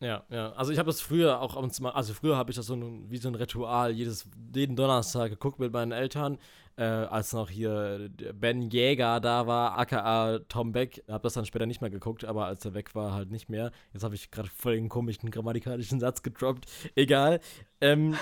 ja, 0.00 0.24
ja. 0.30 0.52
Also 0.52 0.72
ich 0.72 0.78
habe 0.78 0.86
das 0.86 1.00
früher 1.00 1.40
auch 1.40 1.56
also 1.56 2.14
früher 2.14 2.36
habe 2.36 2.50
ich 2.50 2.56
das 2.56 2.66
so 2.66 2.74
ein, 2.74 3.10
wie 3.10 3.16
so 3.18 3.28
ein 3.28 3.34
Ritual 3.34 3.92
jedes, 3.92 4.28
jeden 4.54 4.76
Donnerstag 4.76 5.30
geguckt 5.30 5.58
mit 5.58 5.72
meinen 5.72 5.92
Eltern, 5.92 6.38
äh, 6.76 6.84
als 6.84 7.32
noch 7.32 7.48
hier 7.48 8.10
Ben 8.34 8.70
Jäger 8.70 9.20
da 9.20 9.46
war, 9.46 9.78
aka 9.78 10.40
Tom 10.48 10.72
Beck. 10.72 11.02
Habe 11.08 11.22
das 11.22 11.34
dann 11.34 11.46
später 11.46 11.66
nicht 11.66 11.80
mehr 11.80 11.90
geguckt, 11.90 12.24
aber 12.24 12.46
als 12.46 12.64
er 12.64 12.74
weg 12.74 12.94
war, 12.94 13.12
halt 13.12 13.30
nicht 13.30 13.48
mehr. 13.48 13.70
Jetzt 13.92 14.04
habe 14.04 14.14
ich 14.14 14.30
gerade 14.30 14.48
voll 14.48 14.74
den 14.74 14.88
komischen 14.88 15.30
grammatikalischen 15.30 16.00
Satz 16.00 16.22
gedroppt. 16.22 16.66
Egal. 16.94 17.40
Ähm, 17.80 18.16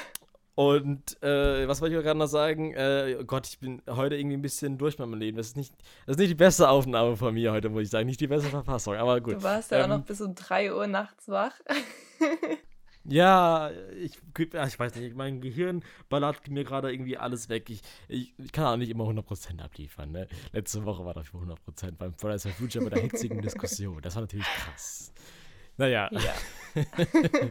und 0.56 1.20
äh, 1.20 1.66
was 1.66 1.80
wollte 1.80 1.96
ich 1.96 2.02
gerade 2.02 2.18
noch 2.18 2.28
sagen? 2.28 2.72
Äh, 2.74 3.16
oh 3.20 3.24
Gott, 3.24 3.48
ich 3.48 3.58
bin 3.58 3.82
heute 3.88 4.14
irgendwie 4.14 4.36
ein 4.36 4.42
bisschen 4.42 4.78
durch 4.78 4.96
mit 4.98 5.08
meinem 5.08 5.18
Leben. 5.18 5.36
Das 5.36 5.48
ist, 5.48 5.56
nicht, 5.56 5.74
das 6.06 6.14
ist 6.14 6.18
nicht 6.20 6.30
die 6.30 6.36
beste 6.36 6.68
Aufnahme 6.68 7.16
von 7.16 7.34
mir 7.34 7.50
heute, 7.50 7.68
muss 7.70 7.82
ich 7.82 7.90
sagen. 7.90 8.06
Nicht 8.06 8.20
die 8.20 8.28
beste 8.28 8.50
Verfassung, 8.50 8.94
aber 8.94 9.20
gut. 9.20 9.34
Du 9.34 9.42
warst 9.42 9.72
ja 9.72 9.78
ähm, 9.78 9.84
auch 9.84 9.98
noch 9.98 10.04
bis 10.04 10.20
um 10.20 10.36
3 10.36 10.72
Uhr 10.72 10.86
nachts 10.86 11.28
wach. 11.28 11.54
ja, 13.04 13.72
ich, 13.98 14.16
ich 14.38 14.78
weiß 14.78 14.94
nicht, 14.94 15.16
mein 15.16 15.40
Gehirn 15.40 15.82
ballert 16.08 16.48
mir 16.48 16.62
gerade 16.62 16.92
irgendwie 16.92 17.18
alles 17.18 17.48
weg. 17.48 17.68
Ich, 17.68 17.80
ich, 18.06 18.32
ich, 18.38 18.52
kann 18.52 18.66
auch 18.66 18.76
nicht 18.76 18.90
immer 18.90 19.06
100% 19.06 19.60
abliefern. 19.60 20.12
Ne? 20.12 20.28
Letzte 20.52 20.84
Woche 20.84 21.04
war 21.04 21.14
das 21.14 21.26
für 21.26 21.38
100% 21.38 21.96
beim 21.98 22.14
Fridays 22.14 22.44
for 22.44 22.52
Future 22.52 22.84
bei 22.84 22.90
der 22.90 23.02
hitzigen 23.02 23.42
Diskussion. 23.42 24.00
Das 24.02 24.14
war 24.14 24.22
natürlich 24.22 24.46
krass. 24.46 25.12
Naja. 25.78 26.08
Ja. 26.12 26.84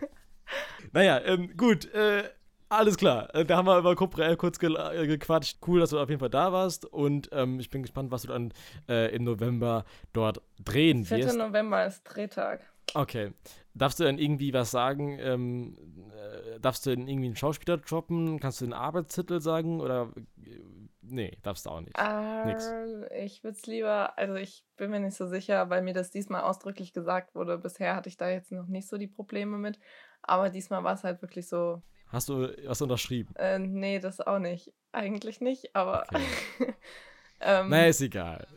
naja, 0.94 1.22
ähm, 1.26 1.58
gut. 1.58 1.94
Äh, 1.94 2.30
alles 2.78 2.98
klar. 2.98 3.34
Äh, 3.34 3.46
da 3.46 3.58
haben 3.58 3.68
wir 3.68 3.78
über 3.78 3.96
Cobra 3.96 4.36
kurz 4.36 4.60
ge 4.60 4.74
äh, 4.74 5.08
gequatscht. 5.08 5.58
Cool, 5.66 5.80
dass 5.80 5.92
du 5.92 6.00
auf 6.00 6.10
jeden 6.10 6.20
Fall 6.20 6.30
da 6.30 6.52
warst. 6.52 6.86
Und 6.86 7.30
ähm, 7.32 7.60
ich 7.60 7.70
bin 7.70 7.82
gespannt, 7.82 8.12
was 8.12 8.24
du 8.24 8.30
dann 8.30 8.54
äh, 8.88 9.14
im 9.16 9.24
November 9.24 9.86
dort 10.14 10.42
drehen 10.64 11.06
4. 11.06 11.18
wirst. 11.18 11.36
4. 11.36 11.48
November 11.48 11.86
ist 11.86 12.04
Drehtag. 12.04 12.62
Okay. 12.94 13.32
Darfst 13.76 14.00
du 14.00 14.04
denn 14.04 14.20
irgendwie 14.20 14.54
was 14.54 14.70
sagen? 14.72 15.18
Ähm, 15.20 15.78
äh, 16.12 16.60
darfst 16.60 16.86
du 16.86 16.92
denn 16.92 17.08
irgendwie 17.08 17.28
einen 17.28 17.36
Schauspieler 17.36 17.78
droppen? 17.78 18.40
Kannst 18.40 18.62
du 18.62 18.66
den 18.66 18.74
Arbeitstitel 18.74 19.40
sagen? 19.42 19.82
Oder 19.82 20.12
äh, 20.46 20.60
nee, 21.02 21.38
darfst 21.42 21.66
du 21.66 21.72
auch 21.72 21.82
nicht. 21.82 21.96
Ähm, 21.98 23.06
ich 23.24 23.44
würde 23.44 23.58
es 23.58 23.66
lieber, 23.66 24.18
also 24.18 24.36
ich 24.36 24.64
bin 24.78 24.92
mir 24.92 25.00
nicht 25.00 25.16
so 25.16 25.26
sicher, 25.26 25.70
weil 25.70 25.82
mir 25.82 25.94
das 25.94 26.12
diesmal 26.12 26.42
ausdrücklich 26.42 26.94
gesagt 26.94 27.34
wurde. 27.34 27.58
Bisher 27.58 27.96
hatte 27.96 28.10
ich 28.10 28.18
da 28.18 28.30
jetzt 28.30 28.52
noch 28.52 28.68
nicht 28.68 28.88
so 28.88 28.98
die 28.98 29.08
Probleme 29.08 29.58
mit. 29.58 29.80
Aber 30.22 30.50
diesmal 30.50 30.84
war 30.84 30.94
es 30.94 31.04
halt 31.04 31.22
wirklich 31.22 31.48
so. 31.48 31.82
Hast 32.14 32.30
du 32.30 32.48
was 32.66 32.82
unterschrieben? 32.82 33.36
Äh, 33.36 33.58
nee, 33.60 34.00
das 34.00 34.22
auch 34.22 34.40
nicht. 34.40 34.72
Eigentlich 34.92 35.42
nicht, 35.42 35.76
aber. 35.76 36.06
Okay. 36.14 36.24
ähm, 37.42 37.70
naja, 37.70 37.88
ist 37.88 38.02
egal. 38.02 38.48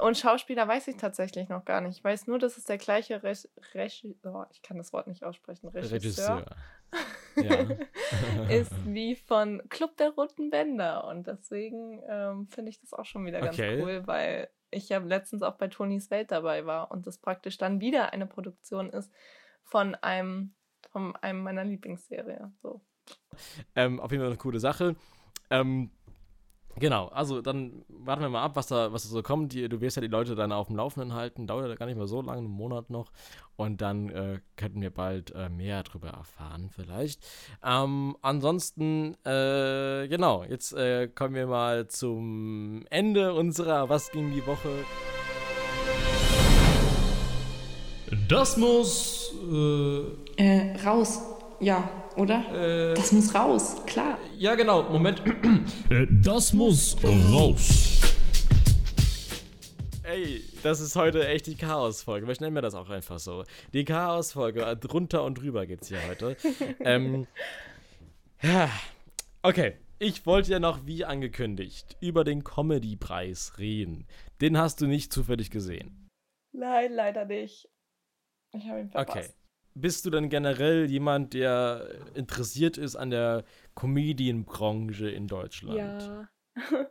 Und 0.00 0.18
Schauspieler 0.18 0.66
weiß 0.66 0.88
ich 0.88 0.96
tatsächlich 0.96 1.48
noch 1.48 1.64
gar 1.64 1.80
nicht. 1.80 1.98
Ich 1.98 2.04
weiß 2.04 2.26
nur, 2.26 2.40
dass 2.40 2.56
es 2.56 2.64
der 2.64 2.78
gleiche 2.78 3.22
Re 3.22 3.34
Regi 3.74 4.18
oh, 4.24 4.44
ich 4.50 4.60
kann 4.62 4.76
das 4.76 4.92
Wort 4.92 5.06
nicht 5.06 5.22
aussprechen, 5.22 5.68
Regisseur, 5.68 5.92
Regisseur. 5.92 6.46
ist 8.50 8.72
wie 8.84 9.14
von 9.14 9.62
Club 9.68 9.96
der 9.96 10.10
Roten 10.10 10.50
Bänder. 10.50 11.06
Und 11.06 11.28
deswegen 11.28 12.02
ähm, 12.08 12.48
finde 12.48 12.70
ich 12.70 12.80
das 12.80 12.92
auch 12.92 13.04
schon 13.04 13.24
wieder 13.24 13.40
ganz 13.40 13.56
okay. 13.56 13.80
cool, 13.80 14.04
weil 14.06 14.48
ich 14.72 14.88
ja 14.88 14.98
letztens 14.98 15.42
auch 15.42 15.54
bei 15.54 15.68
Tonys 15.68 16.10
Welt 16.10 16.32
dabei 16.32 16.66
war 16.66 16.90
und 16.90 17.06
das 17.06 17.18
praktisch 17.18 17.58
dann 17.58 17.80
wieder 17.80 18.12
eine 18.12 18.26
Produktion 18.26 18.90
ist 18.90 19.12
von 19.62 19.94
einem, 19.94 20.54
von 20.90 21.14
einem 21.16 21.44
meiner 21.44 21.64
Lieblingsserie. 21.64 22.52
So. 22.60 22.80
Ähm, 23.74 24.00
auf 24.00 24.10
jeden 24.10 24.22
Fall 24.22 24.30
eine 24.30 24.38
coole 24.38 24.60
Sache. 24.60 24.96
Ähm, 25.50 25.90
Genau, 26.76 27.06
also 27.06 27.40
dann 27.40 27.84
warten 27.88 28.22
wir 28.22 28.28
mal 28.28 28.42
ab, 28.42 28.56
was 28.56 28.66
da, 28.66 28.92
was 28.92 29.04
da 29.04 29.08
so 29.08 29.22
kommt. 29.22 29.52
Die, 29.52 29.68
du 29.68 29.80
wirst 29.80 29.96
ja 29.96 30.02
die 30.02 30.08
Leute 30.08 30.34
dann 30.34 30.50
auf 30.50 30.66
dem 30.66 30.76
Laufenden 30.76 31.14
halten, 31.14 31.46
dauert 31.46 31.68
ja 31.68 31.74
gar 31.76 31.86
nicht 31.86 31.96
mehr 31.96 32.08
so 32.08 32.20
lange, 32.20 32.38
einen 32.38 32.48
Monat 32.48 32.90
noch. 32.90 33.12
Und 33.56 33.80
dann 33.80 34.08
äh, 34.08 34.40
könnten 34.56 34.80
wir 34.80 34.90
bald 34.90 35.30
äh, 35.36 35.48
mehr 35.48 35.84
darüber 35.84 36.08
erfahren, 36.08 36.70
vielleicht. 36.74 37.24
Ähm, 37.62 38.16
ansonsten, 38.22 39.14
äh, 39.24 40.08
genau, 40.08 40.42
jetzt 40.42 40.72
äh, 40.72 41.06
kommen 41.06 41.36
wir 41.36 41.46
mal 41.46 41.86
zum 41.86 42.84
Ende 42.90 43.34
unserer 43.34 43.88
Was 43.88 44.10
ging 44.10 44.32
die 44.32 44.44
Woche? 44.44 44.70
Das 48.28 48.56
muss 48.56 49.32
äh, 50.38 50.76
raus. 50.84 51.22
Ja, 51.60 51.88
oder? 52.16 52.90
Äh, 52.90 52.94
das 52.94 53.12
muss 53.12 53.34
raus, 53.34 53.76
klar. 53.86 54.18
Ja, 54.36 54.54
genau. 54.54 54.82
Moment. 54.84 55.22
Äh, 55.90 56.06
das 56.10 56.52
muss 56.52 56.96
raus. 57.02 58.00
Ey, 60.02 60.42
das 60.62 60.80
ist 60.80 60.96
heute 60.96 61.26
echt 61.26 61.46
die 61.46 61.56
Chaos-Folge. 61.56 62.30
Ich 62.30 62.40
nenne 62.40 62.52
mir 62.52 62.60
das 62.60 62.74
auch 62.74 62.90
einfach 62.90 63.18
so. 63.18 63.44
Die 63.72 63.84
Chaos-Folge. 63.84 64.76
Drunter 64.76 65.24
und 65.24 65.36
drüber 65.36 65.66
geht's 65.66 65.88
hier 65.88 66.06
heute. 66.06 66.36
ähm, 66.80 67.26
ja. 68.42 68.68
Okay. 69.42 69.76
Ich 69.98 70.26
wollte 70.26 70.52
ja 70.52 70.58
noch, 70.58 70.86
wie 70.86 71.04
angekündigt, 71.04 71.96
über 72.00 72.24
den 72.24 72.44
Comedy-Preis 72.44 73.58
reden. 73.58 74.06
Den 74.40 74.58
hast 74.58 74.80
du 74.80 74.86
nicht 74.86 75.12
zufällig 75.12 75.50
gesehen. 75.50 76.10
Nein, 76.52 76.92
leider 76.92 77.24
nicht. 77.24 77.68
Ich 78.52 78.68
habe 78.68 78.80
ihn 78.80 78.90
verpasst. 78.90 79.16
Okay 79.16 79.43
bist 79.74 80.06
du 80.06 80.10
denn 80.10 80.28
generell 80.28 80.90
jemand, 80.90 81.34
der 81.34 81.88
interessiert 82.14 82.78
ist 82.78 82.96
an 82.96 83.10
der 83.10 83.44
Comedienbranche 83.74 85.10
in 85.10 85.26
Deutschland? 85.26 85.78
Ja. 85.78 86.28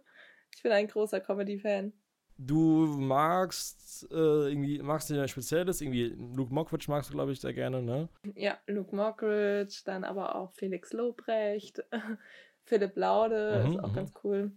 ich 0.55 0.63
bin 0.63 0.71
ein 0.71 0.87
großer 0.87 1.21
Comedy-Fan. 1.21 1.93
Du 2.37 2.87
magst 2.87 4.07
äh, 4.11 4.15
irgendwie, 4.15 4.81
magst 4.81 5.09
du 5.09 5.21
ein 5.21 5.27
spezielles? 5.27 5.81
Irgendwie 5.81 6.07
Luke 6.35 6.53
Mockridge 6.53 6.85
magst 6.89 7.09
du, 7.09 7.13
glaube 7.13 7.31
ich, 7.31 7.39
sehr 7.39 7.53
gerne, 7.53 7.81
ne? 7.81 8.09
Ja, 8.35 8.57
Luke 8.67 8.95
Mockridge, 8.95 9.81
dann 9.85 10.03
aber 10.03 10.35
auch 10.35 10.51
Felix 10.53 10.91
Lobrecht, 10.93 11.83
Philipp 12.63 12.97
Laude, 12.97 13.63
mhm, 13.63 13.71
ist 13.71 13.79
auch 13.79 13.91
mhm. 13.91 13.95
ganz 13.95 14.13
cool. 14.23 14.51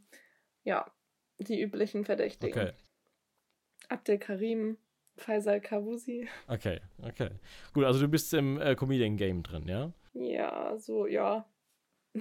Ja, 0.64 0.90
die 1.38 1.60
üblichen 1.60 2.04
Verdächtigen. 2.04 2.60
Okay. 2.60 2.72
Abdel 3.88 4.18
Karim. 4.18 4.78
Faisal 5.16 5.60
Kavusi. 5.60 6.28
Okay, 6.48 6.80
okay. 7.02 7.30
Gut, 7.72 7.84
also 7.84 8.00
du 8.00 8.08
bist 8.08 8.32
im 8.34 8.60
äh, 8.60 8.74
Comedian-Game 8.74 9.42
drin, 9.42 9.66
ja? 9.66 9.92
Ja, 10.14 10.76
so, 10.78 11.06
ja. 11.06 11.46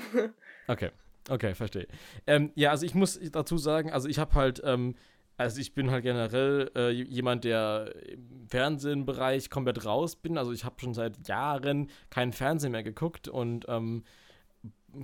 okay, 0.68 0.92
okay, 1.30 1.56
verstehe. 1.56 1.88
Ähm, 2.28 2.52
ja, 2.56 2.72
also 2.72 2.86
ich 2.86 2.96
muss 2.96 3.20
dazu 3.32 3.58
sagen, 3.58 3.92
also 3.92 4.08
ich 4.08 4.20
habe 4.20 4.34
halt, 4.34 4.62
ähm, 4.66 4.96
also 5.38 5.60
ich 5.60 5.74
bin 5.74 5.92
halt 5.92 6.04
generell 6.04 6.72
äh, 6.76 6.90
jemand, 6.92 7.44
der 7.44 7.94
im 8.08 8.48
Fernsehbereich 8.48 9.50
komplett 9.50 9.86
raus 9.86 10.16
bin. 10.16 10.38
Also 10.38 10.54
ich 10.54 10.64
habe 10.64 10.80
schon 10.80 10.94
seit 10.94 11.28
Jahren 11.28 11.90
keinen 12.10 12.32
Fernsehen 12.32 12.72
mehr 12.72 12.84
geguckt 12.84 13.28
und 13.28 13.66
ähm, 13.68 14.04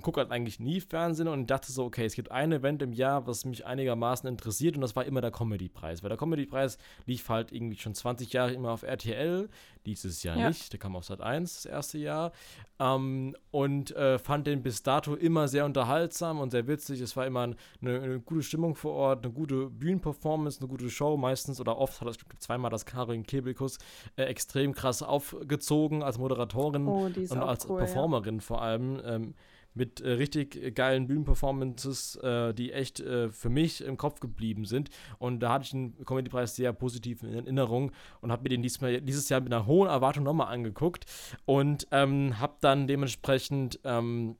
gucke 0.00 0.20
halt 0.20 0.30
eigentlich 0.30 0.60
nie 0.60 0.80
Fernsehen 0.80 1.28
und 1.28 1.50
dachte 1.50 1.72
so, 1.72 1.84
okay, 1.84 2.04
es 2.04 2.14
gibt 2.14 2.30
ein 2.30 2.52
Event 2.52 2.82
im 2.82 2.92
Jahr, 2.92 3.26
was 3.26 3.44
mich 3.44 3.66
einigermaßen 3.66 4.28
interessiert 4.28 4.76
und 4.76 4.80
das 4.80 4.96
war 4.96 5.04
immer 5.04 5.20
der 5.20 5.30
Comedy-Preis. 5.30 6.02
Weil 6.02 6.08
der 6.08 6.18
Comedy-Preis 6.18 6.78
lief 7.06 7.28
halt 7.28 7.52
irgendwie 7.52 7.76
schon 7.76 7.94
20 7.94 8.32
Jahre 8.32 8.52
immer 8.52 8.70
auf 8.70 8.82
RTL, 8.82 9.48
dieses 9.86 10.22
Jahr 10.22 10.36
ja. 10.36 10.48
nicht, 10.48 10.72
der 10.72 10.78
kam 10.78 10.94
auf 10.94 11.04
Sat 11.04 11.20
1 11.20 11.54
das 11.54 11.66
erste 11.66 11.98
Jahr. 11.98 12.32
Ähm, 12.78 13.36
und 13.50 13.94
äh, 13.96 14.18
fand 14.18 14.46
den 14.46 14.62
bis 14.62 14.82
dato 14.82 15.14
immer 15.14 15.48
sehr 15.48 15.64
unterhaltsam 15.64 16.40
und 16.40 16.50
sehr 16.50 16.66
witzig. 16.66 17.00
Es 17.00 17.16
war 17.16 17.26
immer 17.26 17.42
eine, 17.42 17.56
eine 17.80 18.20
gute 18.20 18.42
Stimmung 18.42 18.76
vor 18.76 18.92
Ort, 18.92 19.24
eine 19.24 19.32
gute 19.32 19.70
Bühnenperformance, 19.70 20.60
eine 20.60 20.68
gute 20.68 20.88
Show 20.90 21.16
meistens 21.16 21.60
oder 21.60 21.78
oft 21.78 22.00
hat 22.00 22.08
das 22.08 22.16
zweimal 22.38 22.70
das 22.70 22.86
Karin 22.86 23.24
Kebekus 23.24 23.78
äh, 24.16 24.24
extrem 24.24 24.72
krass 24.72 25.02
aufgezogen 25.02 26.02
als 26.02 26.18
Moderatorin 26.18 26.86
oh, 26.86 27.04
und 27.04 27.32
als 27.32 27.68
cool, 27.68 27.78
Performerin 27.78 28.36
ja. 28.36 28.40
vor 28.40 28.62
allem. 28.62 29.00
Ähm, 29.04 29.34
mit 29.74 30.00
äh, 30.00 30.10
richtig 30.12 30.74
geilen 30.74 31.06
Bühnenperformances, 31.06 32.16
äh, 32.16 32.52
die 32.54 32.72
echt 32.72 33.00
äh, 33.00 33.30
für 33.30 33.48
mich 33.48 33.82
im 33.82 33.96
Kopf 33.96 34.20
geblieben 34.20 34.64
sind. 34.64 34.90
Und 35.18 35.40
da 35.40 35.52
hatte 35.52 35.64
ich 35.64 35.70
den 35.70 36.04
Comedy-Preis 36.04 36.56
sehr 36.56 36.72
positiv 36.72 37.22
in 37.22 37.34
Erinnerung 37.34 37.92
und 38.20 38.32
habe 38.32 38.42
mir 38.42 38.50
den 38.50 38.62
diesmal, 38.62 39.00
dieses 39.00 39.28
Jahr 39.28 39.40
mit 39.40 39.52
einer 39.52 39.66
hohen 39.66 39.88
Erwartung 39.88 40.24
nochmal 40.24 40.52
angeguckt 40.52 41.06
und 41.44 41.86
ähm, 41.90 42.38
habe 42.38 42.56
dann 42.60 42.86
dementsprechend 42.86 43.80
ähm, 43.84 44.36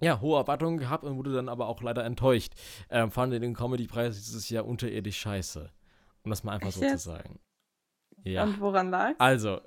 ja, 0.00 0.20
hohe 0.20 0.38
Erwartungen 0.38 0.78
gehabt 0.78 1.04
und 1.04 1.16
wurde 1.16 1.32
dann 1.32 1.48
aber 1.48 1.68
auch 1.68 1.82
leider 1.82 2.04
enttäuscht. 2.04 2.52
Ähm, 2.90 3.10
fand 3.10 3.32
den 3.32 3.54
Comedy-Preis 3.54 4.16
dieses 4.16 4.48
Jahr 4.50 4.66
unterirdisch 4.66 5.18
scheiße. 5.18 5.70
Um 6.24 6.30
das 6.30 6.42
mal 6.42 6.52
einfach 6.52 6.72
so 6.72 6.80
zu 6.80 6.98
sagen. 6.98 7.38
Ja. 8.24 8.44
Und 8.44 8.60
woran 8.60 8.90
lag? 8.90 9.14
Also, 9.18 9.60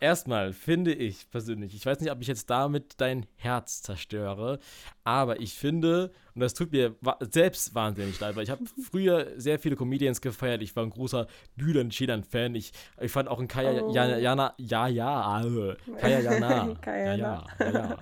Erstmal 0.00 0.52
finde 0.52 0.92
ich 0.92 1.30
persönlich, 1.30 1.74
ich 1.74 1.86
weiß 1.86 2.00
nicht, 2.00 2.10
ob 2.10 2.20
ich 2.20 2.26
jetzt 2.26 2.50
damit 2.50 2.94
dein 2.98 3.26
Herz 3.36 3.82
zerstöre, 3.82 4.58
aber 5.04 5.40
ich 5.40 5.54
finde, 5.54 6.12
und 6.34 6.40
das 6.40 6.54
tut 6.54 6.72
mir 6.72 6.94
selbst 7.20 7.74
wahnsinnig 7.74 8.18
leid, 8.20 8.36
weil 8.36 8.42
ich 8.42 8.50
habe 8.50 8.64
früher 8.90 9.28
sehr 9.36 9.58
viele 9.58 9.76
Comedians 9.76 10.20
gefeiert. 10.20 10.62
Ich 10.62 10.74
war 10.76 10.82
ein 10.82 10.90
großer 10.90 11.26
Bülent 11.56 11.94
Ceylan-Fan. 11.94 12.54
Ich, 12.54 12.72
ich 13.00 13.12
fand 13.12 13.28
auch 13.28 13.40
ein 13.40 13.48
Kaya 13.48 13.82
oh. 13.82 13.94
Jana, 13.94 14.18
Jana, 14.18 14.54
ja, 14.58 14.88
ja, 14.88 15.42
Kaya 16.00 16.20
Jana. 16.20 16.74
Kaya 16.80 17.14
ja, 17.14 17.14
ja, 17.14 17.16
ja. 17.16 17.44
Ja, 17.60 17.70
ja, 17.70 17.98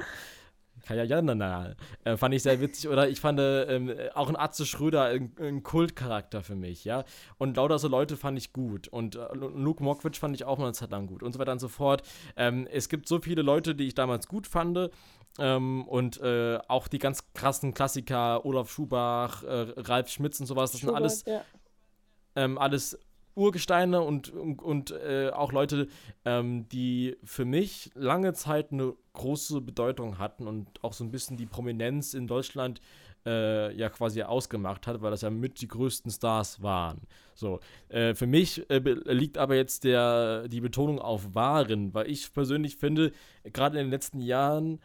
na, 0.88 1.34
na. 1.34 1.74
Äh, 2.04 2.16
fand 2.16 2.34
ich 2.34 2.42
sehr 2.42 2.60
witzig. 2.60 2.88
Oder 2.88 3.08
ich 3.08 3.20
fand 3.20 3.38
äh, 3.38 4.10
auch 4.14 4.28
ein 4.28 4.36
Atze 4.36 4.66
Schröder 4.66 5.04
ein, 5.04 5.32
ein, 5.40 5.62
Kultcharakter 5.62 6.42
für 6.42 6.54
mich, 6.54 6.84
ja. 6.84 7.04
Und 7.38 7.56
lauter 7.56 7.78
so 7.78 7.88
Leute 7.88 8.16
fand 8.16 8.38
ich 8.38 8.52
gut. 8.52 8.88
Und 8.88 9.16
äh, 9.16 9.28
Luke 9.34 9.82
Mockridge 9.82 10.18
fand 10.18 10.34
ich 10.34 10.44
auch 10.44 10.58
mal 10.58 10.64
eine 10.64 10.74
Zeit 10.74 10.90
lang 10.90 11.06
gut 11.06 11.22
und 11.22 11.32
so 11.32 11.38
weiter 11.38 11.52
und 11.52 11.60
so 11.60 11.68
fort. 11.68 12.02
Ähm, 12.36 12.66
es 12.70 12.88
gibt 12.88 13.08
so 13.08 13.20
viele 13.20 13.42
Leute, 13.42 13.74
die 13.74 13.86
ich 13.86 13.94
damals 13.94 14.28
gut 14.28 14.46
fand. 14.46 14.90
Ähm, 15.38 15.88
und 15.88 16.20
äh, 16.20 16.58
auch 16.68 16.88
die 16.88 16.98
ganz 16.98 17.32
krassen 17.32 17.72
Klassiker, 17.72 18.44
Olaf 18.44 18.70
Schubach, 18.70 19.42
äh, 19.44 19.72
Ralf 19.78 20.10
Schmitz 20.10 20.38
und 20.40 20.46
sowas, 20.46 20.72
das 20.72 20.80
Schubert, 20.80 20.96
sind 20.96 21.02
alles, 21.02 21.24
ja. 21.26 21.44
ähm, 22.36 22.58
alles 22.58 22.98
Urgesteine 23.34 24.02
und, 24.02 24.30
und, 24.30 24.62
und 24.62 24.90
äh, 24.90 25.30
auch 25.30 25.52
Leute, 25.52 25.88
ähm, 26.24 26.68
die 26.68 27.16
für 27.24 27.44
mich 27.44 27.90
lange 27.94 28.34
Zeit 28.34 28.72
eine 28.72 28.94
große 29.14 29.60
Bedeutung 29.60 30.18
hatten 30.18 30.46
und 30.46 30.82
auch 30.82 30.92
so 30.92 31.04
ein 31.04 31.10
bisschen 31.10 31.36
die 31.36 31.46
Prominenz 31.46 32.14
in 32.14 32.26
Deutschland 32.26 32.80
äh, 33.24 33.74
ja 33.74 33.88
quasi 33.88 34.22
ausgemacht 34.22 34.86
hat, 34.86 35.00
weil 35.00 35.10
das 35.10 35.22
ja 35.22 35.30
mit 35.30 35.60
die 35.60 35.68
größten 35.68 36.10
Stars 36.10 36.62
waren. 36.62 37.02
So, 37.34 37.60
äh, 37.88 38.14
für 38.14 38.26
mich 38.26 38.68
äh, 38.70 38.78
liegt 38.78 39.38
aber 39.38 39.54
jetzt 39.54 39.84
der, 39.84 40.48
die 40.48 40.60
Betonung 40.60 40.98
auf 40.98 41.34
waren, 41.34 41.94
weil 41.94 42.10
ich 42.10 42.32
persönlich 42.32 42.76
finde, 42.76 43.12
gerade 43.44 43.78
in 43.78 43.86
den 43.86 43.90
letzten 43.90 44.20
Jahren 44.20 44.80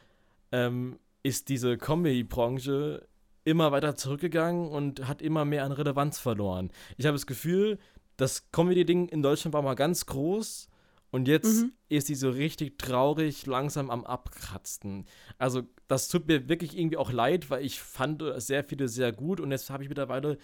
ähm, 0.52 1.00
ist 1.24 1.50
diese 1.50 1.78
Comedy-Branche 1.78 3.08
immer 3.44 3.72
weiter 3.72 3.96
zurückgegangen 3.96 4.68
und 4.68 5.08
hat 5.08 5.22
immer 5.22 5.46
mehr 5.46 5.64
an 5.64 5.72
Relevanz 5.72 6.20
verloren. 6.20 6.70
Ich 6.98 7.06
habe 7.06 7.16
das 7.16 7.28
Gefühl, 7.28 7.80
das 8.18 8.52
Comedy-Ding 8.52 9.10
in 9.10 9.22
Deutschland 9.22 9.54
war 9.54 9.62
mal 9.62 9.76
ganz 9.76 10.06
groß 10.06 10.70
und 11.12 11.28
jetzt 11.28 11.62
mhm. 11.62 11.72
ist 11.90 12.10
die 12.10 12.16
so 12.16 12.30
richtig 12.30 12.78
traurig, 12.78 13.46
langsam 13.46 13.90
am 13.90 14.04
Abkratzen. 14.06 15.06
Also, 15.38 15.64
das 15.88 16.10
tut 16.10 16.28
mir 16.28 16.50
wirklich 16.50 16.78
irgendwie 16.78 16.98
auch 16.98 17.12
leid, 17.12 17.50
weil 17.50 17.64
ich 17.64 17.80
fand 17.80 18.24
sehr 18.38 18.64
viele 18.64 18.88
sehr 18.88 19.14
gut 19.14 19.40
und 19.40 19.52
jetzt 19.52 19.70
habe 19.70 19.84
ich 19.84 19.90
mittlerweile 19.90 20.38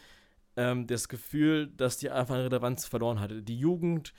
ähm, 0.56 0.88
das 0.88 1.10
Gefühl, 1.10 1.68
dass 1.68 1.98
die 1.98 2.10
einfach 2.10 2.36
eine 2.36 2.46
Relevanz 2.46 2.86
verloren 2.86 3.20
hatte. 3.20 3.42
Die 3.42 3.58
Jugend 3.58 4.14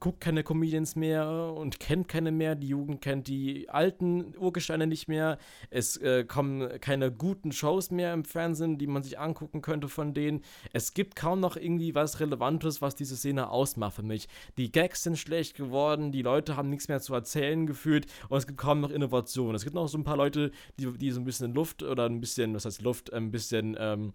guckt 0.00 0.20
keine 0.20 0.42
Comedians 0.42 0.96
mehr 0.96 1.54
und 1.56 1.78
kennt 1.80 2.08
keine 2.08 2.32
mehr. 2.32 2.54
Die 2.54 2.68
Jugend 2.68 3.00
kennt 3.00 3.28
die 3.28 3.68
alten 3.68 4.34
Urgesteine 4.36 4.86
nicht 4.86 5.08
mehr. 5.08 5.38
Es 5.70 5.96
äh, 5.96 6.24
kommen 6.24 6.80
keine 6.80 7.12
guten 7.12 7.52
Shows 7.52 7.90
mehr 7.90 8.12
im 8.12 8.24
Fernsehen, 8.24 8.78
die 8.78 8.86
man 8.86 9.02
sich 9.02 9.18
angucken 9.18 9.62
könnte 9.62 9.88
von 9.88 10.14
denen. 10.14 10.42
Es 10.72 10.94
gibt 10.94 11.16
kaum 11.16 11.40
noch 11.40 11.56
irgendwie 11.56 11.94
was 11.94 12.20
Relevantes, 12.20 12.82
was 12.82 12.94
diese 12.94 13.16
Szene 13.16 13.50
ausmacht 13.50 13.94
für 13.94 14.02
mich. 14.02 14.28
Die 14.58 14.72
Gags 14.72 15.02
sind 15.02 15.18
schlecht 15.18 15.56
geworden, 15.56 16.12
die 16.12 16.22
Leute 16.22 16.56
haben 16.56 16.68
nichts 16.68 16.88
mehr 16.88 17.00
zu 17.00 17.14
erzählen 17.14 17.66
gefühlt 17.66 18.06
und 18.28 18.38
es 18.38 18.46
gibt 18.46 18.58
kaum 18.58 18.80
noch 18.80 18.90
Innovation. 18.90 19.54
Es 19.54 19.64
gibt 19.64 19.74
noch 19.74 19.88
so 19.88 19.98
ein 19.98 20.04
paar 20.04 20.16
Leute, 20.16 20.50
die, 20.78 20.90
die 20.98 21.10
so 21.10 21.20
ein 21.20 21.24
bisschen 21.24 21.54
Luft 21.54 21.82
oder 21.82 22.06
ein 22.06 22.20
bisschen, 22.20 22.54
was 22.54 22.64
heißt 22.64 22.82
Luft, 22.82 23.12
ein 23.12 23.30
bisschen 23.30 23.76
ähm, 23.78 24.12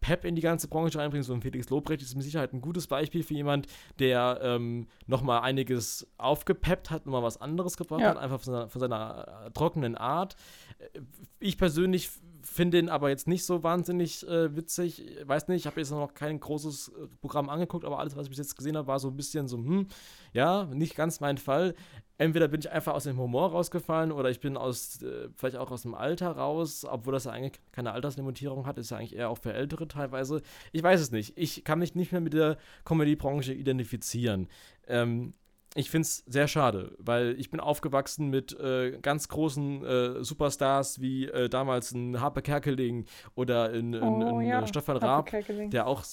Pep 0.00 0.24
in 0.24 0.34
die 0.34 0.42
ganze 0.42 0.68
Branche 0.68 0.98
reinbringen. 0.98 1.22
So 1.22 1.32
ein 1.32 1.42
Felix 1.42 1.70
Lobrecht 1.70 2.02
ist 2.02 2.14
mit 2.14 2.24
Sicherheit 2.24 2.52
ein 2.52 2.60
gutes 2.60 2.86
Beispiel 2.86 3.22
für 3.22 3.34
jemand, 3.34 3.66
der 3.98 4.40
ähm, 4.42 4.86
nochmal 5.06 5.42
einiges 5.42 6.06
aufgepeppt 6.18 6.90
hat, 6.90 7.06
nochmal 7.06 7.22
was 7.22 7.40
anderes 7.40 7.76
gebracht 7.76 8.00
ja. 8.00 8.10
hat, 8.10 8.18
einfach 8.18 8.40
von 8.40 8.52
seiner, 8.52 8.68
von 8.68 8.80
seiner 8.80 9.44
äh, 9.46 9.50
trockenen 9.52 9.96
Art. 9.96 10.36
Äh, 10.78 11.00
ich 11.38 11.56
persönlich 11.56 12.10
finde 12.42 12.78
ihn 12.78 12.88
aber 12.88 13.10
jetzt 13.10 13.28
nicht 13.28 13.44
so 13.44 13.62
wahnsinnig 13.62 14.26
äh, 14.26 14.56
witzig. 14.56 15.06
Ich 15.06 15.28
weiß 15.28 15.48
nicht, 15.48 15.60
ich 15.60 15.66
habe 15.66 15.80
jetzt 15.80 15.90
noch 15.90 16.14
kein 16.14 16.40
großes 16.40 16.88
äh, 16.88 17.06
Programm 17.20 17.48
angeguckt, 17.48 17.84
aber 17.84 17.98
alles, 17.98 18.16
was 18.16 18.24
ich 18.24 18.30
bis 18.30 18.38
jetzt 18.38 18.56
gesehen 18.56 18.76
habe, 18.76 18.88
war 18.88 18.98
so 18.98 19.08
ein 19.08 19.16
bisschen 19.16 19.46
so, 19.46 19.58
hm, 19.58 19.86
ja, 20.32 20.64
nicht 20.64 20.96
ganz 20.96 21.20
mein 21.20 21.38
Fall 21.38 21.74
entweder 22.20 22.48
bin 22.48 22.60
ich 22.60 22.70
einfach 22.70 22.92
aus 22.92 23.04
dem 23.04 23.18
Humor 23.18 23.50
rausgefallen 23.50 24.12
oder 24.12 24.28
ich 24.28 24.40
bin 24.40 24.58
aus, 24.58 25.02
äh, 25.02 25.30
vielleicht 25.34 25.56
auch 25.56 25.70
aus 25.70 25.82
dem 25.82 25.94
Alter 25.94 26.32
raus, 26.32 26.84
obwohl 26.84 27.14
das 27.14 27.24
ja 27.24 27.32
eigentlich 27.32 27.58
keine 27.72 27.92
Alterslimitierung 27.92 28.66
hat, 28.66 28.76
ist 28.76 28.90
ja 28.90 28.98
eigentlich 28.98 29.16
eher 29.16 29.30
auch 29.30 29.38
für 29.38 29.54
Ältere 29.60 29.86
teilweise. 29.86 30.42
Ich 30.72 30.82
weiß 30.82 31.00
es 31.00 31.10
nicht. 31.10 31.36
Ich 31.36 31.64
kann 31.64 31.78
mich 31.78 31.94
nicht 31.94 32.12
mehr 32.12 32.20
mit 32.20 32.32
der 32.32 32.56
Comedy-Branche 32.84 33.52
identifizieren. 33.52 34.48
Ähm, 34.88 35.34
ich 35.74 35.88
finde 35.88 36.06
es 36.06 36.24
sehr 36.26 36.48
schade, 36.48 36.96
weil 36.98 37.36
ich 37.38 37.50
bin 37.50 37.60
aufgewachsen 37.60 38.28
mit 38.28 38.58
äh, 38.58 38.98
ganz 39.00 39.28
großen 39.28 39.84
äh, 39.84 40.24
Superstars 40.24 41.00
wie 41.00 41.26
äh, 41.26 41.48
damals 41.48 41.92
ein 41.92 42.20
Harpe 42.20 42.42
Kerkeling 42.42 43.06
oder 43.36 43.70
ein, 43.70 43.94
ein, 43.94 44.02
oh, 44.02 44.38
ein 44.38 44.46
ja. 44.46 44.66
Stefan 44.66 44.96
Raab, 44.96 45.30
der 45.70 45.86
auch 45.86 46.04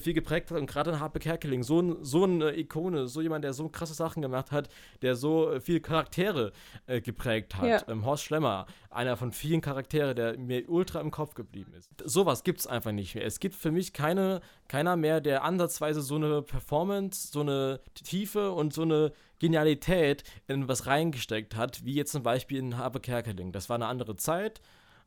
viel 0.00 0.14
geprägt 0.14 0.50
hat 0.50 0.58
und 0.58 0.66
gerade 0.66 0.92
ein 0.92 1.00
Harpe 1.00 1.18
Kerkeling, 1.18 1.62
so, 1.62 1.80
ein, 1.80 2.04
so 2.04 2.24
eine 2.24 2.56
Ikone, 2.56 3.06
so 3.06 3.20
jemand, 3.20 3.44
der 3.44 3.52
so 3.52 3.68
krasse 3.68 3.94
Sachen 3.94 4.22
gemacht 4.22 4.52
hat, 4.52 4.68
der 5.02 5.14
so 5.14 5.50
äh, 5.50 5.60
viele 5.60 5.80
Charaktere 5.80 6.52
äh, 6.86 7.00
geprägt 7.00 7.56
hat. 7.56 7.66
Ja. 7.66 7.88
Ähm, 7.88 8.04
Horst 8.04 8.24
Schlemmer, 8.24 8.66
einer 8.90 9.16
von 9.16 9.32
vielen 9.32 9.60
Charakteren, 9.60 10.14
der 10.14 10.38
mir 10.38 10.68
ultra 10.68 11.00
im 11.00 11.10
Kopf 11.10 11.34
geblieben 11.34 11.72
ist. 11.74 11.90
Sowas 12.04 12.44
gibt 12.44 12.60
es 12.60 12.66
einfach 12.66 12.92
nicht 12.92 13.14
mehr. 13.14 13.24
Es 13.24 13.40
gibt 13.40 13.54
für 13.54 13.70
mich 13.70 13.92
keine, 13.92 14.40
keiner 14.68 14.96
mehr, 14.96 15.20
der 15.20 15.44
ansatzweise 15.44 16.02
so 16.02 16.16
eine 16.16 16.42
Performance, 16.42 17.28
so 17.32 17.40
eine 17.40 17.80
Tiefe 17.94 18.52
und 18.52 18.74
so 18.74 18.82
eine 18.82 19.12
Genialität 19.38 20.24
in 20.46 20.68
was 20.68 20.86
reingesteckt 20.86 21.56
hat, 21.56 21.84
wie 21.84 21.94
jetzt 21.94 22.12
zum 22.12 22.22
Beispiel 22.22 22.58
in 22.58 22.76
Harpe 22.76 23.00
Kerkeling. 23.00 23.52
Das 23.52 23.68
war 23.70 23.76
eine 23.76 23.86
andere 23.86 24.16
Zeit 24.16 24.60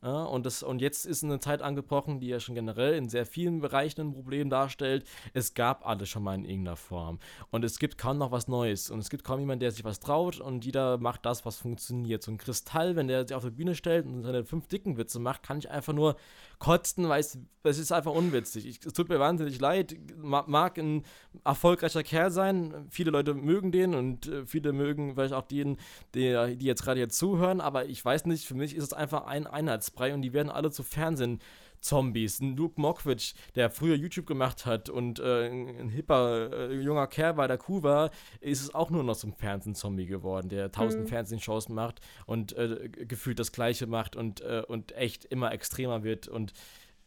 ja, 0.03 0.23
und, 0.23 0.45
das, 0.45 0.63
und 0.63 0.81
jetzt 0.81 1.05
ist 1.05 1.23
eine 1.23 1.39
Zeit 1.39 1.61
angebrochen, 1.61 2.19
die 2.19 2.27
ja 2.27 2.41
schon 2.41 2.55
generell 2.55 2.95
in 2.95 3.07
sehr 3.07 3.25
vielen 3.25 3.61
Bereichen 3.61 4.01
ein 4.01 4.13
Problem 4.13 4.49
darstellt. 4.49 5.05
Es 5.33 5.53
gab 5.53 5.87
alles 5.87 6.09
schon 6.09 6.23
mal 6.23 6.35
in 6.35 6.43
irgendeiner 6.43 6.75
Form. 6.75 7.19
Und 7.51 7.63
es 7.63 7.79
gibt 7.79 7.97
kaum 7.97 8.17
noch 8.17 8.31
was 8.31 8.49
Neues. 8.49 8.89
Und 8.89 8.99
es 8.99 9.09
gibt 9.09 9.23
kaum 9.23 9.39
jemanden, 9.39 9.61
der 9.61 9.71
sich 9.71 9.85
was 9.85 10.01
traut. 10.01 10.41
Und 10.41 10.65
jeder 10.65 10.97
macht 10.97 11.25
das, 11.25 11.45
was 11.45 11.55
funktioniert. 11.55 12.21
So 12.21 12.31
ein 12.31 12.37
Kristall, 12.37 12.97
wenn 12.97 13.07
der 13.07 13.25
sich 13.25 13.33
auf 13.33 13.45
die 13.45 13.51
Bühne 13.51 13.75
stellt 13.75 14.05
und 14.05 14.23
seine 14.23 14.43
fünf 14.43 14.67
dicken 14.67 14.97
Witze 14.97 15.19
macht, 15.19 15.41
kann 15.41 15.59
ich 15.59 15.71
einfach 15.71 15.93
nur 15.93 16.17
kotzen, 16.63 17.09
weil 17.09 17.19
es, 17.19 17.37
ist 17.77 17.91
einfach 17.91 18.13
unwitzig. 18.13 18.65
Ich, 18.65 18.79
es 18.85 18.93
tut 18.93 19.09
mir 19.09 19.19
wahnsinnig 19.19 19.59
leid. 19.59 19.97
Mag 20.15 20.77
ein 20.77 21.03
erfolgreicher 21.43 22.03
Kerl 22.03 22.31
sein. 22.31 22.87
Viele 22.89 23.11
Leute 23.11 23.33
mögen 23.33 23.73
den 23.73 23.93
und 23.93 24.27
äh, 24.27 24.45
viele 24.45 24.71
mögen 24.71 25.13
vielleicht 25.15 25.33
auch 25.33 25.41
den, 25.41 25.75
die, 26.15 26.55
die 26.55 26.65
jetzt 26.65 26.83
gerade 26.83 27.01
hier 27.01 27.09
zuhören. 27.09 27.59
Aber 27.59 27.87
ich 27.87 28.03
weiß 28.03 28.27
nicht, 28.27 28.45
für 28.45 28.55
mich 28.55 28.77
ist 28.77 28.83
es 28.85 28.93
einfach 28.93 29.25
ein 29.25 29.45
Einheitsbrei 29.45 30.13
und 30.13 30.21
die 30.21 30.31
werden 30.31 30.49
alle 30.49 30.71
zu 30.71 30.83
Fernsehen. 30.83 31.39
Zombies. 31.83 32.39
Ein 32.39 32.55
Luke 32.55 32.79
Mockridge, 32.79 33.33
der 33.55 33.69
früher 33.69 33.95
YouTube 33.95 34.25
gemacht 34.25 34.65
hat 34.65 34.89
und 34.89 35.19
äh, 35.19 35.49
ein 35.49 35.89
hipper 35.89 36.51
äh, 36.51 36.73
junger 36.73 37.07
Kerl 37.07 37.33
bei 37.33 37.47
der 37.47 37.57
Kuh 37.57 37.83
war, 37.83 38.09
ist 38.39 38.61
es 38.61 38.73
auch 38.73 38.89
nur 38.89 39.03
noch 39.03 39.17
zum 39.17 39.33
Fernsehen-Zombie 39.33 40.05
geworden, 40.05 40.49
der 40.49 40.71
tausend 40.71 41.03
mhm. 41.03 41.07
Fernsehshows 41.07 41.69
macht 41.69 41.99
und 42.25 42.53
äh, 42.53 42.89
gefühlt 42.89 43.37
das 43.37 43.51
Gleiche 43.51 43.85
macht 43.85 44.15
und, 44.15 44.41
äh, 44.41 44.63
und 44.67 44.93
echt 44.93 45.25
immer 45.25 45.51
extremer 45.51 46.03
wird 46.03 46.27
und 46.27 46.53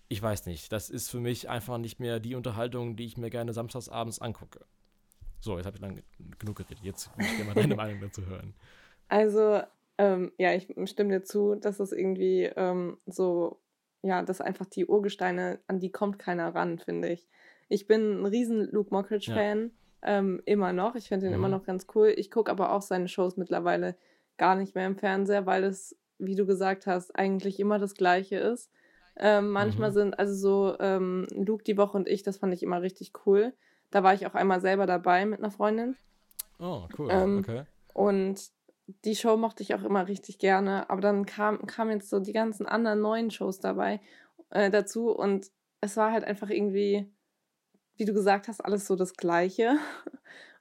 ich 0.08 0.22
weiß 0.22 0.46
nicht, 0.46 0.70
das 0.70 0.88
ist 0.88 1.10
für 1.10 1.18
mich 1.18 1.48
einfach 1.48 1.78
nicht 1.78 1.98
mehr 1.98 2.20
die 2.20 2.36
Unterhaltung, 2.36 2.94
die 2.94 3.06
ich 3.06 3.16
mir 3.16 3.30
gerne 3.30 3.52
samstagsabends 3.52 4.20
angucke. 4.20 4.60
So, 5.40 5.56
jetzt 5.56 5.66
habe 5.66 5.76
ich 5.76 5.82
lang 5.82 6.02
genug 6.38 6.56
geredet. 6.56 6.78
Jetzt 6.82 7.10
würde 7.16 7.28
ich 7.28 7.36
gerne 7.36 7.54
mal 7.54 7.54
deine 7.54 7.76
Meinung 7.76 8.00
dazu 8.00 8.24
hören. 8.26 8.54
Also, 9.08 9.62
ähm, 9.98 10.32
ja, 10.38 10.54
ich 10.54 10.68
stimme 10.84 11.18
dir 11.18 11.24
zu, 11.24 11.56
dass 11.56 11.80
es 11.80 11.92
irgendwie 11.92 12.44
ähm, 12.44 12.98
so 13.06 13.60
ja, 14.02 14.22
das 14.22 14.40
einfach 14.40 14.66
die 14.66 14.86
Urgesteine, 14.86 15.58
an 15.66 15.80
die 15.80 15.90
kommt 15.90 16.18
keiner 16.18 16.54
ran, 16.54 16.78
finde 16.78 17.08
ich. 17.08 17.26
Ich 17.68 17.86
bin 17.86 18.20
ein 18.20 18.26
riesen 18.26 18.70
Luke 18.70 18.90
Mockridge-Fan, 18.92 19.70
ja. 20.02 20.18
ähm, 20.18 20.40
immer 20.44 20.72
noch. 20.72 20.94
Ich 20.94 21.08
finde 21.08 21.26
ihn 21.26 21.30
mhm. 21.30 21.38
immer 21.38 21.48
noch 21.48 21.64
ganz 21.64 21.86
cool. 21.94 22.12
Ich 22.16 22.30
gucke 22.30 22.50
aber 22.50 22.72
auch 22.72 22.82
seine 22.82 23.08
Shows 23.08 23.36
mittlerweile 23.36 23.96
gar 24.36 24.54
nicht 24.54 24.74
mehr 24.74 24.86
im 24.86 24.96
Fernseher, 24.96 25.46
weil 25.46 25.64
es, 25.64 25.96
wie 26.18 26.36
du 26.36 26.46
gesagt 26.46 26.86
hast, 26.86 27.16
eigentlich 27.16 27.58
immer 27.58 27.78
das 27.78 27.94
Gleiche 27.94 28.36
ist. 28.36 28.70
Ähm, 29.18 29.50
manchmal 29.50 29.90
mhm. 29.90 29.94
sind, 29.94 30.18
also 30.18 30.34
so 30.34 30.76
ähm, 30.78 31.26
Luke 31.32 31.64
die 31.64 31.78
Woche 31.78 31.96
und 31.96 32.06
ich, 32.06 32.22
das 32.22 32.36
fand 32.36 32.52
ich 32.52 32.62
immer 32.62 32.82
richtig 32.82 33.12
cool. 33.24 33.54
Da 33.90 34.02
war 34.02 34.14
ich 34.14 34.26
auch 34.26 34.34
einmal 34.34 34.60
selber 34.60 34.86
dabei 34.86 35.24
mit 35.24 35.38
einer 35.38 35.50
Freundin. 35.50 35.96
Oh, 36.58 36.82
cool. 36.98 37.08
Ähm, 37.10 37.38
okay. 37.38 37.62
Und 37.94 38.50
die 38.86 39.16
Show 39.16 39.36
mochte 39.36 39.62
ich 39.62 39.74
auch 39.74 39.82
immer 39.82 40.08
richtig 40.08 40.38
gerne, 40.38 40.88
aber 40.90 41.00
dann 41.00 41.26
kamen 41.26 41.66
kam 41.66 41.90
jetzt 41.90 42.08
so 42.08 42.20
die 42.20 42.32
ganzen 42.32 42.66
anderen 42.66 43.00
neuen 43.00 43.30
Shows 43.30 43.58
dabei 43.58 44.00
äh, 44.50 44.70
dazu 44.70 45.10
und 45.10 45.50
es 45.80 45.96
war 45.96 46.12
halt 46.12 46.24
einfach 46.24 46.50
irgendwie, 46.50 47.10
wie 47.96 48.04
du 48.04 48.12
gesagt 48.12 48.48
hast, 48.48 48.64
alles 48.64 48.86
so 48.86 48.96
das 48.96 49.14
Gleiche. 49.14 49.76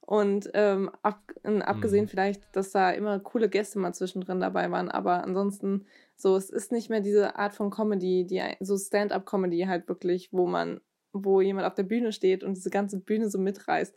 Und 0.08 0.52
ähm, 0.54 0.92
ab, 1.02 1.20
abgesehen 1.44 2.06
mhm. 2.06 2.10
vielleicht, 2.10 2.56
dass 2.56 2.70
da 2.70 2.92
immer 2.92 3.20
coole 3.20 3.50
Gäste 3.50 3.80
mal 3.80 3.92
zwischendrin 3.92 4.40
dabei 4.40 4.70
waren, 4.70 4.92
aber 4.92 5.24
ansonsten 5.24 5.88
so, 6.16 6.36
es 6.36 6.52
ist 6.52 6.72
nicht 6.72 6.92
mehr 6.92 7.02
diese 7.02 7.38
Art 7.38 7.56
von 7.56 7.72
Comedy, 7.72 8.24
die 8.24 8.40
so 8.60 8.78
Stand-up-Comedy 8.78 9.62
halt 9.62 9.88
wirklich, 9.88 10.32
wo 10.32 10.46
man, 10.46 10.80
wo 11.12 11.42
jemand 11.42 11.66
auf 11.66 11.74
der 11.74 11.84
Bühne 11.84 12.12
steht 12.12 12.44
und 12.44 12.56
diese 12.56 12.70
ganze 12.70 13.00
Bühne 13.00 13.32
so 13.32 13.40
mitreißt. 13.40 13.96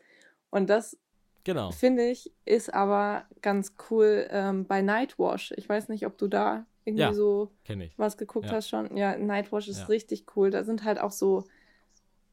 Und 0.48 0.70
das 0.70 0.98
Genau. 1.44 1.70
Finde 1.70 2.08
ich, 2.08 2.32
ist 2.44 2.72
aber 2.72 3.24
ganz 3.40 3.74
cool 3.90 4.26
ähm, 4.30 4.66
bei 4.66 4.82
Nightwash. 4.82 5.52
Ich 5.56 5.68
weiß 5.68 5.88
nicht, 5.88 6.06
ob 6.06 6.18
du 6.18 6.28
da 6.28 6.66
irgendwie 6.84 7.02
ja, 7.02 7.12
so 7.12 7.50
was 7.96 8.16
geguckt 8.16 8.46
ja. 8.46 8.52
hast 8.52 8.68
schon. 8.68 8.96
Ja, 8.96 9.16
Nightwash 9.16 9.68
ist 9.68 9.80
ja. 9.80 9.86
richtig 9.86 10.36
cool. 10.36 10.50
Da 10.50 10.64
sind 10.64 10.84
halt 10.84 10.98
auch 10.98 11.12
so 11.12 11.44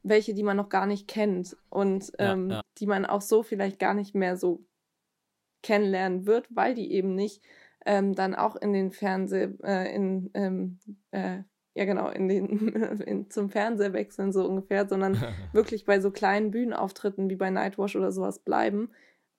welche, 0.02 0.34
die 0.34 0.42
man 0.42 0.56
noch 0.56 0.68
gar 0.68 0.86
nicht 0.86 1.08
kennt 1.08 1.56
und 1.68 2.12
ähm, 2.18 2.60
die 2.78 2.86
man 2.86 3.06
auch 3.06 3.20
so 3.20 3.42
vielleicht 3.42 3.78
gar 3.78 3.94
nicht 3.94 4.14
mehr 4.14 4.36
so 4.36 4.64
kennenlernen 5.62 6.26
wird, 6.26 6.46
weil 6.54 6.74
die 6.74 6.92
eben 6.92 7.14
nicht 7.14 7.42
ähm, 7.84 8.14
dann 8.14 8.34
auch 8.34 8.56
in 8.56 8.72
den 8.72 8.90
Fernseh, 8.92 9.48
äh, 9.62 9.94
in, 9.94 10.30
ähm, 10.34 10.78
äh, 11.10 11.38
ja 11.76 11.84
genau, 11.84 12.08
in 12.08 12.28
den, 12.28 12.68
in, 13.06 13.30
zum 13.30 13.50
Fernseher 13.50 13.92
wechseln 13.92 14.32
so 14.32 14.46
ungefähr, 14.46 14.88
sondern 14.88 15.22
wirklich 15.52 15.84
bei 15.84 16.00
so 16.00 16.10
kleinen 16.10 16.50
Bühnenauftritten 16.50 17.30
wie 17.30 17.36
bei 17.36 17.50
Nightwash 17.50 17.94
oder 17.94 18.10
sowas 18.10 18.40
bleiben 18.40 18.90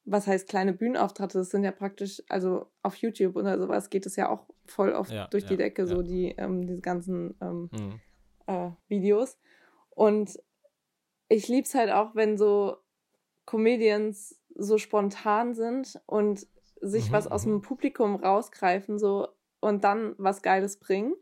was 0.08 0.26
heißt 0.26 0.48
kleine 0.48 0.74
Bühnenauftritte? 0.74 1.38
Das 1.38 1.52
sind 1.52 1.64
ja 1.66 1.72
praktisch, 1.72 2.24
also 2.30 2.68
auf 2.82 2.96
YouTube 2.96 3.36
oder 3.36 3.60
sowas 3.60 3.90
geht 3.90 4.06
es 4.06 4.16
ja 4.16 4.30
auch 4.30 4.46
voll 4.66 4.94
oft 4.94 5.12
ja, 5.12 5.28
durch 5.28 5.44
ja, 5.44 5.50
die 5.50 5.58
Decke, 5.58 5.82
ja. 5.82 5.88
so 5.88 6.02
die, 6.02 6.34
ähm, 6.38 6.66
diese 6.66 6.80
ganzen 6.80 7.36
ähm, 7.42 7.70
mhm. 7.74 8.00
äh, 8.48 8.72
Videos. 8.88 9.38
Und 9.90 10.40
ich 11.28 11.50
liebe 11.50 11.68
es 11.68 11.76
halt 11.76 11.92
auch, 11.92 12.16
wenn 12.16 12.38
so 12.38 12.78
Comedians 13.46 14.40
so 14.56 14.78
spontan 14.78 15.54
sind 15.54 16.02
und 16.06 16.48
sich 16.80 17.10
mhm, 17.10 17.14
was 17.14 17.28
aus 17.28 17.46
mhm. 17.46 17.52
dem 17.52 17.62
Publikum 17.62 18.16
rausgreifen 18.16 18.98
so 18.98 19.28
und 19.60 19.84
dann 19.84 20.16
was 20.18 20.42
Geiles 20.42 20.80
bringen, 20.80 21.16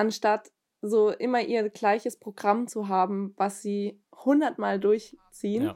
anstatt 0.00 0.50
so 0.82 1.10
immer 1.10 1.40
ihr 1.40 1.68
gleiches 1.68 2.18
Programm 2.18 2.66
zu 2.66 2.88
haben, 2.88 3.34
was 3.36 3.62
sie 3.62 4.02
hundertmal 4.24 4.80
durchziehen. 4.80 5.72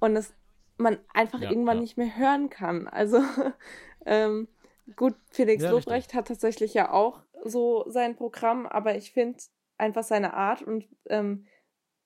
Und 0.00 0.16
es 0.16 0.34
man 0.76 0.98
einfach 1.12 1.40
ja, 1.40 1.50
irgendwann 1.50 1.76
ja. 1.78 1.82
nicht 1.82 1.96
mehr 1.96 2.16
hören 2.16 2.50
kann. 2.50 2.88
Also 2.88 3.20
ähm, 4.06 4.48
gut, 4.96 5.14
Felix 5.30 5.62
ja, 5.62 5.70
Lobrecht 5.70 5.90
richtig. 5.90 6.14
hat 6.14 6.28
tatsächlich 6.28 6.74
ja 6.74 6.92
auch 6.92 7.22
so 7.44 7.84
sein 7.88 8.16
Programm, 8.16 8.66
aber 8.66 8.96
ich 8.96 9.12
finde 9.12 9.38
einfach 9.76 10.02
seine 10.02 10.34
Art 10.34 10.62
und 10.62 10.86
ähm, 11.06 11.46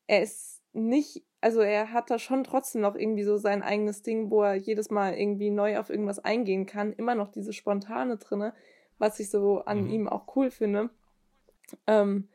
er 0.06 0.22
ist 0.22 0.62
nicht, 0.72 1.24
also 1.40 1.60
er 1.60 1.92
hat 1.92 2.10
da 2.10 2.18
schon 2.18 2.44
trotzdem 2.44 2.82
noch 2.82 2.94
irgendwie 2.94 3.24
so 3.24 3.36
sein 3.36 3.62
eigenes 3.62 4.02
Ding, 4.02 4.30
wo 4.30 4.42
er 4.42 4.54
jedes 4.54 4.90
Mal 4.90 5.14
irgendwie 5.14 5.50
neu 5.50 5.78
auf 5.78 5.90
irgendwas 5.90 6.18
eingehen 6.18 6.66
kann, 6.66 6.92
immer 6.92 7.14
noch 7.14 7.28
diese 7.28 7.52
spontane 7.52 8.16
drinne, 8.16 8.54
was 8.98 9.20
ich 9.20 9.30
so 9.30 9.60
an 9.60 9.84
mhm. 9.84 9.90
ihm 9.90 10.08
auch 10.08 10.34
cool 10.36 10.50
finde. 10.50 10.90
Ähm, 11.86 12.28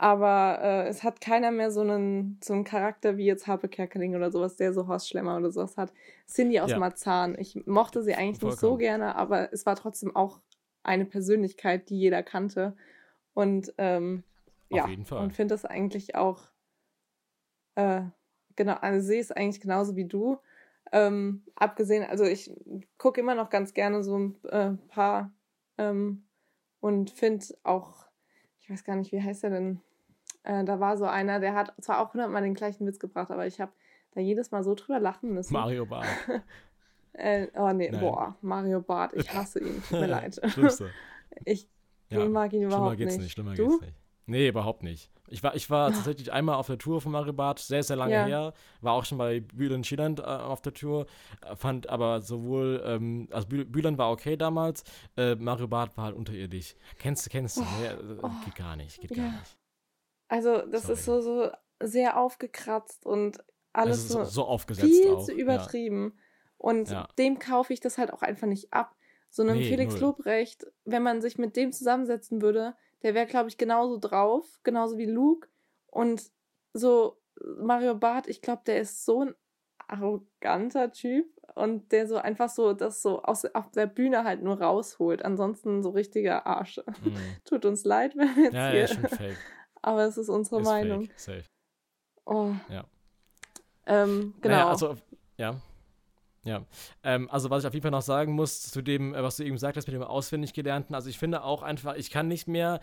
aber 0.00 0.60
äh, 0.62 0.88
es 0.88 1.02
hat 1.02 1.20
keiner 1.20 1.50
mehr 1.50 1.72
so 1.72 1.80
einen, 1.80 2.38
so 2.42 2.54
einen 2.54 2.62
Charakter 2.62 3.16
wie 3.16 3.26
jetzt 3.26 3.48
Harpe 3.48 3.68
Kerkeling 3.68 4.14
oder 4.14 4.30
sowas, 4.30 4.56
der 4.56 4.72
so 4.72 4.86
Horst 4.86 5.08
Schlemmer 5.08 5.36
oder 5.36 5.50
sowas 5.50 5.76
hat. 5.76 5.92
Cindy 6.28 6.60
aus 6.60 6.70
ja. 6.70 6.78
Marzahn. 6.78 7.36
Ich 7.38 7.66
mochte 7.66 8.02
sie 8.02 8.14
eigentlich 8.14 8.38
Vollkommen. 8.38 8.50
nicht 8.50 8.60
so 8.60 8.76
gerne, 8.76 9.16
aber 9.16 9.52
es 9.52 9.66
war 9.66 9.74
trotzdem 9.74 10.14
auch 10.14 10.40
eine 10.84 11.04
Persönlichkeit, 11.04 11.90
die 11.90 11.98
jeder 11.98 12.22
kannte. 12.22 12.76
Und 13.34 13.74
ähm, 13.78 14.22
ja, 14.70 14.84
und 14.84 15.32
finde 15.32 15.54
das 15.54 15.64
eigentlich 15.64 16.14
auch, 16.14 16.48
äh, 17.74 18.02
genau, 18.54 18.74
also 18.74 19.06
sehe 19.06 19.20
es 19.20 19.32
eigentlich 19.32 19.60
genauso 19.60 19.96
wie 19.96 20.04
du. 20.04 20.38
Ähm, 20.92 21.44
abgesehen, 21.54 22.04
also 22.08 22.24
ich 22.24 22.52
gucke 22.98 23.20
immer 23.20 23.34
noch 23.34 23.50
ganz 23.50 23.74
gerne 23.74 24.02
so 24.02 24.18
ein 24.18 24.44
äh, 24.44 24.70
paar 24.88 25.32
ähm, 25.76 26.26
und 26.80 27.10
finde 27.10 27.46
auch, 27.62 28.07
ich 28.68 28.72
weiß 28.72 28.84
gar 28.84 28.96
nicht, 28.96 29.12
wie 29.12 29.22
heißt 29.22 29.44
er 29.44 29.50
denn? 29.50 29.80
Äh, 30.42 30.62
da 30.64 30.78
war 30.78 30.98
so 30.98 31.06
einer, 31.06 31.40
der 31.40 31.54
hat 31.54 31.72
zwar 31.80 32.00
auch 32.00 32.12
hundertmal 32.12 32.42
den 32.42 32.52
gleichen 32.52 32.86
Witz 32.86 32.98
gebracht, 32.98 33.30
aber 33.30 33.46
ich 33.46 33.62
habe 33.62 33.72
da 34.12 34.20
jedes 34.20 34.50
Mal 34.50 34.62
so 34.62 34.74
drüber 34.74 35.00
lachen 35.00 35.32
müssen. 35.32 35.54
Mario 35.54 35.86
Bart. 35.86 36.06
äh, 37.14 37.46
oh 37.56 37.72
nee, 37.72 37.88
Nein. 37.90 38.00
boah, 38.00 38.36
Mario 38.42 38.82
Bart, 38.82 39.14
ich 39.14 39.32
hasse 39.32 39.60
ihn, 39.60 39.82
tut 39.88 40.00
mir 40.00 40.06
leid. 40.06 40.38
Schlimmste. 40.46 40.90
Ich 41.44 41.68
ja, 42.08 42.24
mag 42.24 42.52
ihn 42.52 42.62
überhaupt 42.62 42.86
schlimmer 42.86 42.96
geht's 42.96 43.12
nicht. 43.12 43.22
nicht. 43.22 43.32
Schlimmer 43.32 43.54
du? 43.54 43.68
geht's 43.68 43.80
nicht. 43.82 43.94
Nee, 44.28 44.48
überhaupt 44.48 44.82
nicht. 44.82 45.10
Ich 45.30 45.42
war, 45.42 45.54
ich 45.54 45.70
war 45.70 45.90
tatsächlich 45.92 46.32
einmal 46.32 46.56
auf 46.56 46.66
der 46.66 46.78
Tour 46.78 47.00
von 47.00 47.12
Mario 47.12 47.32
Barth, 47.32 47.58
sehr, 47.58 47.82
sehr 47.82 47.96
lange 47.96 48.12
ja. 48.12 48.26
her. 48.26 48.54
War 48.82 48.92
auch 48.92 49.04
schon 49.04 49.18
bei 49.18 49.40
Bülent 49.40 49.86
Schieland 49.86 50.20
äh, 50.20 50.22
auf 50.22 50.60
der 50.60 50.74
Tour. 50.74 51.06
Äh, 51.42 51.56
fand 51.56 51.88
aber 51.88 52.20
sowohl, 52.20 52.82
ähm, 52.84 53.28
also 53.30 53.46
Bülent 53.48 53.96
war 53.98 54.10
okay 54.10 54.36
damals, 54.36 54.84
äh, 55.16 55.34
Mario 55.34 55.66
Barth 55.66 55.96
war 55.96 56.04
halt 56.04 56.16
unterirdisch. 56.16 56.74
Kennst 56.98 57.26
du, 57.26 57.30
kennst 57.30 57.56
du? 57.56 57.62
Oh, 57.62 57.64
nee, 57.80 58.18
oh, 58.22 58.30
geht 58.44 58.54
gar 58.54 58.76
nicht, 58.76 59.00
geht 59.00 59.16
ja. 59.16 59.24
gar 59.24 59.32
nicht. 59.32 59.56
Also, 60.28 60.58
das 60.66 60.82
Sorry. 60.82 60.94
ist 60.94 61.04
so, 61.06 61.20
so 61.20 61.50
sehr 61.80 62.18
aufgekratzt 62.18 63.06
und 63.06 63.38
alles 63.72 64.08
so, 64.08 64.24
so, 64.24 64.44
aufgesetzt 64.44 64.88
viel 64.88 65.14
auch. 65.14 65.24
zu 65.24 65.32
übertrieben. 65.32 66.12
Ja. 66.14 66.22
Und 66.58 66.94
dem 67.18 67.38
kaufe 67.38 67.72
ich 67.72 67.80
das 67.80 67.96
halt 67.96 68.12
auch 68.12 68.22
einfach 68.22 68.46
nicht 68.46 68.72
ab. 68.72 68.94
So 69.30 69.42
einem 69.42 69.58
nee, 69.58 69.68
Felix 69.68 69.94
null. 69.94 70.02
Lobrecht, 70.02 70.66
wenn 70.84 71.02
man 71.02 71.20
sich 71.20 71.38
mit 71.38 71.56
dem 71.56 71.72
zusammensetzen 71.72 72.42
würde, 72.42 72.74
der 73.02 73.14
wäre, 73.14 73.26
glaube 73.26 73.48
ich, 73.48 73.58
genauso 73.58 73.98
drauf, 73.98 74.60
genauso 74.62 74.98
wie 74.98 75.06
Luke. 75.06 75.48
Und 75.86 76.30
so 76.72 77.18
Mario 77.58 77.94
Barth, 77.94 78.28
ich 78.28 78.42
glaube, 78.42 78.62
der 78.66 78.80
ist 78.80 79.04
so 79.04 79.24
ein 79.24 79.34
arroganter 79.86 80.92
Typ 80.92 81.26
und 81.54 81.92
der 81.92 82.06
so 82.06 82.16
einfach 82.16 82.48
so 82.48 82.74
das 82.74 83.00
so 83.00 83.22
aus 83.22 83.44
auf 83.46 83.70
der 83.70 83.86
Bühne 83.86 84.24
halt 84.24 84.42
nur 84.42 84.60
rausholt. 84.60 85.24
Ansonsten 85.24 85.82
so 85.82 85.90
richtiger 85.90 86.46
Arsch. 86.46 86.80
Mhm. 87.02 87.16
Tut 87.44 87.64
uns 87.64 87.84
leid, 87.84 88.16
wenn 88.16 88.36
wir 88.36 88.44
jetzt 88.44 88.54
ja, 88.54 88.70
hier. 88.70 88.80
Ja, 88.80 88.88
schon 88.88 89.08
fake. 89.08 89.38
Aber 89.80 90.04
es 90.04 90.18
ist 90.18 90.28
unsere 90.28 90.60
ist 90.60 90.66
Meinung. 90.66 91.06
Fake. 91.06 91.18
Safe. 91.18 91.44
Oh. 92.26 92.52
Ja. 92.68 92.84
Ähm, 93.86 94.34
genau. 94.40 94.54
Naja, 94.54 94.68
also, 94.68 94.96
ja. 95.36 95.56
Ja, 96.48 96.64
ähm, 97.04 97.28
also 97.30 97.50
was 97.50 97.62
ich 97.62 97.66
auf 97.66 97.74
jeden 97.74 97.82
Fall 97.82 97.90
noch 97.90 98.00
sagen 98.00 98.32
muss 98.32 98.62
zu 98.62 98.80
dem, 98.80 99.14
äh, 99.14 99.22
was 99.22 99.36
du 99.36 99.44
eben 99.44 99.56
gesagt 99.56 99.76
hast 99.76 99.86
mit 99.86 99.94
dem 99.94 100.02
auswendig 100.02 100.54
gelernten, 100.54 100.94
also 100.94 101.10
ich 101.10 101.18
finde 101.18 101.44
auch 101.44 101.62
einfach, 101.62 101.94
ich 101.94 102.10
kann 102.10 102.26
nicht 102.26 102.48
mehr 102.48 102.80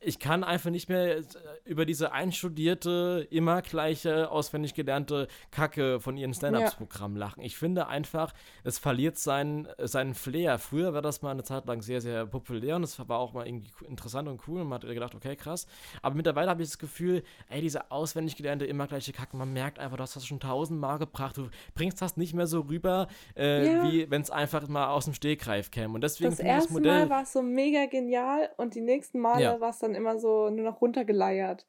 ich 0.00 0.18
kann 0.18 0.44
einfach 0.44 0.70
nicht 0.70 0.88
mehr 0.88 1.18
äh, 1.18 1.22
über 1.64 1.86
diese 1.86 2.12
einstudierte, 2.12 3.26
immer 3.30 3.62
gleiche, 3.62 4.30
auswendig 4.30 4.74
gelernte 4.74 5.28
Kacke 5.50 6.00
von 6.00 6.16
ihren 6.16 6.34
Stand-Ups-Programmen 6.34 7.16
lachen. 7.16 7.42
Ich 7.42 7.56
finde 7.56 7.86
einfach, 7.88 8.32
es 8.64 8.78
verliert 8.78 9.18
seinen, 9.18 9.68
seinen 9.78 10.14
Flair. 10.14 10.58
Früher 10.58 10.94
war 10.94 11.02
das 11.02 11.22
mal 11.22 11.30
eine 11.30 11.44
Zeit 11.44 11.66
lang 11.66 11.82
sehr, 11.82 12.00
sehr 12.00 12.26
populär 12.26 12.76
und 12.76 12.84
es 12.84 12.98
war 12.98 13.18
auch 13.18 13.32
mal 13.32 13.46
irgendwie 13.46 13.70
interessant 13.86 14.28
und 14.28 14.40
cool 14.48 14.60
und 14.60 14.68
man 14.68 14.82
hat 14.82 14.88
gedacht, 14.88 15.14
okay, 15.14 15.36
krass. 15.36 15.66
Aber 16.02 16.14
mittlerweile 16.14 16.50
habe 16.50 16.62
ich 16.62 16.68
das 16.68 16.78
Gefühl, 16.78 17.22
ey, 17.48 17.60
diese 17.60 17.90
auswendig 17.90 18.36
gelernte, 18.36 18.66
immer 18.66 18.86
gleiche 18.86 19.12
Kacke, 19.12 19.36
man 19.36 19.52
merkt 19.52 19.78
einfach, 19.78 19.96
du 19.96 20.02
hast 20.02 20.16
das 20.16 20.26
schon 20.26 20.40
tausendmal 20.40 20.98
gebracht. 20.98 21.36
Du 21.36 21.48
bringst 21.74 22.00
das 22.02 22.16
nicht 22.16 22.34
mehr 22.34 22.46
so 22.46 22.60
rüber, 22.60 23.08
äh, 23.36 23.66
ja. 23.66 23.84
wie 23.84 24.10
wenn 24.10 24.22
es 24.22 24.30
einfach 24.30 24.66
mal 24.68 24.88
aus 24.88 25.04
dem 25.04 25.14
Stegreif 25.14 25.70
käme. 25.70 25.94
Und 25.94 26.02
deswegen 26.02 26.30
das 26.30 26.40
erste 26.40 26.68
das 26.68 26.72
Modell, 26.72 27.00
Mal 27.06 27.10
war 27.10 27.22
es 27.22 27.32
so 27.32 27.42
mega 27.42 27.86
genial 27.86 28.50
und 28.56 28.74
die 28.74 28.80
nächsten 28.80 29.20
Male 29.20 29.42
ja. 29.42 29.60
war 29.60 29.70
es 29.70 29.73
dann 29.78 29.94
immer 29.94 30.18
so 30.18 30.50
nur 30.50 30.64
noch 30.64 30.80
runtergeleiert. 30.80 31.66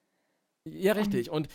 Ja, 0.68 0.94
richtig. 0.94 1.30
Und 1.30 1.48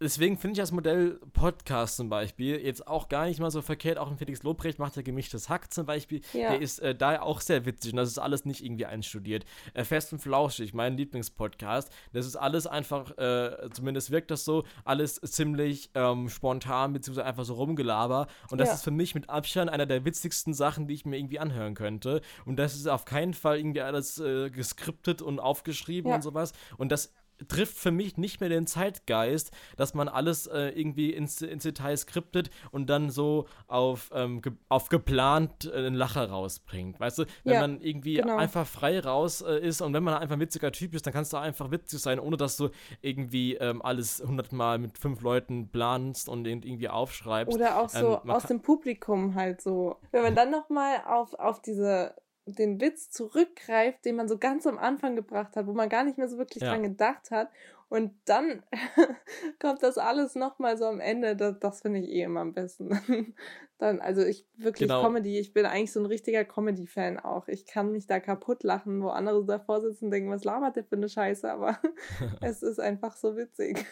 deswegen 0.00 0.38
finde 0.38 0.52
ich 0.52 0.58
das 0.58 0.70
Modell 0.70 1.18
Podcast 1.32 1.96
zum 1.96 2.08
Beispiel 2.08 2.60
jetzt 2.60 2.86
auch 2.86 3.08
gar 3.08 3.26
nicht 3.26 3.40
mal 3.40 3.50
so 3.50 3.60
verkehrt. 3.60 3.98
Auch 3.98 4.08
ein 4.08 4.16
Felix 4.16 4.44
Lobrecht 4.44 4.78
macht 4.78 4.94
ja 4.94 5.02
gemischtes 5.02 5.48
Hack 5.48 5.72
zum 5.72 5.84
Beispiel. 5.84 6.20
Ja. 6.32 6.50
Der 6.50 6.60
ist 6.60 6.78
äh, 6.78 6.94
da 6.94 7.20
auch 7.20 7.40
sehr 7.40 7.66
witzig 7.66 7.92
und 7.92 7.96
das 7.96 8.08
ist 8.08 8.18
alles 8.18 8.44
nicht 8.44 8.64
irgendwie 8.64 8.86
einstudiert. 8.86 9.44
Äh, 9.74 9.82
Fest 9.82 10.12
und 10.12 10.20
Flauschig, 10.20 10.74
mein 10.74 10.96
Lieblingspodcast. 10.96 11.90
Das 12.12 12.24
ist 12.24 12.36
alles 12.36 12.68
einfach, 12.68 13.18
äh, 13.18 13.68
zumindest 13.72 14.12
wirkt 14.12 14.30
das 14.30 14.44
so, 14.44 14.62
alles 14.84 15.20
ziemlich 15.20 15.90
ähm, 15.94 16.28
spontan 16.28 16.92
beziehungsweise 16.92 17.26
einfach 17.26 17.44
so 17.44 17.54
rumgelaber. 17.54 18.28
Und 18.52 18.58
das 18.58 18.68
ja. 18.68 18.74
ist 18.74 18.84
für 18.84 18.92
mich 18.92 19.16
mit 19.16 19.28
Abstand 19.28 19.70
einer 19.70 19.86
der 19.86 20.04
witzigsten 20.04 20.54
Sachen, 20.54 20.86
die 20.86 20.94
ich 20.94 21.04
mir 21.04 21.18
irgendwie 21.18 21.40
anhören 21.40 21.74
könnte. 21.74 22.20
Und 22.44 22.60
das 22.60 22.76
ist 22.76 22.86
auf 22.86 23.06
keinen 23.06 23.34
Fall 23.34 23.58
irgendwie 23.58 23.80
alles 23.80 24.20
äh, 24.20 24.50
geskriptet 24.50 25.20
und 25.20 25.40
aufgeschrieben 25.40 26.10
ja. 26.10 26.14
und 26.14 26.22
sowas. 26.22 26.52
Und 26.76 26.92
das 26.92 27.12
trifft 27.48 27.76
für 27.76 27.90
mich 27.90 28.16
nicht 28.16 28.40
mehr 28.40 28.48
den 28.48 28.66
Zeitgeist, 28.66 29.52
dass 29.76 29.94
man 29.94 30.08
alles 30.08 30.46
äh, 30.46 30.68
irgendwie 30.68 31.12
ins, 31.12 31.42
ins 31.42 31.62
Detail 31.62 31.96
skriptet 31.96 32.50
und 32.70 32.88
dann 32.88 33.10
so 33.10 33.46
auf, 33.66 34.10
ähm, 34.14 34.42
ge 34.42 34.52
auf 34.68 34.88
geplant 34.88 35.64
äh, 35.66 35.76
einen 35.76 35.94
Lacher 35.94 36.28
rausbringt. 36.28 37.00
Weißt 37.00 37.18
du, 37.18 37.24
wenn 37.44 37.54
ja, 37.54 37.60
man 37.60 37.80
irgendwie 37.80 38.14
genau. 38.14 38.36
einfach 38.36 38.66
frei 38.66 39.00
raus 39.00 39.42
äh, 39.42 39.58
ist 39.58 39.80
und 39.80 39.92
wenn 39.92 40.02
man 40.02 40.14
einfach 40.14 40.36
ein 40.36 40.40
witziger 40.40 40.72
Typ 40.72 40.94
ist, 40.94 41.06
dann 41.06 41.12
kannst 41.12 41.32
du 41.32 41.36
einfach 41.36 41.70
witzig 41.70 42.00
sein, 42.00 42.18
ohne 42.18 42.36
dass 42.36 42.56
du 42.56 42.70
irgendwie 43.00 43.54
ähm, 43.56 43.82
alles 43.82 44.22
hundertmal 44.26 44.78
mit 44.78 44.98
fünf 44.98 45.20
Leuten 45.22 45.68
planst 45.68 46.28
und 46.28 46.46
irgendwie 46.46 46.88
aufschreibst. 46.88 47.54
Oder 47.54 47.80
auch 47.80 47.88
so 47.88 48.20
ähm, 48.24 48.30
aus 48.30 48.44
dem 48.44 48.60
Publikum 48.60 49.34
halt 49.34 49.60
so. 49.60 49.96
Wenn 50.10 50.22
man 50.22 50.34
dann 50.34 50.50
nochmal 50.50 51.02
auf, 51.06 51.34
auf 51.34 51.60
diese 51.60 52.14
den 52.46 52.80
Witz 52.80 53.10
zurückgreift, 53.10 54.04
den 54.04 54.16
man 54.16 54.28
so 54.28 54.38
ganz 54.38 54.66
am 54.66 54.78
Anfang 54.78 55.16
gebracht 55.16 55.56
hat, 55.56 55.66
wo 55.66 55.72
man 55.72 55.88
gar 55.88 56.04
nicht 56.04 56.18
mehr 56.18 56.28
so 56.28 56.38
wirklich 56.38 56.62
ja. 56.62 56.70
dran 56.70 56.82
gedacht 56.82 57.30
hat. 57.30 57.50
Und 57.88 58.14
dann 58.24 58.62
kommt 59.60 59.82
das 59.82 59.98
alles 59.98 60.34
nochmal 60.34 60.78
so 60.78 60.86
am 60.86 60.98
Ende. 60.98 61.36
Das, 61.36 61.58
das 61.58 61.82
finde 61.82 62.00
ich 62.00 62.08
eh 62.08 62.22
immer 62.22 62.40
am 62.40 62.54
besten. 62.54 63.34
dann, 63.78 64.00
also 64.00 64.24
ich 64.24 64.46
wirklich 64.56 64.88
genau. 64.88 65.02
Comedy, 65.02 65.38
ich 65.38 65.52
bin 65.52 65.66
eigentlich 65.66 65.92
so 65.92 66.00
ein 66.00 66.06
richtiger 66.06 66.44
Comedy-Fan 66.44 67.18
auch. 67.18 67.48
Ich 67.48 67.66
kann 67.66 67.92
mich 67.92 68.06
da 68.06 68.18
kaputt 68.18 68.62
lachen, 68.62 69.02
wo 69.02 69.08
andere 69.08 69.44
davor 69.44 69.82
sitzen 69.82 70.06
und 70.06 70.10
denken, 70.10 70.30
was 70.30 70.44
labert 70.44 70.76
der 70.76 70.84
für 70.84 70.96
eine 70.96 71.08
Scheiße, 71.08 71.50
aber 71.50 71.78
es 72.40 72.62
ist 72.62 72.80
einfach 72.80 73.16
so 73.16 73.36
witzig. 73.36 73.84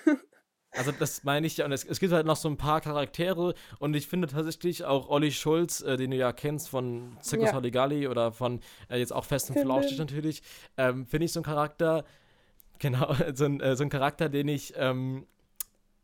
Also 0.73 0.93
das 0.93 1.25
meine 1.25 1.47
ich 1.47 1.57
ja, 1.57 1.65
und 1.65 1.73
es, 1.73 1.85
es, 1.85 1.99
gibt 1.99 2.13
halt 2.13 2.27
noch 2.27 2.37
so 2.37 2.49
ein 2.49 2.57
paar 2.57 2.81
Charaktere 2.81 3.55
und 3.81 3.95
ich 3.95 4.07
finde 4.07 4.29
tatsächlich 4.29 4.85
auch 4.85 5.09
Olli 5.09 5.33
Schulz, 5.33 5.81
äh, 5.81 5.97
den 5.97 6.13
du 6.13 6.17
ja 6.17 6.33
kennst 6.33 6.69
von 6.69 7.17
Circus 7.23 7.49
ja. 7.49 7.55
Halligalli 7.55 8.07
oder 8.07 8.31
von 8.31 8.61
äh, 8.89 8.99
jetzt 8.99 9.13
auch 9.13 9.25
Fest 9.25 9.51
und 9.51 9.59
Flauschig 9.59 9.99
natürlich, 9.99 10.43
ähm, 10.77 11.07
finde 11.07 11.25
ich 11.25 11.33
so 11.33 11.41
ein 11.41 11.45
Charakter, 11.45 12.05
genau, 12.79 13.15
so 13.35 13.47
ein, 13.47 13.61
äh, 13.61 13.75
so 13.75 13.83
ein 13.83 13.91
Charakter, 13.91 14.29
den 14.29 14.47
ich 14.47 14.73
ähm, 14.77 15.27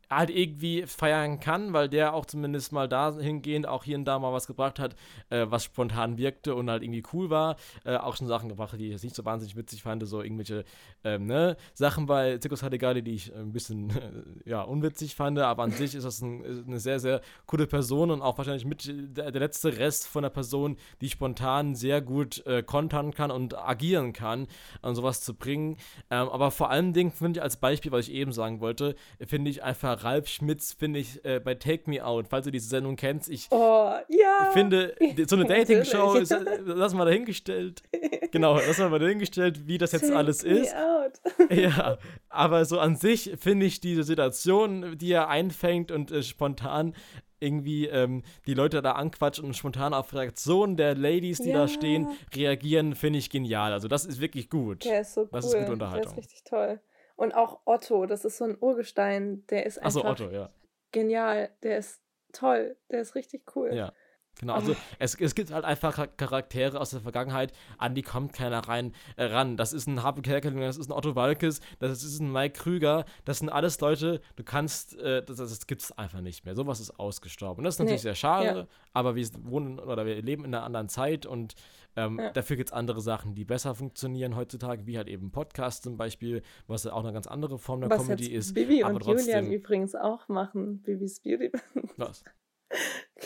halt 0.09 0.29
irgendwie 0.29 0.85
feiern 0.85 1.39
kann, 1.39 1.73
weil 1.73 1.89
der 1.89 2.13
auch 2.13 2.25
zumindest 2.25 2.71
mal 2.71 2.87
dahingehend 2.87 3.67
auch 3.67 3.83
hier 3.83 3.97
und 3.97 4.05
da 4.05 4.19
mal 4.19 4.33
was 4.33 4.47
gebracht 4.47 4.79
hat, 4.79 4.95
äh, 5.29 5.45
was 5.49 5.65
spontan 5.65 6.17
wirkte 6.17 6.55
und 6.55 6.69
halt 6.69 6.83
irgendwie 6.83 7.03
cool 7.13 7.29
war. 7.29 7.57
Äh, 7.83 7.97
auch 7.97 8.15
schon 8.15 8.27
Sachen 8.27 8.49
gebracht, 8.49 8.75
die 8.77 8.85
ich 8.85 8.91
jetzt 8.91 9.03
nicht 9.03 9.15
so 9.15 9.25
wahnsinnig 9.25 9.55
witzig 9.55 9.83
fand, 9.83 10.07
so 10.07 10.21
irgendwelche 10.21 10.63
ähm, 11.03 11.25
ne, 11.25 11.57
Sachen 11.73 12.05
bei 12.05 12.37
Zirkus 12.37 12.63
Hadegali, 12.63 13.01
die 13.01 13.15
ich 13.15 13.35
ein 13.35 13.51
bisschen 13.51 13.89
äh, 13.89 14.11
ja, 14.49 14.61
unwitzig 14.61 15.15
fand, 15.15 15.39
aber 15.39 15.63
an 15.63 15.71
sich 15.71 15.95
ist 15.95 16.03
das 16.03 16.21
ein, 16.21 16.65
eine 16.67 16.79
sehr, 16.79 16.99
sehr 16.99 17.21
coole 17.45 17.67
Person 17.67 18.11
und 18.11 18.21
auch 18.21 18.37
wahrscheinlich 18.37 18.65
mit 18.65 18.85
der, 18.87 19.31
der 19.31 19.41
letzte 19.41 19.77
Rest 19.77 20.07
von 20.07 20.23
der 20.23 20.29
Person, 20.29 20.77
die 21.01 21.09
spontan 21.09 21.75
sehr 21.75 22.01
gut 22.01 22.45
äh, 22.45 22.63
kontern 22.63 23.13
kann 23.13 23.31
und 23.31 23.57
agieren 23.57 24.13
kann, 24.13 24.47
an 24.81 24.95
sowas 24.95 25.21
zu 25.21 25.33
bringen. 25.33 25.77
Ähm, 26.09 26.29
aber 26.29 26.51
vor 26.51 26.69
allen 26.69 26.93
Dingen 26.93 27.11
finde 27.11 27.39
ich 27.39 27.43
als 27.43 27.57
Beispiel, 27.57 27.91
was 27.91 28.07
ich 28.07 28.13
eben 28.13 28.31
sagen 28.31 28.61
wollte, 28.61 28.95
finde 29.25 29.51
ich 29.51 29.63
einfach 29.63 29.96
Ralf 30.03 30.27
Schmitz, 30.27 30.73
finde 30.73 30.99
ich, 30.99 31.23
äh, 31.25 31.39
bei 31.39 31.55
Take 31.55 31.89
Me 31.89 32.05
Out, 32.05 32.27
falls 32.29 32.45
du 32.45 32.51
diese 32.51 32.67
Sendung 32.67 32.95
kennst. 32.95 33.29
Ich, 33.29 33.47
oh, 33.51 33.91
ja. 34.07 34.51
finde, 34.53 34.95
so 35.27 35.35
eine 35.35 35.45
Dating-Show, 35.47 36.17
äh, 36.17 36.59
lass 36.65 36.93
mal 36.93 37.05
dahingestellt. 37.05 37.83
genau, 38.31 38.55
lass 38.55 38.77
mal 38.77 38.99
dahingestellt, 38.99 39.67
wie 39.67 39.77
das 39.77 39.91
jetzt 39.91 40.07
Take 40.07 40.17
alles 40.17 40.43
ist. 40.43 40.73
ja, 41.49 41.97
aber 42.29 42.65
so 42.65 42.79
an 42.79 42.95
sich 42.95 43.33
finde 43.39 43.65
ich 43.65 43.79
diese 43.79 44.03
Situation, 44.03 44.97
die 44.97 45.11
er 45.11 45.29
einfängt 45.29 45.91
und 45.91 46.11
äh, 46.11 46.23
spontan 46.23 46.93
irgendwie 47.39 47.85
ähm, 47.85 48.23
die 48.45 48.53
Leute 48.53 48.81
da 48.81 48.93
anquatschen 48.93 49.45
und 49.45 49.55
spontan 49.55 49.93
auf 49.93 50.13
Reaktionen 50.13 50.75
der 50.75 50.95
Ladies, 50.95 51.37
die 51.37 51.49
ja. 51.49 51.59
da 51.59 51.67
stehen, 51.67 52.07
reagieren, 52.33 52.95
finde 52.95 53.19
ich 53.19 53.29
genial. 53.29 53.73
Also 53.73 53.87
das 53.87 54.05
ist 54.05 54.19
wirklich 54.19 54.49
gut. 54.49 54.85
Der 54.85 55.01
ist 55.01 55.13
so 55.13 55.21
cool. 55.21 55.29
Das 55.31 55.45
ist 55.45 55.55
gute 55.55 55.71
Unterhaltung. 55.71 56.13
Der 56.15 56.23
ist 56.23 56.31
richtig 56.31 56.43
toll. 56.43 56.79
Und 57.17 57.33
auch 57.35 57.61
Otto, 57.65 58.05
das 58.05 58.23
ist 58.23 58.37
so 58.37 58.45
ein 58.45 58.57
Urgestein, 58.59 59.45
der 59.47 59.65
ist 59.65 59.79
einfach 59.79 59.91
so, 59.91 60.05
Otto, 60.05 60.29
ja. 60.29 60.49
genial, 60.91 61.49
der 61.63 61.79
ist 61.79 61.99
toll, 62.31 62.77
der 62.91 63.01
ist 63.01 63.15
richtig 63.15 63.55
cool. 63.55 63.73
Ja. 63.73 63.91
Genau, 64.39 64.53
also 64.53 64.75
es, 64.99 65.15
es 65.15 65.35
gibt 65.35 65.51
halt 65.51 65.65
einfach 65.65 66.07
Charaktere 66.17 66.79
aus 66.79 66.91
der 66.91 67.01
Vergangenheit, 67.01 67.53
an 67.77 67.95
die 67.95 68.03
kommt 68.03 68.33
keiner 68.33 68.59
rein 68.59 68.93
äh, 69.15 69.25
ran. 69.25 69.57
Das 69.57 69.73
ist 69.73 69.87
ein 69.87 70.03
Harpe 70.03 70.21
Kerkeling, 70.21 70.59
das 70.59 70.77
ist 70.77 70.89
ein 70.89 70.93
Otto 70.93 71.15
Walkes, 71.15 71.59
das 71.79 72.03
ist 72.03 72.19
ein 72.19 72.31
Mike 72.31 72.59
Krüger, 72.59 73.05
das 73.25 73.39
sind 73.39 73.49
alles 73.49 73.79
Leute, 73.79 74.21
du 74.35 74.43
kannst, 74.43 74.97
äh, 74.99 75.23
das, 75.23 75.37
das 75.37 75.65
gibt 75.65 75.81
es 75.81 75.91
einfach 75.91 76.21
nicht 76.21 76.45
mehr. 76.45 76.55
Sowas 76.55 76.79
ist 76.79 76.99
ausgestorben. 76.99 77.59
Und 77.59 77.63
das 77.65 77.75
ist 77.75 77.79
natürlich 77.79 78.01
nee, 78.01 78.09
sehr 78.09 78.15
schade, 78.15 78.59
ja. 78.59 78.67
aber 78.93 79.15
wir 79.15 79.27
wohnen 79.41 79.79
oder 79.79 80.05
wir 80.05 80.21
leben 80.21 80.45
in 80.45 80.53
einer 80.53 80.63
anderen 80.63 80.89
Zeit 80.89 81.25
und 81.25 81.55
ähm, 81.95 82.19
ja. 82.19 82.31
dafür 82.31 82.57
gibt 82.57 82.69
es 82.69 82.73
andere 82.73 83.01
Sachen, 83.01 83.33
die 83.33 83.43
besser 83.43 83.73
funktionieren 83.73 84.35
heutzutage, 84.35 84.85
wie 84.85 84.97
halt 84.97 85.07
eben 85.07 85.31
Podcasts 85.31 85.81
zum 85.81 85.97
Beispiel, 85.97 86.43
was 86.67 86.85
auch 86.85 87.03
eine 87.03 87.11
ganz 87.11 87.25
andere 87.25 87.57
Form 87.57 87.81
der 87.81 87.89
was 87.89 88.03
Comedy 88.03 88.27
ist. 88.27 88.53
Bibi 88.53 88.83
und 88.83 88.99
trotzdem, 88.99 89.17
Julian 89.17 89.51
übrigens 89.51 89.95
auch 89.95 90.27
machen, 90.27 90.83
Bibis 90.83 91.19
Beauty. 91.21 91.51
Was? 91.97 92.23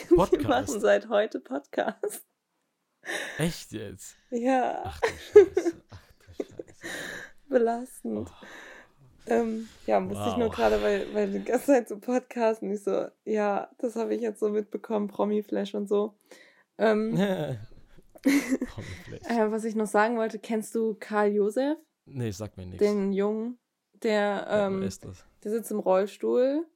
Podcast. 0.08 0.32
Die 0.32 0.46
machen 0.46 0.80
seit 0.80 1.08
heute 1.08 1.40
Podcast. 1.40 2.26
Echt 3.38 3.72
jetzt? 3.72 4.16
Ja. 4.30 4.82
Ach 4.84 5.00
du 5.00 5.08
Scheiße. 5.08 5.82
Ach 5.90 5.98
du 6.36 6.44
Scheiße. 6.44 6.84
Belastend. 7.48 8.30
Oh. 8.30 8.46
Ähm, 9.26 9.68
ja, 9.86 10.00
musste 10.00 10.24
wow. 10.24 10.32
ich 10.32 10.36
nur 10.36 10.50
gerade, 10.50 10.82
weil, 10.82 11.14
weil 11.14 11.30
die 11.30 11.44
ganze 11.44 11.66
Zeit 11.66 11.88
so 11.88 11.98
Podcasten, 11.98 12.72
ich 12.72 12.82
so, 12.82 13.06
ja, 13.24 13.70
das 13.78 13.94
habe 13.94 14.14
ich 14.14 14.20
jetzt 14.20 14.40
so 14.40 14.48
mitbekommen, 14.48 15.06
Promi-Flash 15.06 15.74
und 15.74 15.88
so. 15.88 16.18
Ähm, 16.78 17.16
äh, 17.16 17.56
was 19.28 19.64
ich 19.64 19.76
noch 19.76 19.86
sagen 19.86 20.16
wollte, 20.16 20.38
kennst 20.38 20.74
du 20.74 20.94
Karl 20.98 21.32
Josef? 21.32 21.78
Nee, 22.04 22.32
sag 22.32 22.56
mir 22.56 22.66
nichts. 22.66 22.84
Den 22.84 23.12
Jungen, 23.12 23.58
der, 24.02 24.46
ähm, 24.48 24.82
ja, 24.82 25.12
der 25.44 25.50
sitzt 25.52 25.70
im 25.70 25.78
Rollstuhl 25.78 26.66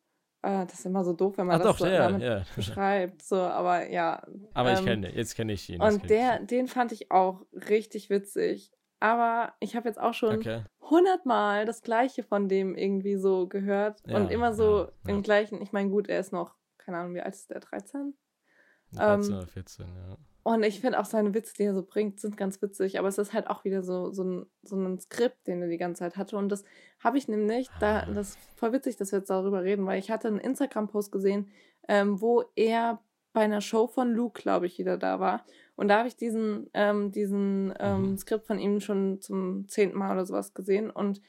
das 0.46 0.80
ist 0.80 0.86
immer 0.86 1.04
so 1.04 1.12
doof, 1.12 1.38
wenn 1.38 1.46
man 1.46 1.56
Ach 1.56 1.64
das 1.64 1.76
doch, 1.76 1.78
so 1.78 1.86
ja, 1.86 2.10
ja. 2.16 2.42
beschreibt. 2.54 3.22
So, 3.22 3.36
aber 3.36 3.88
ja. 3.88 4.22
Aber 4.54 4.70
ähm, 4.70 4.76
ich 4.78 4.84
kenne, 4.84 5.14
jetzt 5.14 5.34
kenne 5.34 5.52
ich 5.52 5.68
ihn. 5.70 5.80
Und 5.80 6.08
der, 6.08 6.40
den 6.40 6.68
fand 6.68 6.92
ich 6.92 7.10
auch 7.10 7.44
richtig 7.52 8.10
witzig. 8.10 8.72
Aber 9.00 9.52
ich 9.60 9.76
habe 9.76 9.88
jetzt 9.88 10.00
auch 10.00 10.14
schon 10.14 10.42
hundertmal 10.80 11.58
okay. 11.58 11.66
das 11.66 11.82
Gleiche 11.82 12.22
von 12.22 12.48
dem 12.48 12.74
irgendwie 12.74 13.16
so 13.16 13.46
gehört. 13.46 14.00
Ja, 14.06 14.16
und 14.16 14.30
immer 14.30 14.54
so 14.54 14.88
im 15.06 15.22
gleichen, 15.22 15.60
ich 15.60 15.72
meine, 15.72 15.90
gut, 15.90 16.08
er 16.08 16.20
ist 16.20 16.32
noch, 16.32 16.54
keine 16.78 16.98
Ahnung, 16.98 17.14
wie 17.14 17.20
alt 17.20 17.34
ist 17.34 17.50
der? 17.50 17.60
13? 17.60 18.14
13 18.92 19.32
ähm, 19.32 19.38
oder 19.38 19.46
14, 19.46 19.86
ja. 19.86 20.16
Und 20.46 20.62
ich 20.62 20.78
finde 20.78 21.00
auch 21.00 21.06
seine 21.06 21.34
Witze, 21.34 21.54
die 21.54 21.64
er 21.64 21.74
so 21.74 21.82
bringt, 21.82 22.20
sind 22.20 22.36
ganz 22.36 22.62
witzig. 22.62 23.00
Aber 23.00 23.08
es 23.08 23.18
ist 23.18 23.32
halt 23.32 23.48
auch 23.48 23.64
wieder 23.64 23.82
so, 23.82 24.12
so, 24.12 24.22
ein, 24.22 24.46
so 24.62 24.76
ein 24.76 25.00
Skript, 25.00 25.44
den 25.48 25.60
er 25.60 25.66
die 25.66 25.76
ganze 25.76 25.98
Zeit 25.98 26.16
hatte. 26.16 26.36
Und 26.36 26.50
das 26.50 26.62
habe 27.00 27.18
ich 27.18 27.26
nämlich, 27.26 27.68
da, 27.80 27.98
ah. 27.98 28.06
das 28.06 28.28
ist 28.28 28.38
voll 28.54 28.72
witzig, 28.72 28.96
dass 28.96 29.10
wir 29.10 29.18
jetzt 29.18 29.28
darüber 29.28 29.64
reden, 29.64 29.86
weil 29.86 29.98
ich 29.98 30.08
hatte 30.08 30.28
einen 30.28 30.38
Instagram-Post 30.38 31.10
gesehen, 31.10 31.50
ähm, 31.88 32.20
wo 32.20 32.44
er 32.54 33.00
bei 33.32 33.40
einer 33.40 33.60
Show 33.60 33.88
von 33.88 34.12
Luke, 34.12 34.40
glaube 34.40 34.66
ich, 34.66 34.78
wieder 34.78 34.96
da 34.96 35.18
war. 35.18 35.44
Und 35.74 35.88
da 35.88 35.98
habe 35.98 36.06
ich 36.06 36.16
diesen, 36.16 36.70
ähm, 36.74 37.10
diesen 37.10 37.74
ähm, 37.80 38.10
mhm. 38.10 38.16
Skript 38.16 38.46
von 38.46 38.60
ihm 38.60 38.78
schon 38.78 39.20
zum 39.20 39.66
zehnten 39.66 39.98
Mal 39.98 40.12
oder 40.12 40.26
sowas 40.26 40.54
gesehen. 40.54 40.90
Und 40.90 41.20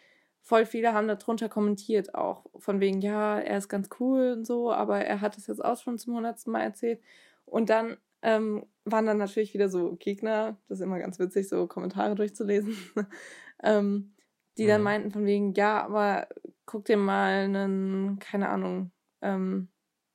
voll 0.44 0.68
viele 0.68 0.94
haben 0.94 1.08
darunter 1.08 1.50
kommentiert 1.50 2.14
auch. 2.14 2.46
Von 2.60 2.80
wegen, 2.80 3.02
ja, 3.02 3.40
er 3.40 3.58
ist 3.58 3.68
ganz 3.68 3.90
cool 4.00 4.34
und 4.38 4.46
so, 4.46 4.72
aber 4.72 5.00
er 5.00 5.22
hat 5.22 5.40
es 5.40 5.48
jetzt 5.48 5.66
auch 5.66 5.82
schon 5.82 5.98
zum 5.98 6.18
hundertsten 6.18 6.54
Mal 6.54 6.62
erzählt. 6.62 7.02
Und 7.46 7.72
dann 7.72 7.98
ähm, 8.22 8.66
waren 8.92 9.06
dann 9.06 9.18
natürlich 9.18 9.54
wieder 9.54 9.70
so 9.70 9.96
Gegner, 9.96 10.58
das 10.68 10.80
ist 10.80 10.84
immer 10.84 11.00
ganz 11.00 11.20
witzig, 11.20 11.50
so 11.50 11.68
Kommentare 11.68 12.16
durchzulesen, 12.16 12.76
ähm, 13.64 14.14
die 14.58 14.68
dann 14.68 14.82
mhm. 14.82 14.86
meinten 14.86 15.12
von 15.12 15.26
wegen, 15.26 15.54
ja, 15.54 15.84
aber 15.84 16.28
guck 16.66 16.86
dir 16.86 16.98
mal 16.98 17.46
einen, 17.46 18.20
keine 18.20 18.50
Ahnung, 18.50 18.92
ähm, 19.22 19.70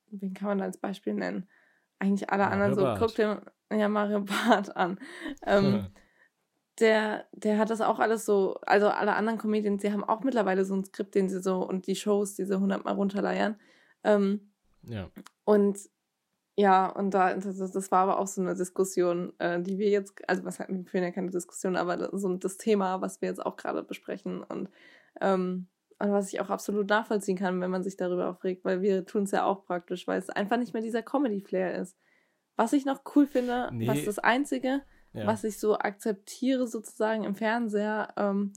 wen 0.07 0.33
kann 0.33 0.47
man 0.47 0.57
da 0.59 0.65
als 0.65 0.77
Beispiel 0.77 1.13
nennen? 1.13 1.47
Eigentlich 1.99 2.29
alle 2.29 2.43
Mario 2.43 2.53
anderen 2.53 2.75
so, 2.75 2.81
Bart. 2.81 2.99
guck 2.99 3.15
dir 3.15 3.41
ja 3.71 3.89
Mario 3.89 4.21
Bart 4.21 4.75
an. 4.75 4.99
Ähm, 5.45 5.87
der, 6.79 7.25
der 7.31 7.57
hat 7.57 7.69
das 7.69 7.81
auch 7.81 7.99
alles 7.99 8.25
so, 8.25 8.55
also 8.65 8.89
alle 8.89 9.15
anderen 9.15 9.39
Comedians, 9.39 9.81
die 9.81 9.91
haben 9.91 10.03
auch 10.03 10.23
mittlerweile 10.23 10.65
so 10.65 10.75
ein 10.75 10.83
Skript, 10.83 11.15
den 11.15 11.29
sie 11.29 11.41
so 11.41 11.65
und 11.67 11.87
die 11.87 11.95
Shows, 11.95 12.35
diese 12.35 12.59
hundertmal 12.59 12.95
runterleiern. 12.95 13.59
Ähm, 14.03 14.51
ja. 14.83 15.09
Und 15.45 15.77
ja, 16.55 16.87
und 16.87 17.13
da, 17.13 17.33
das, 17.33 17.71
das 17.71 17.91
war 17.91 18.03
aber 18.03 18.19
auch 18.19 18.27
so 18.27 18.41
eine 18.41 18.53
Diskussion, 18.53 19.33
äh, 19.39 19.61
die 19.61 19.79
wir 19.79 19.89
jetzt, 19.89 20.13
also 20.27 20.45
was 20.45 20.59
wir 20.59 20.67
führen 20.85 21.03
ja 21.03 21.11
keine 21.11 21.31
Diskussion, 21.31 21.75
aber 21.75 22.15
so 22.17 22.35
das 22.35 22.57
Thema, 22.57 23.01
was 23.01 23.21
wir 23.21 23.29
jetzt 23.29 23.43
auch 23.43 23.57
gerade 23.57 23.81
besprechen 23.81 24.43
und, 24.43 24.69
ähm, 25.19 25.67
und 25.99 26.11
was 26.11 26.31
ich 26.31 26.41
auch 26.41 26.49
absolut 26.49 26.89
nachvollziehen 26.89 27.37
kann, 27.37 27.59
wenn 27.59 27.71
man 27.71 27.83
sich 27.83 27.97
darüber 27.97 28.29
aufregt, 28.29 28.65
weil 28.65 28.81
wir 28.81 29.05
tun 29.05 29.23
es 29.23 29.31
ja 29.31 29.45
auch 29.45 29.65
praktisch, 29.65 30.07
weil 30.07 30.19
es 30.19 30.29
einfach 30.29 30.57
nicht 30.57 30.73
mehr 30.73 30.83
dieser 30.83 31.01
Comedy-Flair 31.01 31.75
ist. 31.75 31.97
Was 32.55 32.73
ich 32.73 32.85
noch 32.85 33.01
cool 33.15 33.25
finde, 33.25 33.69
nee. 33.73 33.87
was 33.87 34.05
das 34.05 34.19
Einzige, 34.19 34.81
ja. 35.13 35.25
was 35.25 35.43
ich 35.43 35.57
so 35.57 35.79
akzeptiere 35.79 36.67
sozusagen 36.67 37.23
im 37.23 37.33
Fernseher, 37.33 38.13
ähm, 38.15 38.53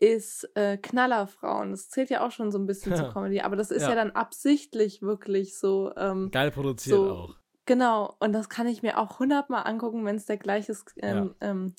ist 0.00 0.48
äh, 0.56 0.76
Knallerfrauen. 0.76 1.70
Das 1.70 1.88
zählt 1.88 2.10
ja 2.10 2.26
auch 2.26 2.30
schon 2.30 2.50
so 2.50 2.58
ein 2.58 2.66
bisschen 2.66 2.92
ja. 2.92 2.98
zur 2.98 3.12
Comedy, 3.12 3.40
aber 3.40 3.56
das 3.56 3.70
ist 3.70 3.82
ja. 3.82 3.90
ja, 3.90 3.94
dann 3.94 4.10
absichtlich 4.10 5.02
wirklich 5.02 5.58
so. 5.58 5.92
Ähm, 5.96 6.30
Geil 6.30 6.50
produziert 6.50 6.96
so, 6.96 7.10
auch. 7.10 7.36
Genau, 7.66 8.14
und 8.20 8.32
das 8.32 8.48
kann 8.48 8.66
ich 8.66 8.82
mir 8.82 8.98
auch 8.98 9.18
hundertmal 9.18 9.66
angucken, 9.66 10.04
wenn 10.04 10.16
es 10.16 10.26
der 10.26 10.36
gleiche, 10.36 10.76
ähm, 10.98 11.34
ja. 11.40 11.50
ähm, 11.50 11.74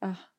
ach, 0.00 0.30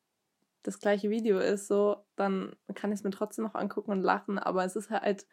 das 0.62 0.78
gleiche 0.78 1.10
Video 1.10 1.38
ist, 1.38 1.66
so, 1.66 1.96
dann 2.14 2.54
kann 2.74 2.92
ich 2.92 3.00
es 3.00 3.04
mir 3.04 3.10
trotzdem 3.10 3.44
noch 3.44 3.54
angucken 3.54 3.90
und 3.90 4.02
lachen, 4.02 4.38
aber 4.38 4.64
es 4.64 4.76
ist 4.76 4.90
halt 4.90 5.26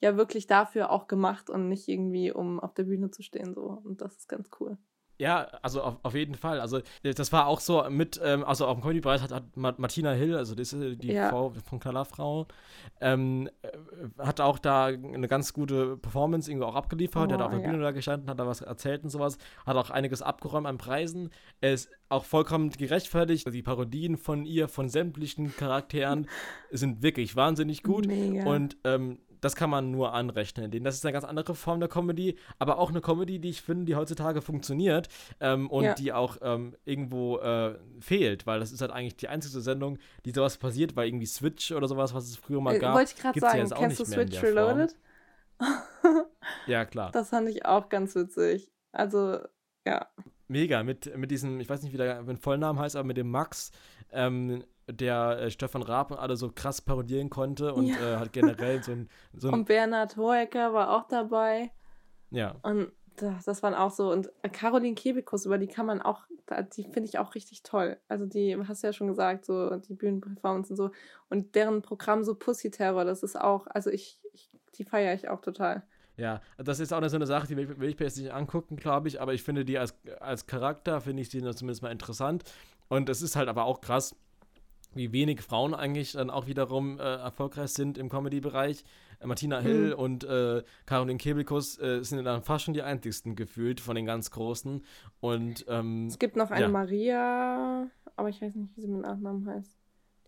ja 0.00 0.16
wirklich 0.16 0.46
dafür 0.46 0.90
auch 0.90 1.06
gemacht 1.06 1.50
und 1.50 1.68
nicht 1.68 1.88
irgendwie, 1.88 2.32
um 2.32 2.60
auf 2.60 2.74
der 2.74 2.84
Bühne 2.84 3.10
zu 3.10 3.22
stehen, 3.22 3.54
so. 3.54 3.80
Und 3.84 4.00
das 4.00 4.16
ist 4.16 4.28
ganz 4.28 4.50
cool. 4.60 4.78
Ja, 5.22 5.46
also 5.62 5.82
auf, 5.82 5.98
auf 6.02 6.14
jeden 6.16 6.34
Fall. 6.34 6.58
Also 6.58 6.80
das 7.04 7.30
war 7.30 7.46
auch 7.46 7.60
so 7.60 7.88
mit, 7.88 8.20
ähm, 8.24 8.42
also 8.42 8.66
auf 8.66 8.76
dem 8.76 8.82
Comedy-Preis 8.82 9.22
hat, 9.22 9.30
hat, 9.30 9.44
Martina 9.56 10.10
Hill, 10.10 10.36
also 10.36 10.56
das 10.56 10.72
ist 10.72 11.00
die 11.00 11.12
ja. 11.12 11.28
Frau 11.28 11.52
von 11.64 11.78
Knallerfrau, 11.78 12.48
ähm, 13.00 13.48
äh, 13.62 13.68
hat 14.18 14.40
auch 14.40 14.58
da 14.58 14.86
eine 14.86 15.28
ganz 15.28 15.52
gute 15.52 15.96
Performance 15.96 16.50
irgendwie 16.50 16.66
auch 16.66 16.74
abgeliefert. 16.74 17.30
Oh, 17.30 17.34
hat 17.34 17.40
auf 17.40 17.52
der 17.52 17.60
ja. 17.60 17.70
Bühne 17.70 17.84
da 17.84 17.92
gestanden, 17.92 18.28
hat 18.28 18.40
da 18.40 18.48
was 18.48 18.62
erzählt 18.62 19.04
und 19.04 19.10
sowas, 19.10 19.38
hat 19.64 19.76
auch 19.76 19.90
einiges 19.90 20.22
abgeräumt 20.22 20.66
an 20.66 20.76
Preisen. 20.76 21.30
Er 21.60 21.74
ist 21.74 21.88
auch 22.08 22.24
vollkommen 22.24 22.70
gerechtfertigt. 22.70 23.46
Die 23.52 23.62
Parodien 23.62 24.16
von 24.16 24.44
ihr, 24.44 24.66
von 24.66 24.88
sämtlichen 24.88 25.54
Charakteren 25.54 26.26
sind 26.72 27.02
wirklich 27.04 27.36
wahnsinnig 27.36 27.84
gut. 27.84 28.08
Mega. 28.08 28.44
Und 28.44 28.76
ähm, 28.82 29.20
das 29.42 29.56
kann 29.56 29.68
man 29.68 29.90
nur 29.90 30.14
anrechnen. 30.14 30.70
Denn 30.70 30.84
das 30.84 30.94
ist 30.94 31.04
eine 31.04 31.12
ganz 31.12 31.24
andere 31.24 31.54
Form 31.54 31.80
der 31.80 31.88
Comedy, 31.88 32.38
aber 32.58 32.78
auch 32.78 32.88
eine 32.88 33.02
Comedy, 33.02 33.38
die 33.38 33.50
ich 33.50 33.60
finde, 33.60 33.84
die 33.84 33.96
heutzutage 33.96 34.40
funktioniert 34.40 35.08
ähm, 35.40 35.68
und 35.68 35.84
ja. 35.84 35.94
die 35.94 36.12
auch 36.12 36.38
ähm, 36.40 36.74
irgendwo 36.84 37.38
äh, 37.38 37.78
fehlt, 38.00 38.46
weil 38.46 38.60
das 38.60 38.72
ist 38.72 38.80
halt 38.80 38.92
eigentlich 38.92 39.16
die 39.16 39.28
einzige 39.28 39.60
Sendung, 39.60 39.98
die 40.24 40.30
sowas 40.30 40.56
passiert, 40.56 40.96
weil 40.96 41.08
irgendwie 41.08 41.26
Switch 41.26 41.72
oder 41.72 41.88
sowas, 41.88 42.14
was 42.14 42.24
es 42.24 42.36
früher 42.36 42.60
mal 42.60 42.76
äh, 42.76 42.78
gab, 42.78 42.94
wollte 42.94 43.12
ich 43.14 43.20
gerade 43.20 43.38
sagen, 43.38 43.68
ja 43.68 43.76
kennst 43.76 44.00
du 44.00 44.04
Switch 44.04 44.42
Reloaded? 44.42 44.96
ja, 46.66 46.84
klar. 46.84 47.10
Das 47.12 47.30
fand 47.30 47.48
ich 47.48 47.66
auch 47.66 47.88
ganz 47.88 48.14
witzig. 48.14 48.70
Also, 48.92 49.40
ja. 49.84 50.06
Mega, 50.48 50.82
mit, 50.82 51.16
mit 51.16 51.30
diesem, 51.30 51.60
ich 51.60 51.68
weiß 51.68 51.82
nicht, 51.82 51.92
wie 51.92 51.96
der 51.96 52.24
Vollnamen 52.40 52.78
heißt, 52.78 52.94
aber 52.94 53.06
mit 53.06 53.16
dem 53.16 53.30
Max, 53.30 53.72
ähm, 54.12 54.64
der 54.88 55.38
äh, 55.40 55.50
Stefan 55.50 55.82
Raab 55.82 56.10
und 56.10 56.18
alle 56.18 56.36
so 56.36 56.50
krass 56.50 56.80
parodieren 56.80 57.30
konnte 57.30 57.74
und 57.74 57.86
ja. 57.86 58.14
äh, 58.14 58.16
hat 58.16 58.32
generell 58.32 58.82
so 58.82 58.92
ein, 58.92 59.08
so 59.32 59.48
ein. 59.48 59.54
Und 59.54 59.64
Bernhard 59.66 60.16
Hoeker 60.16 60.72
war 60.72 60.90
auch 60.90 61.08
dabei. 61.08 61.70
Ja. 62.30 62.56
Und 62.62 62.92
das 63.16 63.62
waren 63.62 63.74
auch 63.74 63.90
so. 63.90 64.10
Und 64.10 64.30
Caroline 64.52 64.94
Kebekus, 64.94 65.46
über 65.46 65.58
die 65.58 65.66
kann 65.66 65.86
man 65.86 66.00
auch, 66.00 66.22
die 66.76 66.84
finde 66.84 67.04
ich 67.04 67.18
auch 67.18 67.34
richtig 67.34 67.62
toll. 67.62 67.98
Also 68.08 68.26
die, 68.26 68.56
hast 68.66 68.82
du 68.82 68.86
ja 68.86 68.92
schon 68.92 69.06
gesagt, 69.06 69.44
so 69.44 69.76
die 69.76 69.94
Bühnenperformance 69.94 70.70
und 70.70 70.76
so. 70.76 70.90
Und 71.28 71.54
deren 71.54 71.82
Programm 71.82 72.24
so 72.24 72.34
Pussy 72.34 72.70
Terror, 72.70 73.04
das 73.04 73.22
ist 73.22 73.38
auch, 73.38 73.66
also 73.66 73.90
ich, 73.90 74.18
ich 74.32 74.50
die 74.76 74.84
feiere 74.84 75.14
ich 75.14 75.28
auch 75.28 75.40
total. 75.40 75.82
Ja, 76.16 76.40
das 76.58 76.78
ist 76.78 76.92
auch 76.92 77.06
so 77.08 77.16
eine 77.16 77.26
Sache, 77.26 77.46
die 77.46 77.56
will, 77.56 77.80
will 77.80 77.88
ich 77.88 77.98
mir 77.98 78.06
jetzt 78.06 78.18
nicht 78.18 78.32
angucken, 78.32 78.76
glaube 78.76 79.08
ich, 79.08 79.20
aber 79.20 79.32
ich 79.32 79.42
finde 79.42 79.64
die 79.64 79.78
als, 79.78 79.94
als 80.20 80.46
Charakter, 80.46 81.00
finde 81.00 81.22
ich 81.22 81.28
die 81.28 81.40
zumindest 81.40 81.82
mal 81.82 81.90
interessant. 81.90 82.44
Und 82.88 83.08
es 83.08 83.22
ist 83.22 83.36
halt 83.36 83.48
aber 83.48 83.64
auch 83.64 83.80
krass, 83.80 84.14
wie 84.94 85.12
wenig 85.12 85.42
Frauen 85.42 85.74
eigentlich 85.74 86.12
dann 86.12 86.30
auch 86.30 86.46
wiederum 86.46 86.98
äh, 86.98 87.02
erfolgreich 87.02 87.70
sind 87.70 87.98
im 87.98 88.08
Comedy-Bereich. 88.08 88.84
Äh, 89.20 89.26
Martina 89.26 89.60
Hill 89.60 89.88
mhm. 89.88 89.98
und 90.00 90.24
äh, 90.24 90.62
Caroline 90.86 91.18
Kebekus 91.18 91.78
äh, 91.78 92.02
sind 92.02 92.24
dann 92.24 92.42
fast 92.42 92.64
schon 92.64 92.74
die 92.74 92.82
einzigsten 92.82 93.36
gefühlt 93.36 93.80
von 93.80 93.96
den 93.96 94.06
ganz 94.06 94.30
Großen. 94.30 94.84
Und 95.20 95.64
ähm, 95.68 96.06
es 96.06 96.18
gibt 96.18 96.36
noch 96.36 96.50
eine 96.50 96.66
ja. 96.66 96.68
Maria, 96.68 97.86
aber 98.16 98.28
ich 98.28 98.40
weiß 98.40 98.54
nicht, 98.54 98.76
wie 98.76 98.80
sie 98.80 98.88
mit 98.88 99.02
Nachnamen 99.02 99.46
heißt. 99.46 99.76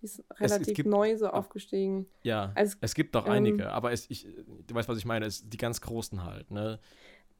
Die 0.01 0.05
ist 0.05 0.25
relativ 0.39 0.63
es, 0.63 0.69
es 0.69 0.75
gibt, 0.75 0.89
neu 0.89 1.17
so 1.17 1.29
aufgestiegen. 1.29 2.07
Ja, 2.23 2.53
also, 2.55 2.77
es 2.81 2.95
gibt 2.95 3.15
doch 3.15 3.27
ähm, 3.27 3.33
einige, 3.33 3.71
aber 3.71 3.93
es, 3.93 4.11
ich, 4.11 4.27
du 4.67 4.75
weißt, 4.75 4.89
was 4.89 4.99
ich 4.99 5.07
meine, 5.07 5.27
es, 5.27 5.49
die 5.49 5.57
ganz 5.57 5.81
Großen 5.81 6.25
halt, 6.25 6.51
ne? 6.51 6.79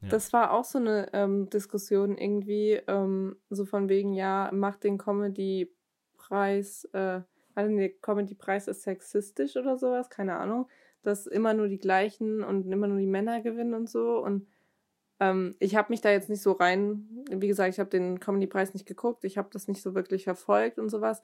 Ja. 0.01 0.09
Das 0.09 0.33
war 0.33 0.51
auch 0.51 0.65
so 0.65 0.77
eine 0.77 1.09
ähm, 1.13 1.49
Diskussion 1.49 2.17
irgendwie, 2.17 2.73
ähm, 2.87 3.37
so 3.49 3.65
von 3.65 3.87
wegen, 3.87 4.13
ja, 4.13 4.49
macht 4.53 4.83
den 4.83 4.97
Comedy 4.97 5.71
Preis, 6.27 6.85
äh, 6.93 7.21
also 7.53 7.75
der 7.75 7.89
Comedy-Preis 7.89 8.67
ist 8.67 8.83
sexistisch 8.83 9.55
oder 9.55 9.77
sowas, 9.77 10.09
keine 10.09 10.37
Ahnung, 10.37 10.67
dass 11.03 11.27
immer 11.27 11.53
nur 11.53 11.67
die 11.67 11.77
gleichen 11.77 12.43
und 12.43 12.71
immer 12.71 12.87
nur 12.87 12.97
die 12.97 13.07
Männer 13.07 13.41
gewinnen 13.41 13.73
und 13.73 13.89
so. 13.89 14.17
Und 14.23 14.47
ähm, 15.19 15.55
ich 15.59 15.75
habe 15.75 15.91
mich 15.91 16.01
da 16.01 16.11
jetzt 16.11 16.29
nicht 16.29 16.41
so 16.41 16.53
rein, 16.53 17.07
wie 17.29 17.47
gesagt, 17.47 17.73
ich 17.73 17.79
habe 17.79 17.89
den 17.89 18.19
Comedy-Preis 18.19 18.73
nicht 18.73 18.85
geguckt, 18.85 19.23
ich 19.23 19.37
habe 19.37 19.49
das 19.51 19.67
nicht 19.67 19.81
so 19.81 19.95
wirklich 19.95 20.23
verfolgt 20.25 20.79
und 20.79 20.89
sowas 20.89 21.21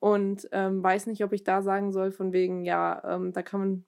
und 0.00 0.48
ähm, 0.52 0.82
weiß 0.82 1.06
nicht, 1.06 1.22
ob 1.22 1.32
ich 1.32 1.44
da 1.44 1.62
sagen 1.62 1.92
soll, 1.92 2.10
von 2.10 2.32
wegen, 2.32 2.64
ja, 2.64 3.02
ähm, 3.04 3.32
da 3.32 3.42
kann 3.42 3.60
man 3.60 3.84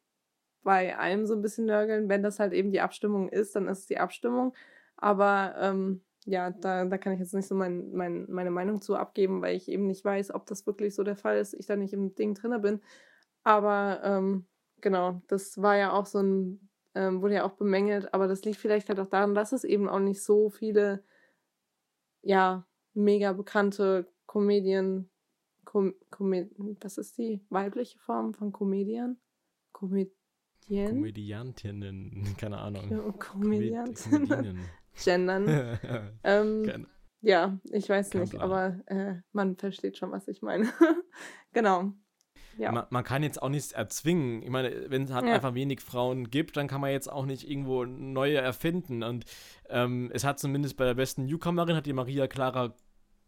bei 0.63 0.97
allem 0.97 1.27
so 1.27 1.35
ein 1.35 1.43
bisschen 1.43 1.67
nörgeln. 1.67 2.09
Wenn 2.09 2.23
das 2.23 2.39
halt 2.39 2.53
eben 2.53 2.71
die 2.71 2.81
Abstimmung 2.81 3.29
ist, 3.29 3.57
dann 3.57 3.67
ist 3.67 3.81
es 3.81 3.87
die 3.87 3.99
Abstimmung. 3.99 4.55
Aber 4.97 5.55
ähm, 5.59 6.03
ja, 6.25 6.51
da, 6.51 6.85
da 6.85 6.99
kann 6.99 7.15
ich 7.15 7.21
jetzt 7.21 7.35
nicht 7.35 7.49
so 7.49 7.55
mein, 7.55 7.93
mein, 7.93 8.27
meine 8.31 8.51
Meinung 8.51 8.81
zu 8.81 8.95
abgeben, 8.95 9.43
weil 9.43 9.57
ich 9.57 9.69
eben 9.69 9.87
nicht 9.87 10.05
weiß, 10.05 10.33
ob 10.35 10.47
das 10.47 10.67
wirklich 10.67 10.95
so 10.95 11.03
der 11.03 11.17
Fall 11.17 11.39
ist, 11.39 11.55
ich 11.55 11.67
da 11.67 11.77
nicht 11.77 11.93
im 11.93 12.15
Ding 12.15 12.35
drin 12.35 12.61
bin. 12.61 12.81
Aber 13.43 14.01
ähm, 14.05 14.47
genau, 14.81 15.21
das 15.27 15.61
war 15.61 15.77
ja 15.77 15.93
auch 15.93 16.07
so 16.07 16.21
ein, 16.21 16.69
ähm, 16.95 17.23
wurde 17.23 17.35
ja 17.35 17.45
auch 17.45 17.53
bemängelt, 17.53 18.15
aber 18.15 18.29
das 18.29 18.45
liegt 18.45 18.59
vielleicht 18.59 18.89
halt 18.89 19.01
auch 19.01 19.09
daran, 19.09 19.35
dass 19.35 19.53
es 19.53 19.65
eben 19.65 19.89
auch 19.89 19.99
nicht 19.99 20.23
so 20.23 20.51
viele, 20.51 21.03
ja, 22.23 22.67
mega 22.95 23.33
bekannte 23.33 24.07
Comedien, 24.27 25.09
Com, 25.65 25.95
Com 26.11 26.33
was 26.81 26.99
ist 26.99 27.19
die 27.19 27.45
weibliche 27.49 27.99
Form 27.99 28.35
von 28.35 28.53
Comedian? 28.53 29.17
Comedien? 29.73 30.13
Komödiantinnen, 30.69 32.35
keine 32.39 32.59
Ahnung. 32.59 33.19
Komödiantinnen. 33.19 34.59
Gendern. 35.05 35.79
ähm, 36.25 36.87
ja, 37.21 37.59
ich 37.71 37.89
weiß 37.89 38.11
Kein 38.11 38.23
nicht, 38.23 38.33
Plan. 38.33 38.43
aber 38.43 38.81
äh, 38.87 39.15
man 39.33 39.57
versteht 39.57 39.97
schon, 39.97 40.11
was 40.11 40.29
ich 40.29 40.43
meine. 40.43 40.69
genau. 41.53 41.93
Ja. 42.59 42.73
Man, 42.73 42.87
man, 42.91 43.05
kann 43.05 43.23
jetzt 43.23 43.41
auch 43.41 43.49
nichts 43.49 43.73
erzwingen. 43.73 44.43
Ich 44.43 44.51
meine, 44.51 44.91
wenn 44.91 45.05
es 45.05 45.13
halt 45.13 45.27
ja. 45.27 45.33
einfach 45.33 45.55
wenig 45.55 45.81
Frauen 45.81 46.31
gibt, 46.31 46.57
dann 46.57 46.69
kann 46.69 46.81
man 46.81 46.91
jetzt 46.91 47.11
auch 47.11 47.25
nicht 47.25 47.49
irgendwo 47.49 47.85
neue 47.85 48.39
erfinden. 48.39 49.03
Und 49.03 49.25
ähm, 49.71 50.11
es 50.13 50.25
hat 50.25 50.39
zumindest 50.39 50.77
bei 50.77 50.85
der 50.85 50.95
besten 50.95 51.25
Newcomerin, 51.25 51.77
hat 51.77 51.87
die 51.87 51.93
Maria 51.93 52.27
Clara 52.27 52.75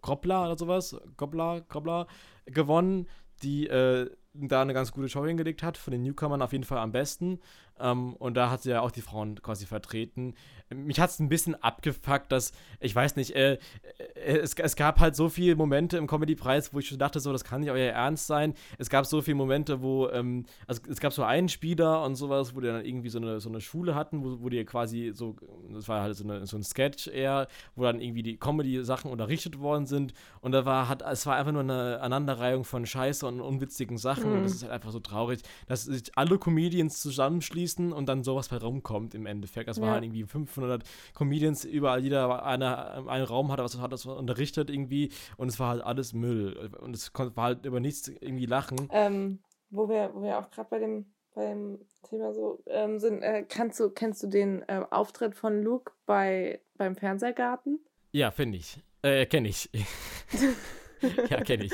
Groppler 0.02 0.44
oder 0.44 0.58
sowas, 0.58 1.00
Groppler, 1.16 1.62
Groppler 1.62 2.06
gewonnen, 2.44 3.08
die 3.42 3.66
äh, 3.66 4.10
da 4.34 4.62
eine 4.62 4.74
ganz 4.74 4.92
gute 4.92 5.08
Show 5.08 5.24
hingelegt 5.26 5.62
hat. 5.62 5.76
Von 5.76 5.92
den 5.92 6.02
Newcomern 6.02 6.42
auf 6.42 6.52
jeden 6.52 6.64
Fall 6.64 6.78
am 6.78 6.92
besten. 6.92 7.40
Ähm, 7.80 8.14
und 8.14 8.34
da 8.36 8.50
hat 8.50 8.62
sie 8.62 8.70
ja 8.70 8.80
auch 8.80 8.92
die 8.92 9.00
Frauen 9.00 9.40
quasi 9.42 9.66
vertreten. 9.66 10.34
Mich 10.72 11.00
hat 11.00 11.10
es 11.10 11.18
ein 11.18 11.28
bisschen 11.28 11.60
abgefuckt, 11.60 12.30
dass, 12.30 12.52
ich 12.80 12.94
weiß 12.94 13.16
nicht, 13.16 13.34
äh, 13.34 13.54
äh, 13.54 14.38
es, 14.38 14.54
es 14.54 14.76
gab 14.76 15.00
halt 15.00 15.16
so 15.16 15.28
viele 15.28 15.56
Momente 15.56 15.96
im 15.96 16.06
Comedy-Preis, 16.06 16.72
wo 16.72 16.78
ich 16.78 16.88
schon 16.88 16.98
dachte, 16.98 17.20
so, 17.20 17.32
das 17.32 17.44
kann 17.44 17.60
nicht 17.60 17.70
euer 17.70 17.92
Ernst 17.92 18.26
sein. 18.26 18.54
Es 18.78 18.90
gab 18.90 19.06
so 19.06 19.20
viele 19.22 19.36
Momente, 19.36 19.82
wo, 19.82 20.08
ähm, 20.08 20.46
also 20.66 20.82
es 20.88 21.00
gab 21.00 21.12
so 21.12 21.24
einen 21.24 21.48
Spieler 21.48 22.04
und 22.04 22.14
sowas, 22.14 22.54
wo 22.54 22.60
die 22.60 22.68
dann 22.68 22.84
irgendwie 22.84 23.08
so 23.08 23.18
eine, 23.18 23.40
so 23.40 23.48
eine 23.48 23.60
Schule 23.60 23.94
hatten, 23.94 24.24
wo, 24.24 24.40
wo 24.40 24.48
die 24.48 24.64
quasi 24.64 25.10
so, 25.12 25.36
das 25.72 25.88
war 25.88 26.02
halt 26.02 26.16
so, 26.16 26.24
eine, 26.24 26.46
so 26.46 26.56
ein 26.56 26.62
Sketch 26.62 27.08
eher, 27.08 27.48
wo 27.74 27.82
dann 27.82 28.00
irgendwie 28.00 28.22
die 28.22 28.36
Comedy-Sachen 28.36 29.10
unterrichtet 29.10 29.58
worden 29.58 29.86
sind. 29.86 30.14
Und 30.40 30.52
da 30.52 30.64
war, 30.64 30.88
hat, 30.88 31.02
es 31.02 31.26
war 31.26 31.36
einfach 31.36 31.52
nur 31.52 31.62
eine 31.62 32.00
Aneinanderreihung 32.00 32.64
von 32.64 32.86
Scheiße 32.86 33.26
und 33.26 33.40
unwitzigen 33.40 33.98
Sachen. 33.98 34.23
Mhm. 34.24 34.36
Und 34.36 34.42
das 34.44 34.54
ist 34.54 34.62
halt 34.62 34.72
einfach 34.72 34.90
so 34.90 35.00
traurig, 35.00 35.40
dass 35.66 35.84
sich 35.84 36.16
alle 36.16 36.38
Comedians 36.38 37.00
zusammenschließen 37.00 37.92
und 37.92 38.08
dann 38.08 38.24
sowas 38.24 38.48
bei 38.48 38.56
rumkommt 38.56 39.14
im 39.14 39.26
Endeffekt. 39.26 39.68
Das 39.68 39.76
ja. 39.76 39.82
waren 39.82 39.92
halt 39.92 40.04
irgendwie 40.04 40.24
500 40.24 40.82
Comedians, 41.14 41.64
überall 41.64 42.02
jeder 42.02 42.44
eine, 42.44 43.08
einen 43.08 43.24
Raum 43.24 43.50
hatte, 43.52 43.64
was 43.64 43.78
hat 43.78 43.92
das 43.92 44.06
unterrichtet 44.06 44.70
irgendwie 44.70 45.10
und 45.36 45.48
es 45.48 45.58
war 45.60 45.70
halt 45.70 45.82
alles 45.82 46.12
Müll 46.12 46.70
und 46.80 46.94
es 46.94 47.12
war 47.14 47.44
halt 47.44 47.66
über 47.66 47.80
nichts 47.80 48.08
irgendwie 48.08 48.46
lachen. 48.46 48.88
Ähm, 48.90 49.40
wo 49.70 49.88
wir, 49.88 50.10
wo 50.14 50.22
wir 50.22 50.38
auch 50.38 50.50
gerade 50.50 50.68
bei 50.70 50.78
dem 50.78 51.06
beim 51.34 51.80
Thema 52.08 52.32
so 52.32 52.62
ähm, 52.66 52.98
sind, 52.98 53.22
äh, 53.22 53.44
kannst 53.48 53.80
du, 53.80 53.90
kennst 53.90 54.22
du 54.22 54.28
den 54.28 54.62
äh, 54.68 54.82
Auftritt 54.90 55.34
von 55.34 55.62
Luke 55.62 55.92
bei, 56.06 56.60
beim 56.76 56.96
Fernsehgarten? 56.96 57.80
Ja, 58.12 58.30
finde 58.30 58.58
ich. 58.58 58.78
Äh, 59.02 59.26
kenne 59.26 59.48
ich. 59.48 59.68
ja, 61.28 61.40
kenne 61.40 61.64
ich. 61.64 61.72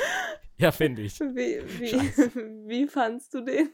Ja, 0.61 0.72
finde 0.72 1.02
ich. 1.02 1.18
Wie, 1.20 1.62
wie, 1.78 1.92
wie 2.68 2.86
fandst 2.86 3.32
du 3.32 3.40
den? 3.40 3.70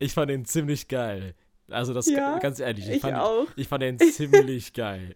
Ich 0.00 0.12
fand 0.12 0.28
den 0.28 0.44
ziemlich 0.44 0.88
geil. 0.88 1.34
Also 1.68 1.94
das 1.94 2.10
ja, 2.10 2.38
ganz 2.38 2.58
ehrlich, 2.58 2.88
ich, 2.88 2.96
ich 2.96 3.00
fand, 3.00 3.16
auch. 3.16 3.46
ich 3.56 3.68
fand 3.68 3.82
den 3.82 3.98
ziemlich 4.12 4.72
geil. 4.72 5.14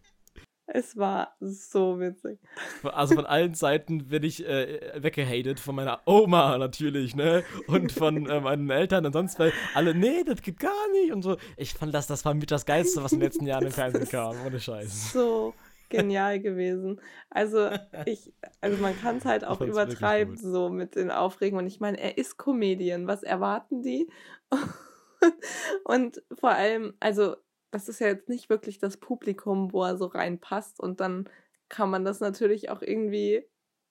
Es 0.70 0.96
war 0.96 1.34
so 1.40 1.98
witzig. 1.98 2.38
Also 2.82 3.14
von 3.14 3.24
allen 3.24 3.54
Seiten 3.54 4.08
bin 4.08 4.22
ich 4.22 4.46
äh, 4.46 5.02
weggehatet, 5.02 5.60
von 5.60 5.74
meiner 5.74 6.00
Oma 6.04 6.58
natürlich, 6.58 7.16
ne? 7.16 7.42
Und 7.66 7.90
von 7.90 8.28
äh, 8.28 8.40
meinen 8.40 8.68
Eltern 8.68 9.06
und 9.06 9.14
sonst 9.14 9.38
weil 9.38 9.52
alle, 9.74 9.94
nee, 9.94 10.22
das 10.24 10.42
geht 10.42 10.60
gar 10.60 10.92
nicht 10.92 11.12
und 11.12 11.22
so. 11.22 11.38
Ich 11.56 11.72
fand 11.72 11.94
das, 11.94 12.06
das 12.06 12.24
war 12.24 12.34
mit 12.34 12.50
das 12.50 12.66
Geilste, 12.66 13.02
was 13.02 13.12
in 13.12 13.18
den 13.18 13.26
letzten 13.26 13.46
Jahren 13.46 13.64
im 13.64 13.72
Fernsehen 13.72 14.08
kam, 14.10 14.36
ohne 14.46 14.60
Scheiß. 14.60 15.12
So 15.12 15.54
genial 15.88 16.40
gewesen. 16.40 17.00
Also 17.30 17.70
ich, 18.06 18.32
also 18.60 18.80
man 18.82 18.98
kann 18.98 19.18
es 19.18 19.24
halt 19.24 19.44
auch 19.44 19.60
übertreiben, 19.60 20.36
so 20.36 20.68
mit 20.68 20.94
den 20.94 21.10
Aufregungen. 21.10 21.64
Und 21.64 21.68
ich 21.72 21.80
meine, 21.80 21.98
er 22.00 22.18
ist 22.18 22.36
Comedian. 22.36 23.06
Was 23.06 23.22
erwarten 23.22 23.82
die? 23.82 24.08
und 25.84 26.22
vor 26.38 26.50
allem, 26.50 26.94
also 27.00 27.36
das 27.70 27.88
ist 27.88 28.00
ja 28.00 28.08
jetzt 28.08 28.28
nicht 28.28 28.48
wirklich 28.48 28.78
das 28.78 28.96
Publikum, 28.96 29.72
wo 29.72 29.84
er 29.84 29.96
so 29.96 30.06
reinpasst. 30.06 30.80
Und 30.80 31.00
dann 31.00 31.28
kann 31.68 31.90
man 31.90 32.04
das 32.04 32.20
natürlich 32.20 32.70
auch 32.70 32.82
irgendwie, 32.82 33.44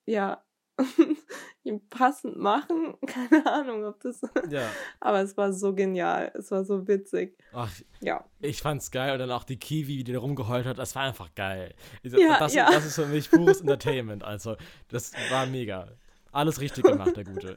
ja, 0.06 0.44
ihm 1.64 1.82
passend 1.90 2.38
machen. 2.38 2.96
Keine 3.06 3.46
Ahnung, 3.46 3.86
ob 3.86 4.00
das. 4.02 4.22
Ja. 4.50 4.70
Aber 5.00 5.22
es 5.22 5.36
war 5.36 5.52
so 5.52 5.74
genial. 5.74 6.32
Es 6.36 6.52
war 6.52 6.64
so 6.64 6.88
witzig. 6.88 7.38
Ach, 7.52 7.72
ja. 8.00 8.24
Ich 8.40 8.62
fand's 8.62 8.92
geil 8.92 9.12
und 9.14 9.20
dann 9.20 9.32
auch 9.32 9.44
die 9.44 9.58
Kiwi, 9.58 10.04
die 10.04 10.14
da 10.14 10.20
rumgeheult 10.20 10.66
hat, 10.66 10.78
das 10.78 10.96
war 10.96 11.04
einfach 11.04 11.34
geil. 11.36 11.74
Ja, 12.04 12.40
das, 12.40 12.54
ja. 12.54 12.70
das 12.72 12.86
ist 12.86 12.96
für 12.96 13.08
mich 13.08 13.30
pures 13.30 13.62
Entertainment. 13.62 14.24
Also, 14.24 14.56
das 14.90 15.12
war 15.30 15.46
mega. 15.46 15.90
Alles 16.32 16.62
richtig 16.62 16.86
gemacht, 16.86 17.18
der 17.18 17.24
Gute. 17.24 17.56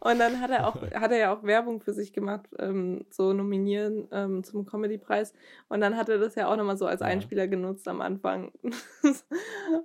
Und 0.00 0.18
dann 0.18 0.40
hat 0.40 0.50
er 0.50 0.66
auch, 0.66 0.76
hat 0.76 1.10
er 1.12 1.18
ja 1.18 1.34
auch 1.34 1.42
Werbung 1.42 1.80
für 1.80 1.92
sich 1.92 2.12
gemacht, 2.12 2.48
ähm, 2.58 3.04
so 3.10 3.34
nominieren 3.34 4.08
ähm, 4.10 4.42
zum 4.42 4.64
Comedy-Preis. 4.64 5.34
Und 5.68 5.82
dann 5.82 5.96
hat 5.96 6.08
er 6.08 6.18
das 6.18 6.34
ja 6.34 6.50
auch 6.50 6.56
nochmal 6.56 6.78
so 6.78 6.86
als 6.86 7.02
Einspieler 7.02 7.48
genutzt 7.48 7.86
am 7.86 8.00
Anfang. 8.00 8.50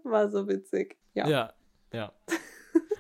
war 0.03 0.29
so 0.31 0.47
witzig. 0.47 0.97
Ja. 1.13 1.27
Ja, 1.27 1.53
ja. 1.91 2.13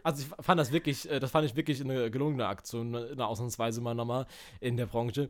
Also 0.05 0.21
ich 0.21 0.45
fand 0.45 0.59
das 0.59 0.71
wirklich, 0.71 1.09
äh, 1.09 1.19
das 1.19 1.31
fand 1.31 1.47
ich 1.47 1.55
wirklich 1.55 1.81
eine 1.81 2.11
gelungene 2.11 2.45
Aktion, 2.45 2.95
eine 2.95 3.25
Ausnahmsweise 3.25 3.81
mal 3.81 3.95
nochmal 3.95 4.27
in 4.61 4.77
der 4.77 4.85
Branche. 4.85 5.29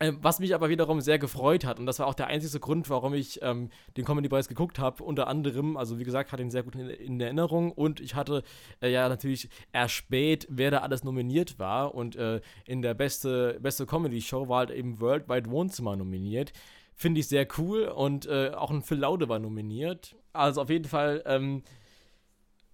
Ähm, 0.00 0.18
was 0.20 0.38
mich 0.38 0.54
aber 0.54 0.68
wiederum 0.68 1.00
sehr 1.00 1.18
gefreut 1.18 1.64
hat, 1.64 1.78
und 1.78 1.86
das 1.86 1.98
war 1.98 2.06
auch 2.06 2.14
der 2.14 2.26
einzige 2.26 2.60
Grund, 2.60 2.90
warum 2.90 3.14
ich 3.14 3.40
ähm, 3.40 3.70
den 3.96 4.04
Comedy 4.04 4.28
Boys 4.28 4.48
geguckt 4.48 4.78
habe, 4.78 5.02
unter 5.02 5.28
anderem, 5.28 5.78
also 5.78 5.98
wie 5.98 6.04
gesagt, 6.04 6.30
hatte 6.30 6.42
ihn 6.42 6.50
sehr 6.50 6.62
gut 6.62 6.74
in, 6.74 6.90
in 6.90 7.20
Erinnerung 7.22 7.72
und 7.72 8.00
ich 8.00 8.14
hatte 8.14 8.42
äh, 8.82 8.92
ja 8.92 9.08
natürlich 9.08 9.48
erspäht, 9.72 10.46
wer 10.50 10.70
da 10.70 10.78
alles 10.80 11.04
nominiert 11.04 11.58
war 11.58 11.94
und 11.94 12.14
äh, 12.14 12.42
in 12.66 12.82
der 12.82 12.92
beste, 12.92 13.58
beste 13.62 13.86
Comedy-Show 13.86 14.46
war 14.46 14.58
halt 14.58 14.72
eben 14.72 15.00
Worldwide 15.00 15.50
Wohnzimmer 15.50 15.96
nominiert. 15.96 16.52
Finde 16.94 17.20
ich 17.20 17.28
sehr 17.28 17.48
cool 17.56 17.84
und 17.84 18.26
äh, 18.26 18.50
auch 18.50 18.70
ein 18.70 18.82
Phil 18.82 18.98
Laude 18.98 19.30
war 19.30 19.38
nominiert. 19.38 20.16
Also 20.34 20.60
auf 20.60 20.68
jeden 20.68 20.88
Fall 20.88 21.22
ähm, 21.24 21.62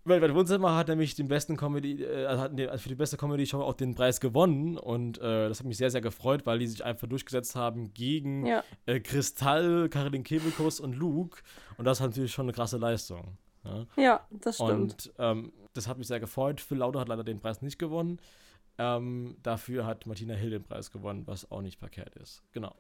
Weltweit 0.09 0.35
Wohnzimmer 0.35 0.75
hat 0.75 0.89
nämlich 0.89 1.15
den 1.15 1.29
besten 1.29 1.57
Comedy, 1.57 2.03
äh, 2.03 2.27
also 2.27 2.43
hat 2.43 2.59
den, 2.59 2.69
also 2.69 2.83
für 2.83 2.89
die 2.89 2.95
beste 2.95 3.17
Comedy-Show 3.17 3.63
auch 3.63 3.75
den 3.75 3.95
Preis 3.95 4.21
gewonnen 4.21 4.77
und 4.79 5.19
äh, 5.19 5.49
das 5.49 5.61
hat 5.61 5.67
mich 5.67 5.77
sehr, 5.77 5.91
sehr 5.91 6.01
gefreut, 6.01 6.47
weil 6.47 6.59
die 6.59 6.67
sich 6.67 6.85
einfach 6.85 7.09
durchgesetzt 7.09 7.57
haben 7.57 7.93
gegen 7.95 8.47
ja. 8.47 8.63
äh, 8.87 9.01
Kristall, 9.01 9.89
Caroline 9.89 10.25
Kebekus 10.25 10.81
und 10.81 10.95
Luke 10.95 11.43
und 11.77 11.85
das 11.85 11.99
ist 11.99 12.07
natürlich 12.07 12.33
schon 12.33 12.47
eine 12.47 12.53
krasse 12.53 12.79
Leistung. 12.79 13.39
Ja, 13.65 13.87
ja 13.97 14.27
das 14.31 14.57
stimmt. 14.57 15.07
Und 15.07 15.13
ähm, 15.19 15.53
das 15.75 15.89
hat 15.89 15.99
mich 15.99 16.07
sehr 16.07 16.21
gefreut. 16.21 16.61
Phil 16.61 16.79
Lauder 16.79 17.01
hat 17.01 17.09
leider 17.09 17.25
den 17.25 17.41
Preis 17.41 17.63
nicht 17.63 17.79
gewonnen. 17.79 18.21
Ähm, 18.79 19.37
dafür 19.43 19.87
hat 19.87 20.07
Martina 20.07 20.35
Hill 20.35 20.51
den 20.51 20.63
Preis 20.63 20.91
gewonnen, 20.91 21.27
was 21.27 21.51
auch 21.51 21.63
nicht 21.63 21.79
verkehrt 21.79 22.15
ist. 22.17 22.43
Genau. 22.53 22.75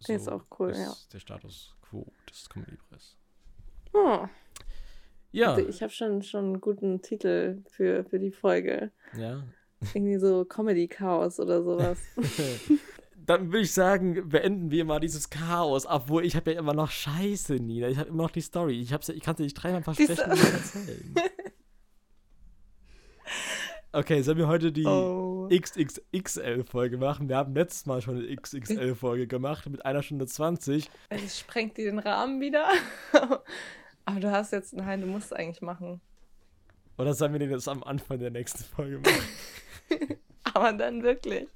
So 0.00 0.08
der 0.08 0.16
ist 0.16 0.28
auch 0.28 0.44
cool, 0.58 0.70
ist 0.70 0.78
ja. 0.78 0.92
Der 1.12 1.20
Status 1.20 1.76
quo 1.80 2.06
des 2.28 2.48
Comedy-Preises. 2.48 3.16
Oh. 3.92 4.26
Ja. 5.32 5.58
Ich 5.58 5.82
habe 5.82 5.92
schon, 5.92 6.22
schon 6.22 6.44
einen 6.44 6.60
guten 6.60 7.02
Titel 7.02 7.62
für, 7.70 8.04
für 8.04 8.18
die 8.18 8.30
Folge. 8.30 8.92
Ja. 9.16 9.42
Irgendwie 9.94 10.18
so 10.18 10.44
Comedy 10.44 10.86
Chaos 10.88 11.40
oder 11.40 11.62
sowas. 11.62 11.98
Dann 13.26 13.52
würde 13.52 13.60
ich 13.60 13.72
sagen, 13.72 14.28
beenden 14.28 14.70
wir 14.70 14.84
mal 14.84 15.00
dieses 15.00 15.30
Chaos, 15.30 15.86
obwohl 15.86 16.24
ich 16.24 16.36
habe 16.36 16.52
ja 16.52 16.58
immer 16.58 16.74
noch 16.74 16.90
Scheiße, 16.90 17.54
Nina. 17.54 17.88
Ich 17.88 17.98
habe 17.98 18.08
immer 18.08 18.24
noch 18.24 18.30
die 18.30 18.40
Story. 18.40 18.80
Ich, 18.80 18.92
ich 18.92 19.22
kann 19.22 19.32
es 19.32 19.36
dir 19.36 19.42
nicht 19.44 19.54
dreimal 19.54 19.82
versprechen, 19.82 20.32
wie 20.32 20.52
erzählen. 20.52 21.14
Okay, 23.94 24.22
sollen 24.22 24.38
wir 24.38 24.48
heute 24.48 24.72
die 24.72 24.86
oh. 24.86 25.50
XXXL-Folge 25.52 26.96
machen? 26.96 27.28
Wir 27.28 27.36
haben 27.36 27.54
letztes 27.54 27.84
Mal 27.84 28.00
schon 28.00 28.16
eine 28.16 28.34
XXL-Folge 28.34 29.26
gemacht 29.26 29.68
mit 29.68 29.84
einer 29.84 30.02
Stunde 30.02 30.26
20. 30.26 30.88
Es 31.10 31.38
sprengt 31.38 31.76
die 31.76 31.84
den 31.84 31.98
Rahmen 31.98 32.40
wieder. 32.40 32.68
Aber 34.04 34.20
du 34.20 34.30
hast 34.30 34.52
jetzt, 34.52 34.74
nein, 34.74 35.00
du 35.00 35.06
musst 35.06 35.26
es 35.26 35.32
eigentlich 35.32 35.62
machen. 35.62 36.00
Oder 36.98 37.14
sollen 37.14 37.32
wir 37.32 37.38
den 37.38 37.50
jetzt 37.50 37.68
am 37.68 37.82
Anfang 37.82 38.18
der 38.18 38.30
nächsten 38.30 38.64
Folge 38.64 38.98
machen? 38.98 40.18
Aber 40.54 40.72
dann 40.72 41.02
wirklich. 41.02 41.48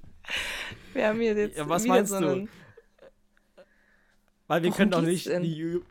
Wir 0.93 1.07
haben 1.07 1.19
hier 1.19 1.35
jetzt 1.35 1.57
ja, 1.57 1.69
was 1.69 1.85
meinst 1.85 2.11
so 2.11 2.19
du? 2.19 2.47
Weil 4.47 4.63
wir 4.63 4.71
können 4.71 4.91
doch 4.91 5.01
nicht 5.01 5.27
die, 5.27 5.81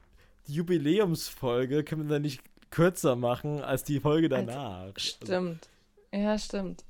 die, 0.48 0.52
Jubiläumsfolge, 0.52 1.84
können 1.84 2.08
wir 2.08 2.14
dann 2.14 2.22
nicht 2.22 2.42
kürzer 2.70 3.16
machen 3.16 3.62
als 3.62 3.84
die 3.84 4.00
Folge 4.00 4.28
danach. 4.28 4.80
Also, 4.80 4.94
stimmt. 4.98 5.68
Also. 6.12 6.24
Ja, 6.24 6.38
stimmt. 6.38 6.84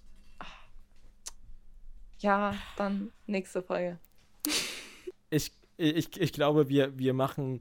Ja, 2.18 2.54
dann 2.76 3.12
nächste 3.26 3.62
Folge. 3.62 3.98
Ich, 5.30 5.52
ich, 5.76 6.20
ich 6.20 6.32
glaube, 6.32 6.68
wir, 6.68 6.98
wir 6.98 7.12
machen 7.12 7.60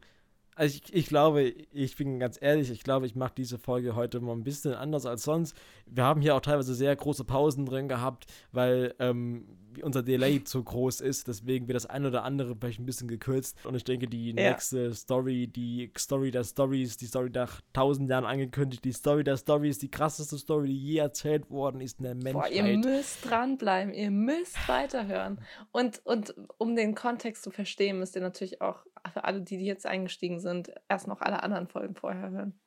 also 0.56 0.80
ich, 0.84 0.94
ich 0.94 1.08
glaube, 1.08 1.44
ich 1.44 1.96
bin 1.98 2.18
ganz 2.18 2.38
ehrlich, 2.42 2.72
ich 2.72 2.84
glaube, 2.84 3.06
ich 3.06 3.16
mache 3.16 3.34
diese 3.36 3.58
Folge 3.58 3.96
heute 3.96 4.22
mal 4.22 4.32
ein 4.32 4.44
bisschen 4.44 4.74
anders 4.74 5.06
als 5.06 5.24
sonst. 5.24 5.56
Wir 5.86 6.04
haben 6.04 6.22
hier 6.22 6.36
auch 6.36 6.42
teilweise 6.42 6.74
sehr 6.74 6.96
große 6.96 7.26
Pausen 7.26 7.66
drin 7.66 7.90
gehabt, 7.90 8.26
weil 8.52 8.96
ähm, 9.00 9.46
unser 9.84 10.04
Delay 10.04 10.44
zu 10.44 10.64
groß 10.64 11.02
ist. 11.02 11.28
Deswegen 11.28 11.68
wird 11.68 11.76
das 11.76 11.86
eine 11.86 12.08
oder 12.10 12.24
andere 12.24 12.56
vielleicht 12.56 12.80
ein 12.80 12.86
bisschen 12.86 13.08
gekürzt. 13.08 13.58
Und 13.66 13.76
ich 13.76 13.84
denke, 13.84 14.08
die 14.08 14.32
ja. 14.32 14.52
nächste 14.52 14.94
Story, 14.94 15.48
die 15.48 15.92
Story 15.98 16.32
der 16.32 16.44
Stories, 16.44 16.98
die 16.98 17.06
Story 17.06 17.30
nach 17.34 17.62
tausend 17.74 18.10
Jahren 18.10 18.26
angekündigt, 18.26 18.84
die 18.86 18.92
Story 18.92 19.24
der 19.24 19.38
Stories, 19.38 19.78
die 19.80 19.90
krasseste 19.90 20.38
Story, 20.38 20.68
die 20.68 20.80
je 20.80 20.98
erzählt 20.98 21.50
worden 21.50 21.82
ist 21.82 22.00
in 22.00 22.06
der 22.06 22.16
Menschheit. 22.16 22.34
Boah, 22.34 22.48
ihr 22.50 22.78
müsst 22.78 23.30
dranbleiben, 23.30 23.94
ihr 23.94 24.12
müsst 24.12 24.56
weiterhören. 24.68 25.40
Und, 25.72 26.02
und 26.06 26.36
um 26.58 26.76
den 26.76 26.96
Kontext 26.96 27.44
zu 27.44 27.52
verstehen, 27.52 28.00
müsst 28.00 28.16
ihr 28.16 28.22
natürlich 28.22 28.62
auch 28.62 28.86
für 29.12 29.24
alle, 29.24 29.42
die, 29.42 29.58
jetzt 29.58 29.86
eingestiegen 29.86 30.40
sind, 30.40 30.72
erst 30.90 31.08
noch 31.08 31.22
alle 31.22 31.44
anderen 31.44 31.68
Folgen 31.68 31.96
vorher 31.96 32.30
hören. 32.30 32.60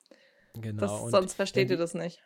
Genau. 0.55 0.81
Das, 0.81 1.11
sonst 1.11 1.35
versteht 1.35 1.71
ihr 1.71 1.77
das 1.77 1.95
nicht. 1.95 2.23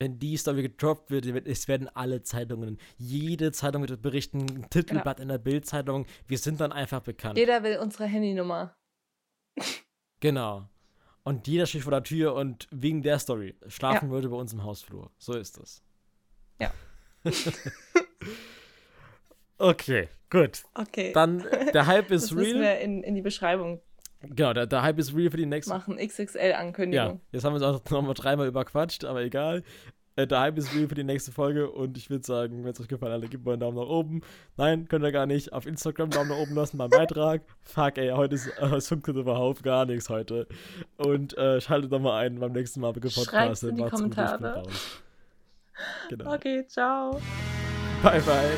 Wenn 0.00 0.18
die 0.18 0.36
Story 0.36 0.62
gedroppt 0.62 1.10
wird, 1.10 1.26
es 1.26 1.66
werden 1.66 1.88
alle 1.88 2.22
Zeitungen, 2.22 2.78
jede 2.96 3.50
Zeitung 3.50 3.88
wird 3.88 4.00
berichten, 4.00 4.40
ein 4.42 4.70
Titelblatt 4.70 5.16
genau. 5.16 5.22
in 5.22 5.28
der 5.28 5.38
Bildzeitung. 5.38 6.06
Wir 6.26 6.38
sind 6.38 6.60
dann 6.60 6.72
einfach 6.72 7.00
bekannt. 7.00 7.36
Jeder 7.36 7.64
will 7.64 7.78
unsere 7.78 8.04
Handynummer. 8.04 8.76
genau. 10.20 10.68
Und 11.24 11.48
jeder 11.48 11.66
steht 11.66 11.82
vor 11.82 11.90
der 11.90 12.04
Tür 12.04 12.34
und 12.34 12.68
wegen 12.70 13.02
der 13.02 13.18
Story 13.18 13.56
schlafen 13.66 14.06
ja. 14.06 14.12
würde 14.12 14.28
bei 14.28 14.36
uns 14.36 14.52
im 14.52 14.62
Hausflur. 14.62 15.10
So 15.18 15.34
ist 15.34 15.58
das. 15.58 15.82
Ja. 16.60 16.72
Okay, 19.58 20.08
gut. 20.30 20.62
Okay. 20.74 21.12
Dann, 21.12 21.44
der 21.74 21.86
Hype 21.86 22.10
ist 22.12 22.30
das 22.30 22.36
real. 22.36 22.54
Das 22.54 22.62
wir 22.62 22.78
in, 22.78 23.02
in 23.02 23.14
die 23.14 23.22
Beschreibung 23.22 23.82
Genau, 24.20 24.52
der, 24.52 24.66
der 24.66 24.82
Hype 24.82 24.98
ist 24.98 25.14
real 25.14 25.30
für 25.30 25.36
die 25.36 25.46
nächste. 25.46 25.72
Machen 25.72 25.96
XXL-Ankündigung. 25.96 27.06
Ja, 27.06 27.20
jetzt 27.32 27.44
haben 27.44 27.58
wir 27.58 27.66
uns 27.66 27.82
auch 27.86 27.90
nochmal 27.90 28.14
dreimal 28.14 28.48
überquatscht, 28.48 29.04
aber 29.04 29.22
egal. 29.22 29.62
Äh, 30.18 30.26
der 30.26 30.40
Hype 30.40 30.58
ist 30.58 30.74
real 30.74 30.88
für 30.88 30.96
die 30.96 31.04
nächste 31.04 31.30
Folge 31.30 31.70
und 31.70 31.96
ich 31.96 32.10
würde 32.10 32.26
sagen, 32.26 32.64
wenn 32.64 32.72
es 32.72 32.80
euch 32.80 32.88
gefallen 32.88 33.22
hat, 33.22 33.30
gebt 33.30 33.44
mal 33.44 33.52
einen 33.52 33.60
Daumen 33.60 33.76
nach 33.76 33.86
oben. 33.86 34.22
Nein, 34.56 34.88
könnt 34.88 35.04
ihr 35.04 35.12
gar 35.12 35.26
nicht. 35.26 35.52
Auf 35.52 35.64
Instagram 35.64 36.10
Daumen 36.10 36.30
nach 36.30 36.38
oben 36.38 36.56
lassen 36.56 36.76
beim 36.76 36.90
Beitrag. 36.90 37.42
Fuck, 37.62 37.98
ey, 37.98 38.10
heute 38.10 38.34
ist, 38.34 38.48
äh, 38.48 38.66
es 38.74 38.88
funktioniert 38.88 39.22
überhaupt 39.22 39.62
gar 39.62 39.86
nichts 39.86 40.08
heute. 40.08 40.48
Und 40.96 41.38
äh, 41.38 41.60
schaltet 41.60 41.92
doch 41.92 42.00
mal 42.00 42.18
ein 42.18 42.40
beim 42.40 42.50
nächsten 42.50 42.80
Mal, 42.80 42.92
Schreibt 43.08 43.62
in 43.62 43.76
die 43.76 43.82
Macht's 43.82 44.00
Kommentare. 44.00 44.62
Gut, 44.64 44.72
genau. 46.08 46.34
Okay, 46.34 46.66
ciao. 46.66 47.20
Bye, 48.02 48.20
bye. 48.22 48.56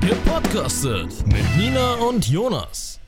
Gepodcastet 0.00 1.26
mit 1.26 1.56
Nina 1.58 1.94
und 1.96 2.26
Jonas. 2.26 3.01